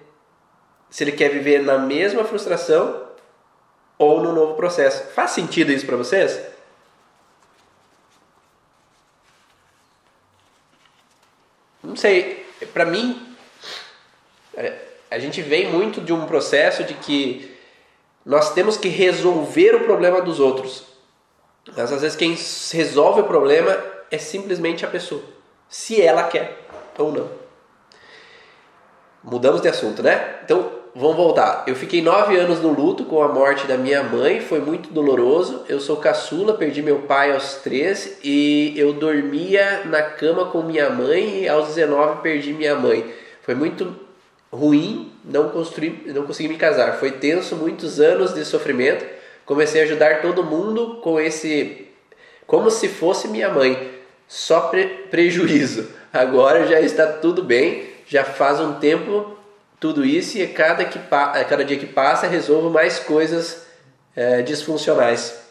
Se 0.89 1.03
ele 1.03 1.13
quer 1.13 1.29
viver 1.29 1.63
na 1.63 1.77
mesma 1.77 2.23
frustração 2.23 3.07
ou 3.97 4.21
no 4.21 4.33
novo 4.33 4.55
processo. 4.55 5.11
Faz 5.13 5.31
sentido 5.31 5.71
isso 5.71 5.85
para 5.85 5.97
vocês? 5.97 6.39
Não 11.81 11.95
sei, 11.95 12.45
para 12.73 12.85
mim 12.85 13.35
é, 14.55 14.92
a 15.13 15.19
gente 15.19 15.43
vem 15.43 15.71
muito 15.71 16.01
de 16.01 16.11
um 16.11 16.25
processo 16.25 16.83
de 16.83 16.95
que 16.95 17.55
nós 18.25 18.51
temos 18.55 18.77
que 18.77 18.87
resolver 18.87 19.75
o 19.75 19.81
problema 19.81 20.19
dos 20.21 20.39
outros. 20.39 20.85
Mas 21.77 21.91
às 21.91 22.01
vezes 22.01 22.17
quem 22.17 22.35
resolve 22.71 23.21
o 23.21 23.25
problema 23.25 23.77
é 24.09 24.17
simplesmente 24.17 24.83
a 24.83 24.87
pessoa, 24.87 25.21
se 25.69 26.01
ela 26.01 26.23
quer 26.23 26.57
ou 26.97 27.11
não. 27.11 27.29
Mudamos 29.23 29.61
de 29.61 29.67
assunto, 29.67 30.01
né? 30.01 30.39
Então 30.43 30.71
vamos 30.95 31.15
voltar. 31.15 31.63
Eu 31.67 31.75
fiquei 31.75 32.01
nove 32.01 32.35
anos 32.35 32.59
no 32.59 32.73
luto 32.73 33.05
com 33.05 33.21
a 33.21 33.27
morte 33.27 33.67
da 33.67 33.77
minha 33.77 34.01
mãe, 34.01 34.41
foi 34.41 34.61
muito 34.61 34.91
doloroso. 34.91 35.63
Eu 35.69 35.79
sou 35.79 35.97
caçula, 35.97 36.55
perdi 36.55 36.81
meu 36.81 37.03
pai 37.03 37.31
aos 37.31 37.57
13 37.57 38.17
e 38.23 38.73
eu 38.75 38.93
dormia 38.93 39.83
na 39.85 40.01
cama 40.01 40.45
com 40.45 40.63
minha 40.63 40.89
mãe 40.89 41.43
e 41.43 41.47
aos 41.47 41.67
19 41.67 42.23
perdi 42.23 42.51
minha 42.51 42.75
mãe. 42.75 43.13
Foi 43.43 43.53
muito 43.53 44.02
ruim, 44.53 45.11
não, 45.25 45.49
construí, 45.49 46.03
não 46.05 46.27
consegui 46.27 46.47
me 46.47 46.57
casar. 46.57 46.99
Foi 46.99 47.11
tenso, 47.11 47.55
muitos 47.55 47.99
anos 47.99 48.33
de 48.33 48.45
sofrimento. 48.45 49.03
Comecei 49.45 49.81
a 49.81 49.83
ajudar 49.85 50.21
todo 50.21 50.43
mundo 50.43 50.99
com 51.01 51.19
esse. 51.19 51.87
como 52.45 52.69
se 52.69 52.87
fosse 52.87 53.27
minha 53.27 53.49
mãe. 53.49 53.91
Só 54.27 54.61
pre, 54.61 54.85
prejuízo. 55.09 55.89
Agora 56.13 56.67
já 56.67 56.79
está 56.79 57.07
tudo 57.07 57.43
bem, 57.43 57.89
já 58.05 58.23
faz 58.23 58.59
um 58.59 58.75
tempo 58.75 59.35
tudo 59.79 60.05
isso 60.05 60.37
e 60.37 60.43
a 60.43 60.47
cada, 60.47 60.85
que, 60.85 60.99
a 61.11 61.43
cada 61.43 61.65
dia 61.65 61.77
que 61.77 61.87
passa 61.87 62.27
resolvo 62.27 62.69
mais 62.69 62.99
coisas 62.99 63.65
é, 64.15 64.43
disfuncionais. 64.43 65.41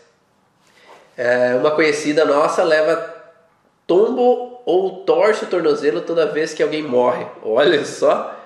É, 1.17 1.57
uma 1.57 1.73
conhecida 1.73 2.25
nossa 2.25 2.63
leva 2.63 3.13
tombo 3.87 4.63
ou 4.65 5.05
torce 5.05 5.45
o 5.45 5.49
tornozelo 5.49 6.01
toda 6.01 6.27
vez 6.27 6.55
que 6.55 6.63
alguém 6.63 6.83
morre. 6.83 7.27
Olha 7.43 7.85
só 7.85 8.42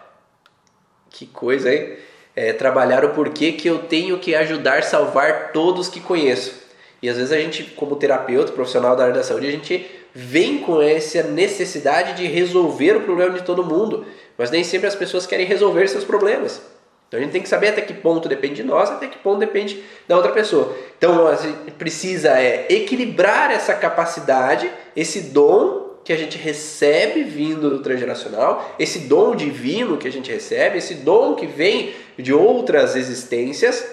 que 1.11 1.27
coisa, 1.27 1.73
hein? 1.73 1.97
É, 2.35 2.53
trabalhar 2.53 3.05
o 3.05 3.11
porquê 3.11 3.53
que 3.53 3.69
eu 3.69 3.79
tenho 3.79 4.19
que 4.19 4.35
ajudar, 4.35 4.83
salvar 4.83 5.53
todos 5.53 5.89
que 5.89 6.01
conheço. 6.01 6.67
E 7.03 7.09
às 7.09 7.17
vezes 7.17 7.33
a 7.33 7.39
gente, 7.39 7.65
como 7.65 7.97
terapeuta, 7.97 8.53
profissional 8.53 8.95
da 8.95 9.05
área 9.05 9.15
da 9.15 9.23
saúde, 9.23 9.47
a 9.47 9.51
gente 9.51 9.87
vem 10.15 10.59
com 10.59 10.81
essa 10.81 11.23
necessidade 11.23 12.15
de 12.15 12.27
resolver 12.27 12.97
o 12.97 13.03
problema 13.03 13.39
de 13.39 13.45
todo 13.45 13.65
mundo, 13.65 14.05
mas 14.37 14.51
nem 14.51 14.65
sempre 14.65 14.87
as 14.87 14.95
pessoas 14.95 15.27
querem 15.27 15.47
resolver 15.47 15.89
seus 15.89 16.05
problemas. 16.05 16.61
Então 17.09 17.21
a 17.21 17.23
gente 17.23 17.33
tem 17.33 17.43
que 17.43 17.49
saber 17.49 17.69
até 17.69 17.83
que 17.83 17.95
ponto 17.95 18.29
depende 18.29 18.57
de 18.57 18.65
nós, 18.65 18.91
até 18.91 19.07
que 19.07 19.19
ponto 19.19 19.39
depende 19.39 19.83
da 20.09 20.17
outra 20.17 20.33
pessoa. 20.33 20.77
Então 20.99 21.29
a 21.29 21.37
gente 21.37 21.71
precisa 21.73 22.31
é, 22.31 22.67
equilibrar 22.69 23.51
essa 23.51 23.75
capacidade, 23.75 24.71
esse 24.97 25.21
dom 25.21 25.86
que 26.07 26.13
a 26.13 26.17
gente 26.17 26.39
recebe 26.39 27.25
vindo 27.25 27.69
do 27.69 27.81
transgeracional, 27.81 28.77
esse 28.79 29.01
dom 29.01 29.35
divino 29.35 29.97
que 29.97 30.07
a 30.07 30.13
gente 30.13 30.31
recebe, 30.31 30.79
esse 30.79 30.95
dom 30.95 31.35
que 31.35 31.49
vem 31.49 31.97
de 32.17 32.33
outras 32.33 32.95
existências, 32.95 33.85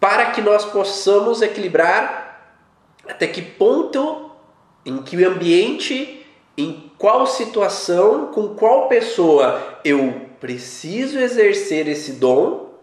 para 0.00 0.32
que 0.32 0.42
nós 0.42 0.64
possamos 0.64 1.40
equilibrar 1.40 2.58
até 3.08 3.28
que 3.28 3.42
ponto, 3.42 4.32
em 4.84 5.02
que 5.02 5.24
ambiente, 5.24 6.26
em 6.58 6.90
qual 6.98 7.24
situação, 7.28 8.32
com 8.32 8.48
qual 8.56 8.88
pessoa 8.88 9.78
eu 9.84 10.22
preciso 10.40 11.16
exercer 11.16 11.86
esse 11.86 12.14
dom, 12.14 12.74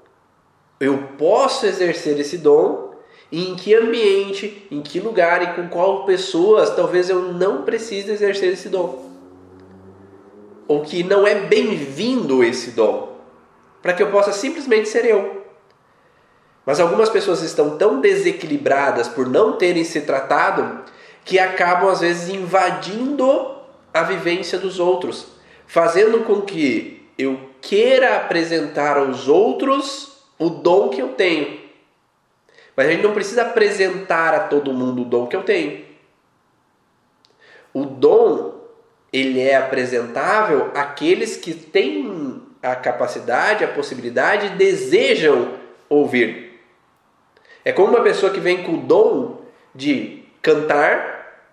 eu 0.79 1.09
posso 1.17 1.65
exercer 1.65 2.17
esse 2.17 2.37
dom 2.37 2.86
e 3.31 3.49
em 3.49 3.55
que 3.55 3.75
ambiente, 3.75 4.67
em 4.71 4.81
que 4.81 4.99
lugar 4.99 5.43
e 5.43 5.53
com 5.55 5.67
qual 5.67 6.05
pessoas 6.05 6.75
talvez 6.75 7.09
eu 7.09 7.33
não 7.33 7.63
precise 7.63 8.11
exercer 8.11 8.53
esse 8.53 8.69
dom. 8.69 9.05
Ou 10.67 10.81
que 10.81 11.03
não 11.03 11.25
é 11.27 11.35
bem-vindo 11.35 12.43
esse 12.43 12.71
dom, 12.71 13.17
para 13.81 13.93
que 13.93 14.03
eu 14.03 14.11
possa 14.11 14.31
simplesmente 14.31 14.87
ser 14.87 15.05
eu. 15.05 15.45
Mas 16.65 16.79
algumas 16.79 17.09
pessoas 17.09 17.41
estão 17.41 17.77
tão 17.77 18.01
desequilibradas 18.01 19.07
por 19.07 19.27
não 19.27 19.53
terem 19.53 19.83
se 19.83 20.01
tratado 20.01 20.83
que 21.23 21.39
acabam 21.39 21.89
às 21.89 22.01
vezes 22.01 22.29
invadindo 22.29 23.55
a 23.93 24.03
vivência 24.03 24.57
dos 24.57 24.79
outros, 24.79 25.27
fazendo 25.65 26.23
com 26.23 26.41
que 26.41 27.09
eu 27.17 27.39
queira 27.61 28.17
apresentar 28.17 28.97
aos 28.97 29.27
outros 29.27 30.23
o 30.39 30.49
dom 30.49 30.89
que 30.89 31.01
eu 31.01 31.09
tenho 31.09 31.66
mas 32.77 32.87
a 32.87 32.91
gente 32.91 33.01
não 33.01 33.13
precisa 33.13 33.41
apresentar 33.41 34.35
a 34.35 34.39
todo 34.41 34.71
mundo 34.71 35.01
o 35.01 35.05
dom 35.05 35.25
que 35.25 35.35
eu 35.35 35.41
tenho. 35.41 35.83
O 37.73 37.83
dom 37.83 38.55
ele 39.11 39.41
é 39.41 39.55
apresentável 39.55 40.69
àqueles 40.75 41.35
que 41.37 41.53
têm 41.55 42.41
a 42.61 42.75
capacidade, 42.75 43.63
a 43.63 43.67
possibilidade, 43.67 44.49
desejam 44.49 45.53
ouvir. 45.89 46.61
É 47.65 47.71
como 47.71 47.89
uma 47.89 48.03
pessoa 48.03 48.31
que 48.31 48.39
vem 48.39 48.63
com 48.63 48.73
o 48.73 48.81
dom 48.81 49.41
de 49.73 50.23
cantar, 50.41 51.45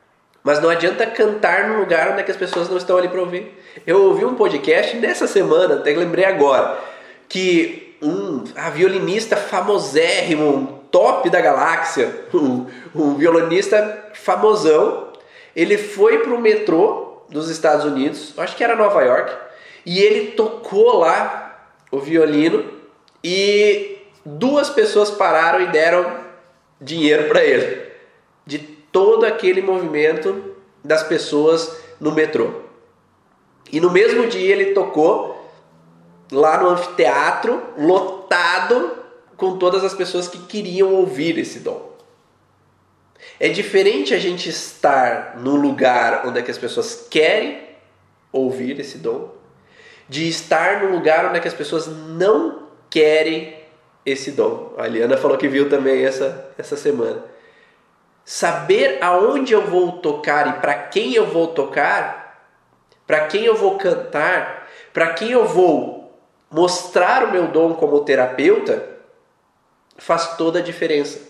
mas 0.43 0.61
não 0.61 0.69
adianta 0.69 1.07
cantar 1.07 1.69
no 1.69 1.79
lugar 1.79 2.13
onde 2.13 2.21
é 2.21 2.31
as 2.31 2.37
pessoas 2.37 2.69
não 2.69 2.77
estão 2.77 2.99
ali 2.99 3.09
para 3.09 3.21
ouvir. 3.21 3.59
Eu 3.87 4.05
ouvi 4.05 4.25
um 4.25 4.35
podcast 4.35 4.97
nessa 4.97 5.27
semana, 5.27 5.77
até 5.77 5.91
lembrei 5.95 6.25
agora, 6.25 6.79
que 7.29 7.97
um 8.03 8.45
a 8.55 8.71
violinista 8.71 9.37
famosérrimo, 9.37 10.74
top 10.95 11.29
da 11.29 11.41
galáxia, 11.41 12.15
um, 12.33 12.67
um 12.95 13.17
violinista 13.17 14.11
famosão, 14.15 15.09
ele 15.57 15.77
foi 15.77 16.19
para 16.19 16.33
o 16.33 16.41
metrô 16.41 17.25
dos 17.29 17.51
Estados 17.51 17.85
Unidos, 17.85 18.33
acho 18.39 18.55
que 18.55 18.63
era 18.63 18.77
Nova 18.77 19.03
York, 19.03 19.35
e 19.85 19.99
ele 19.99 20.31
tocou 20.33 20.99
lá 20.99 21.69
o 21.91 21.99
violino 21.99 22.65
e 23.25 23.99
duas 24.25 24.71
pessoas 24.71 25.11
pararam 25.11 25.63
e 25.63 25.67
deram 25.67 26.17
dinheiro 26.81 27.27
para 27.27 27.43
ele 27.43 27.91
de 28.47 28.59
todo 28.59 29.27
aquele 29.27 29.61
movimento 29.61 30.55
das 30.85 31.03
pessoas 31.03 31.77
no 32.01 32.13
metrô. 32.13 32.51
E 33.73 33.81
no 33.81 33.91
mesmo 33.91 34.29
dia 34.29 34.53
ele 34.53 34.75
tocou 34.75 35.45
lá 36.31 36.59
no 36.59 36.69
anfiteatro, 36.69 37.61
lotado 37.77 39.04
com 39.45 39.59
todas 39.59 39.85
as 39.85 39.93
pessoas 39.93 40.27
que 40.27 40.39
queriam 40.39 40.95
ouvir 40.95 41.37
esse 41.37 41.59
dom. 41.59 41.93
É 43.39 43.51
diferente 43.51 44.15
a 44.15 44.19
gente 44.19 44.49
estar 44.49 45.37
no 45.37 45.55
lugar 45.55 46.27
onde 46.27 46.39
é 46.39 46.43
que 46.43 46.51
as 46.51 46.57
pessoas 46.57 47.07
querem 47.11 47.61
ouvir 48.33 48.81
esse 48.81 48.97
dom, 48.97 49.33
de 50.09 50.27
estar 50.27 50.83
no 50.83 50.91
lugar 50.91 51.27
onde 51.27 51.37
é 51.37 51.41
que 51.41 51.49
as 51.49 51.53
pessoas 51.55 51.87
não 51.87 52.69
querem 52.89 53.55
esse 54.07 54.31
dom. 54.33 54.73
A 54.79 54.87
Liana 54.87 55.19
falou 55.19 55.37
que 55.37 55.47
viu 55.47 55.69
também 55.69 56.05
essa, 56.05 56.51
essa 56.57 56.77
semana. 56.77 57.23
Saber 58.25 58.99
aonde 59.03 59.53
eu 59.53 59.67
vou 59.67 59.93
tocar 59.99 60.49
e 60.49 60.61
para 60.61 60.75
quem 60.75 61.15
eu 61.15 61.27
vou 61.27 61.49
tocar, 61.49 62.49
para 63.07 63.27
quem 63.27 63.45
eu 63.45 63.55
vou 63.55 63.77
cantar, 63.77 64.69
para 64.93 65.13
quem 65.13 65.33
eu 65.33 65.47
vou 65.47 66.19
mostrar 66.51 67.25
o 67.25 67.33
meu 67.33 67.49
dom 67.49 67.75
como 67.75 68.05
terapeuta, 68.05 68.94
faz 69.97 70.37
toda 70.37 70.59
a 70.59 70.63
diferença. 70.63 71.21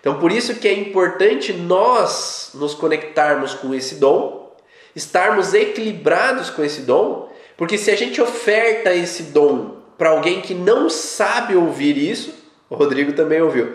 Então, 0.00 0.18
por 0.18 0.30
isso 0.30 0.54
que 0.54 0.68
é 0.68 0.72
importante 0.72 1.52
nós 1.52 2.52
nos 2.54 2.74
conectarmos 2.74 3.54
com 3.54 3.74
esse 3.74 3.96
dom, 3.96 4.54
estarmos 4.94 5.52
equilibrados 5.52 6.48
com 6.48 6.62
esse 6.62 6.82
dom, 6.82 7.28
porque 7.56 7.76
se 7.76 7.90
a 7.90 7.96
gente 7.96 8.20
oferta 8.20 8.94
esse 8.94 9.24
dom 9.24 9.76
para 9.98 10.10
alguém 10.10 10.40
que 10.40 10.54
não 10.54 10.88
sabe 10.88 11.56
ouvir 11.56 11.96
isso, 11.96 12.32
o 12.68 12.74
Rodrigo 12.74 13.14
também 13.14 13.40
ouviu, 13.40 13.74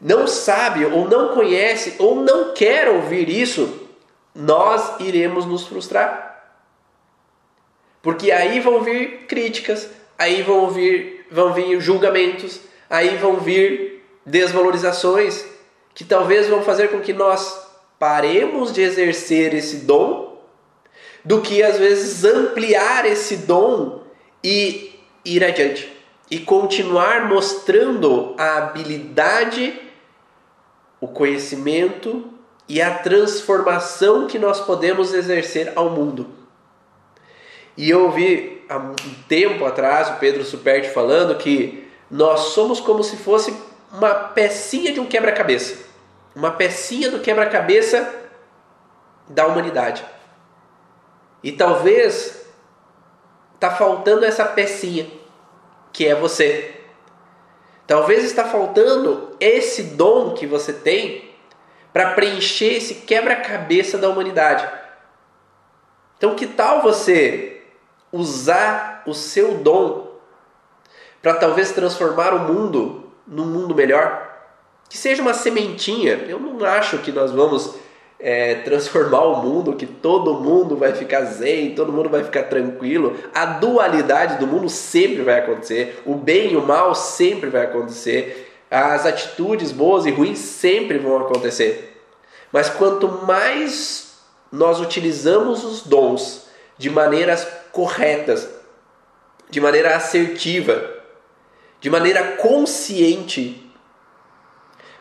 não 0.00 0.26
sabe 0.26 0.84
ou 0.84 1.08
não 1.08 1.34
conhece 1.34 1.94
ou 1.98 2.16
não 2.16 2.52
quer 2.52 2.88
ouvir 2.88 3.28
isso, 3.28 3.88
nós 4.34 5.00
iremos 5.00 5.46
nos 5.46 5.66
frustrar. 5.66 6.24
Porque 8.02 8.30
aí 8.30 8.60
vão 8.60 8.82
vir 8.82 9.26
críticas, 9.26 9.88
aí 10.18 10.42
vão 10.42 10.70
vir, 10.70 11.26
vão 11.30 11.54
vir 11.54 11.80
julgamentos, 11.80 12.60
aí 12.88 13.16
vão 13.16 13.36
vir 13.36 14.04
desvalorizações 14.24 15.44
que 15.94 16.04
talvez 16.04 16.48
vão 16.48 16.62
fazer 16.62 16.88
com 16.88 17.00
que 17.00 17.12
nós 17.12 17.64
paremos 17.98 18.72
de 18.72 18.82
exercer 18.82 19.54
esse 19.54 19.78
dom, 19.78 20.42
do 21.24 21.40
que 21.40 21.62
às 21.62 21.78
vezes 21.78 22.24
ampliar 22.24 23.06
esse 23.06 23.38
dom 23.38 24.02
e 24.42 25.00
ir 25.24 25.42
adiante 25.42 25.90
e 26.30 26.38
continuar 26.38 27.28
mostrando 27.28 28.34
a 28.36 28.58
habilidade, 28.58 29.80
o 31.00 31.06
conhecimento 31.06 32.30
e 32.68 32.80
a 32.80 32.98
transformação 32.98 34.26
que 34.26 34.38
nós 34.38 34.60
podemos 34.60 35.12
exercer 35.12 35.72
ao 35.76 35.90
mundo. 35.90 36.28
E 37.76 37.90
eu 37.90 38.04
ouvi 38.04 38.64
há 38.68 38.78
um 38.78 38.94
tempo 39.28 39.64
atrás 39.64 40.08
o 40.08 40.18
Pedro 40.18 40.44
Superti 40.44 40.88
falando 40.90 41.36
que 41.36 41.83
nós 42.14 42.52
somos 42.52 42.78
como 42.78 43.02
se 43.02 43.16
fosse 43.16 43.52
uma 43.90 44.14
pecinha 44.14 44.92
de 44.92 45.00
um 45.00 45.04
quebra-cabeça. 45.04 45.84
Uma 46.32 46.52
pecinha 46.52 47.10
do 47.10 47.18
quebra-cabeça 47.18 48.08
da 49.28 49.48
humanidade. 49.48 50.04
E 51.42 51.50
talvez 51.50 52.46
está 53.56 53.72
faltando 53.72 54.24
essa 54.24 54.44
pecinha, 54.44 55.10
que 55.92 56.06
é 56.06 56.14
você. 56.14 56.82
Talvez 57.84 58.22
está 58.22 58.44
faltando 58.44 59.36
esse 59.40 59.82
dom 59.82 60.34
que 60.34 60.46
você 60.46 60.72
tem 60.72 61.34
para 61.92 62.12
preencher 62.12 62.74
esse 62.74 62.94
quebra-cabeça 62.94 63.98
da 63.98 64.08
humanidade. 64.08 64.68
Então, 66.16 66.36
que 66.36 66.46
tal 66.46 66.80
você 66.80 67.64
usar 68.12 69.02
o 69.04 69.12
seu 69.12 69.56
dom 69.56 70.13
para 71.24 71.32
talvez 71.32 71.72
transformar 71.72 72.34
o 72.34 72.40
mundo 72.40 73.02
num 73.26 73.46
mundo 73.46 73.74
melhor? 73.74 74.30
Que 74.90 74.98
seja 74.98 75.22
uma 75.22 75.32
sementinha. 75.32 76.26
Eu 76.28 76.38
não 76.38 76.62
acho 76.66 76.98
que 76.98 77.10
nós 77.10 77.30
vamos 77.30 77.76
é, 78.20 78.56
transformar 78.56 79.24
o 79.24 79.42
mundo, 79.42 79.72
que 79.72 79.86
todo 79.86 80.34
mundo 80.34 80.76
vai 80.76 80.92
ficar 80.92 81.22
zen, 81.22 81.74
todo 81.74 81.90
mundo 81.90 82.10
vai 82.10 82.22
ficar 82.24 82.42
tranquilo. 82.42 83.16
A 83.34 83.46
dualidade 83.46 84.36
do 84.36 84.46
mundo 84.46 84.68
sempre 84.68 85.22
vai 85.22 85.38
acontecer, 85.38 86.02
o 86.04 86.14
bem 86.14 86.52
e 86.52 86.56
o 86.58 86.62
mal 86.62 86.94
sempre 86.94 87.48
vai 87.48 87.62
acontecer, 87.64 88.54
as 88.70 89.06
atitudes 89.06 89.72
boas 89.72 90.04
e 90.04 90.10
ruins 90.10 90.38
sempre 90.40 90.98
vão 90.98 91.16
acontecer. 91.16 92.02
Mas 92.52 92.68
quanto 92.68 93.08
mais 93.26 94.18
nós 94.52 94.78
utilizamos 94.78 95.64
os 95.64 95.80
dons 95.84 96.48
de 96.76 96.90
maneiras 96.90 97.48
corretas, 97.72 98.46
de 99.48 99.58
maneira 99.58 99.96
assertiva, 99.96 100.93
de 101.84 101.90
maneira 101.90 102.38
consciente, 102.38 103.70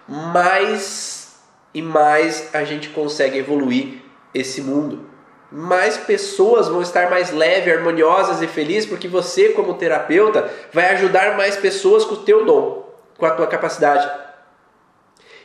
mais 0.06 1.40
e 1.74 1.82
mais 1.82 2.54
a 2.54 2.66
gente 2.66 2.90
consegue 2.90 3.38
evoluir 3.38 4.02
esse 4.36 4.62
mundo. 4.62 5.08
Mais 5.50 5.96
pessoas 5.96 6.68
vão 6.68 6.82
estar 6.82 7.10
mais 7.10 7.32
leves, 7.32 7.74
harmoniosas 7.74 8.42
e 8.42 8.48
felizes 8.48 8.90
porque 8.90 9.08
você, 9.08 9.54
como 9.54 9.76
terapeuta, 9.76 10.52
vai 10.74 10.90
ajudar 10.90 11.38
mais 11.38 11.56
pessoas 11.56 12.04
com 12.04 12.16
o 12.16 12.24
teu 12.26 12.44
dom, 12.44 12.94
com 13.18 13.26
a 13.26 13.32
tua 13.32 13.48
capacidade. 13.48 14.06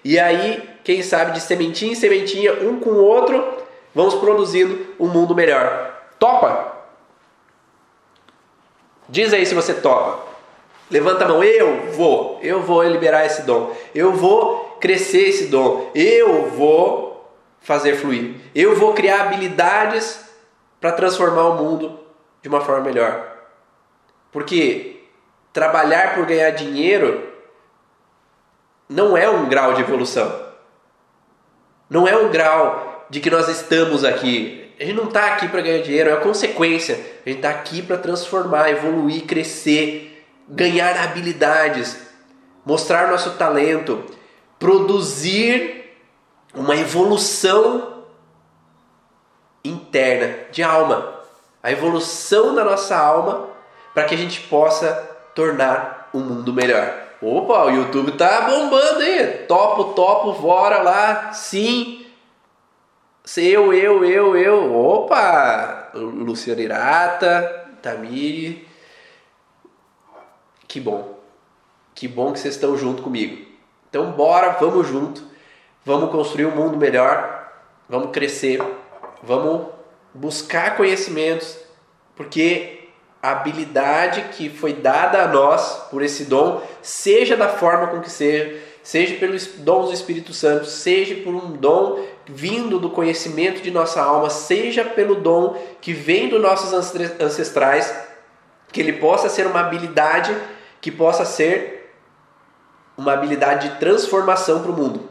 E 0.04 0.18
aí, 0.18 0.68
quem 0.82 1.04
sabe 1.04 1.30
de 1.30 1.40
sementinha 1.40 1.92
em 1.92 1.94
sementinha, 1.94 2.52
um 2.64 2.80
com 2.80 2.90
o 2.90 3.04
outro, 3.04 3.58
vamos 3.94 4.16
produzindo 4.16 4.88
um 4.98 5.06
mundo 5.06 5.36
melhor. 5.36 6.02
Topa? 6.18 6.78
Diz 9.08 9.32
aí 9.32 9.46
se 9.46 9.54
você 9.54 9.74
topa. 9.74 10.26
Levanta 10.90 11.24
a 11.24 11.28
mão, 11.28 11.44
eu 11.44 11.92
vou, 11.92 12.38
eu 12.42 12.62
vou 12.62 12.82
liberar 12.82 13.26
esse 13.26 13.42
dom. 13.42 13.74
Eu 13.94 14.12
vou 14.12 14.78
crescer 14.80 15.28
esse 15.28 15.46
dom, 15.46 15.90
eu 15.94 16.46
vou 16.50 17.08
fazer 17.60 17.96
fluir, 17.96 18.36
eu 18.54 18.76
vou 18.76 18.94
criar 18.94 19.22
habilidades 19.22 20.24
para 20.80 20.92
transformar 20.92 21.48
o 21.48 21.56
mundo 21.56 21.98
de 22.40 22.48
uma 22.48 22.60
forma 22.60 22.84
melhor. 22.84 23.36
Porque 24.32 25.02
trabalhar 25.52 26.14
por 26.14 26.24
ganhar 26.24 26.50
dinheiro 26.50 27.28
não 28.88 29.16
é 29.16 29.28
um 29.28 29.48
grau 29.48 29.74
de 29.74 29.82
evolução. 29.82 30.48
Não 31.90 32.06
é 32.06 32.16
um 32.16 32.30
grau 32.30 33.06
de 33.10 33.20
que 33.20 33.30
nós 33.30 33.48
estamos 33.48 34.04
aqui. 34.04 34.72
A 34.78 34.84
gente 34.84 34.96
não 34.96 35.08
está 35.08 35.26
aqui 35.26 35.48
para 35.48 35.60
ganhar 35.60 35.82
dinheiro, 35.82 36.10
é 36.10 36.12
a 36.12 36.18
consequência. 36.18 36.94
A 36.94 37.28
gente 37.28 37.38
está 37.38 37.50
aqui 37.50 37.82
para 37.82 37.98
transformar, 37.98 38.70
evoluir, 38.70 39.24
crescer, 39.24 40.17
ganhar 40.48 40.96
habilidades, 40.96 41.96
mostrar 42.64 43.10
nosso 43.10 43.32
talento, 43.32 44.04
produzir 44.58 45.96
uma 46.54 46.76
evolução 46.76 48.04
interna 49.64 50.46
de 50.50 50.62
alma, 50.62 51.14
a 51.62 51.70
evolução 51.70 52.54
da 52.54 52.64
nossa 52.64 52.96
alma 52.96 53.48
para 53.92 54.04
que 54.04 54.14
a 54.14 54.18
gente 54.18 54.40
possa 54.42 54.92
tornar 55.34 56.08
o 56.12 56.18
um 56.18 56.20
mundo 56.20 56.52
melhor. 56.52 57.08
Opa, 57.20 57.64
o 57.64 57.70
YouTube 57.70 58.12
tá 58.12 58.42
bombando 58.42 59.00
aí. 59.00 59.44
Topo, 59.48 59.92
topo, 59.92 60.40
bora 60.40 60.82
lá. 60.82 61.32
Sim. 61.32 62.06
Eu, 63.36 63.74
eu, 63.74 64.04
eu, 64.04 64.36
eu. 64.36 64.74
Opa! 64.74 65.90
Luciano 65.94 66.60
Irata, 66.60 67.66
Tamiri. 67.82 68.67
Que 70.68 70.78
bom. 70.78 71.18
Que 71.94 72.06
bom 72.06 72.32
que 72.32 72.38
vocês 72.38 72.54
estão 72.54 72.76
junto 72.76 73.02
comigo. 73.02 73.44
Então, 73.88 74.12
bora, 74.12 74.50
vamos 74.60 74.86
junto, 74.86 75.24
vamos 75.84 76.10
construir 76.10 76.44
um 76.44 76.54
mundo 76.54 76.76
melhor, 76.76 77.50
vamos 77.88 78.10
crescer, 78.12 78.62
vamos 79.22 79.66
buscar 80.12 80.76
conhecimentos, 80.76 81.56
porque 82.14 82.90
a 83.22 83.32
habilidade 83.32 84.26
que 84.36 84.50
foi 84.50 84.74
dada 84.74 85.22
a 85.22 85.28
nós 85.28 85.88
por 85.90 86.02
esse 86.02 86.26
dom, 86.26 86.62
seja 86.82 87.36
da 87.36 87.48
forma 87.48 87.88
com 87.88 88.00
que 88.00 88.10
seja, 88.10 88.60
seja 88.82 89.16
pelos 89.16 89.46
dons 89.46 89.88
do 89.88 89.94
Espírito 89.94 90.32
Santo, 90.32 90.66
seja 90.66 91.16
por 91.16 91.34
um 91.34 91.52
dom 91.52 92.04
vindo 92.26 92.78
do 92.78 92.90
conhecimento 92.90 93.62
de 93.62 93.70
nossa 93.70 94.02
alma, 94.02 94.28
seja 94.28 94.84
pelo 94.84 95.16
dom 95.16 95.56
que 95.80 95.92
vem 95.92 96.28
dos 96.28 96.40
nossos 96.40 96.72
ancestrais, 97.18 97.92
que 98.70 98.80
ele 98.80 98.92
possa 98.92 99.28
ser 99.28 99.46
uma 99.46 99.60
habilidade 99.60 100.36
que 100.80 100.90
possa 100.90 101.24
ser 101.24 101.94
uma 102.96 103.12
habilidade 103.12 103.68
de 103.68 103.76
transformação 103.76 104.62
para 104.62 104.70
o 104.70 104.74
mundo. 104.74 105.08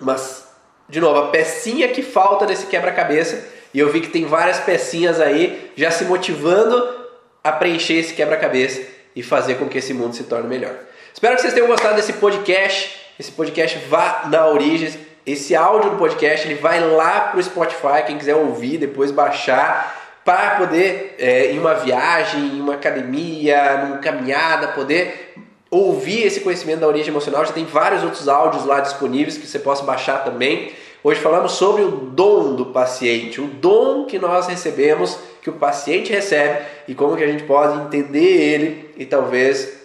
Mas, 0.00 0.48
de 0.88 1.00
novo, 1.00 1.20
a 1.20 1.28
pecinha 1.28 1.88
que 1.88 2.02
falta 2.02 2.46
nesse 2.46 2.66
quebra-cabeça, 2.66 3.46
e 3.72 3.78
eu 3.78 3.90
vi 3.90 4.00
que 4.00 4.08
tem 4.08 4.26
várias 4.26 4.58
pecinhas 4.60 5.20
aí 5.20 5.72
já 5.76 5.90
se 5.90 6.04
motivando 6.04 7.00
a 7.42 7.52
preencher 7.52 7.94
esse 7.94 8.14
quebra-cabeça 8.14 8.82
e 9.14 9.22
fazer 9.22 9.54
com 9.54 9.68
que 9.68 9.78
esse 9.78 9.94
mundo 9.94 10.14
se 10.14 10.24
torne 10.24 10.48
melhor. 10.48 10.74
Espero 11.12 11.34
que 11.36 11.42
vocês 11.42 11.54
tenham 11.54 11.68
gostado 11.68 11.96
desse 11.96 12.14
podcast. 12.14 12.98
Esse 13.18 13.32
podcast 13.32 13.78
vá 13.88 14.24
na 14.30 14.46
origem. 14.46 14.98
Esse 15.26 15.54
áudio 15.54 15.90
do 15.90 15.96
podcast 15.96 16.46
ele 16.46 16.56
vai 16.56 16.80
lá 16.80 17.20
para 17.20 17.38
o 17.38 17.42
Spotify. 17.42 18.02
Quem 18.06 18.18
quiser 18.18 18.34
ouvir, 18.34 18.78
depois 18.78 19.10
baixar 19.10 19.99
para 20.24 20.56
poder, 20.56 21.16
é, 21.18 21.52
em 21.52 21.58
uma 21.58 21.74
viagem, 21.74 22.40
em 22.40 22.60
uma 22.60 22.74
academia, 22.74 23.84
numa 23.84 23.98
caminhada, 23.98 24.68
poder 24.68 25.34
ouvir 25.70 26.24
esse 26.24 26.40
conhecimento 26.40 26.80
da 26.80 26.88
origem 26.88 27.08
emocional. 27.08 27.44
Já 27.44 27.52
tem 27.52 27.64
vários 27.64 28.02
outros 28.02 28.28
áudios 28.28 28.64
lá 28.64 28.80
disponíveis 28.80 29.38
que 29.38 29.46
você 29.46 29.58
possa 29.58 29.84
baixar 29.84 30.24
também. 30.24 30.72
Hoje 31.02 31.20
falamos 31.20 31.52
sobre 31.52 31.82
o 31.82 31.90
dom 31.90 32.54
do 32.54 32.66
paciente, 32.66 33.40
o 33.40 33.46
dom 33.46 34.04
que 34.04 34.18
nós 34.18 34.46
recebemos, 34.46 35.18
que 35.40 35.48
o 35.48 35.54
paciente 35.54 36.12
recebe 36.12 36.66
e 36.86 36.94
como 36.94 37.16
que 37.16 37.24
a 37.24 37.26
gente 37.26 37.44
pode 37.44 37.80
entender 37.80 38.18
ele 38.20 38.90
e 38.96 39.06
talvez 39.06 39.80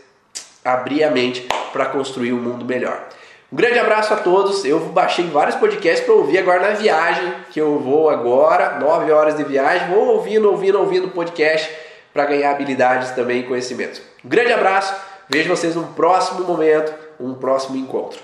abrir 0.64 1.04
a 1.04 1.12
mente 1.12 1.48
para 1.72 1.86
construir 1.86 2.34
um 2.34 2.42
mundo 2.42 2.66
melhor. 2.66 3.08
Um 3.56 3.58
grande 3.58 3.80
abraço 3.80 4.14
a 4.14 4.18
todos. 4.18 4.66
Eu 4.66 4.82
baixei 4.88 5.30
vários 5.30 5.56
podcasts 5.56 6.06
para 6.06 6.14
ouvir 6.14 6.39
agora 6.39 6.60
na 6.60 6.74
viagem, 6.76 7.34
que 7.51 7.62
eu 7.62 7.80
vou 7.80 8.10
agora, 8.10 8.80
9 8.80 9.10
horas 9.14 9.38
de 9.38 9.45
viagem, 9.45 9.88
vou 9.88 10.08
ouvindo, 10.08 10.51
ouvindo, 10.51 10.78
ouvindo 10.78 11.08
podcast 11.08 11.74
para 12.14 12.26
ganhar 12.26 12.51
habilidades 12.51 13.12
também 13.12 13.39
e 13.39 13.43
conhecimentos. 13.43 14.01
Um 14.26 14.28
grande 14.28 14.51
abraço. 14.51 14.93
Vejo 15.30 15.47
vocês 15.47 15.74
num 15.74 15.93
próximo 15.93 16.43
momento, 16.43 16.93
um 17.18 17.34
próximo 17.34 17.78
encontro. 17.78 18.20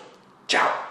Tchau! 0.47 0.90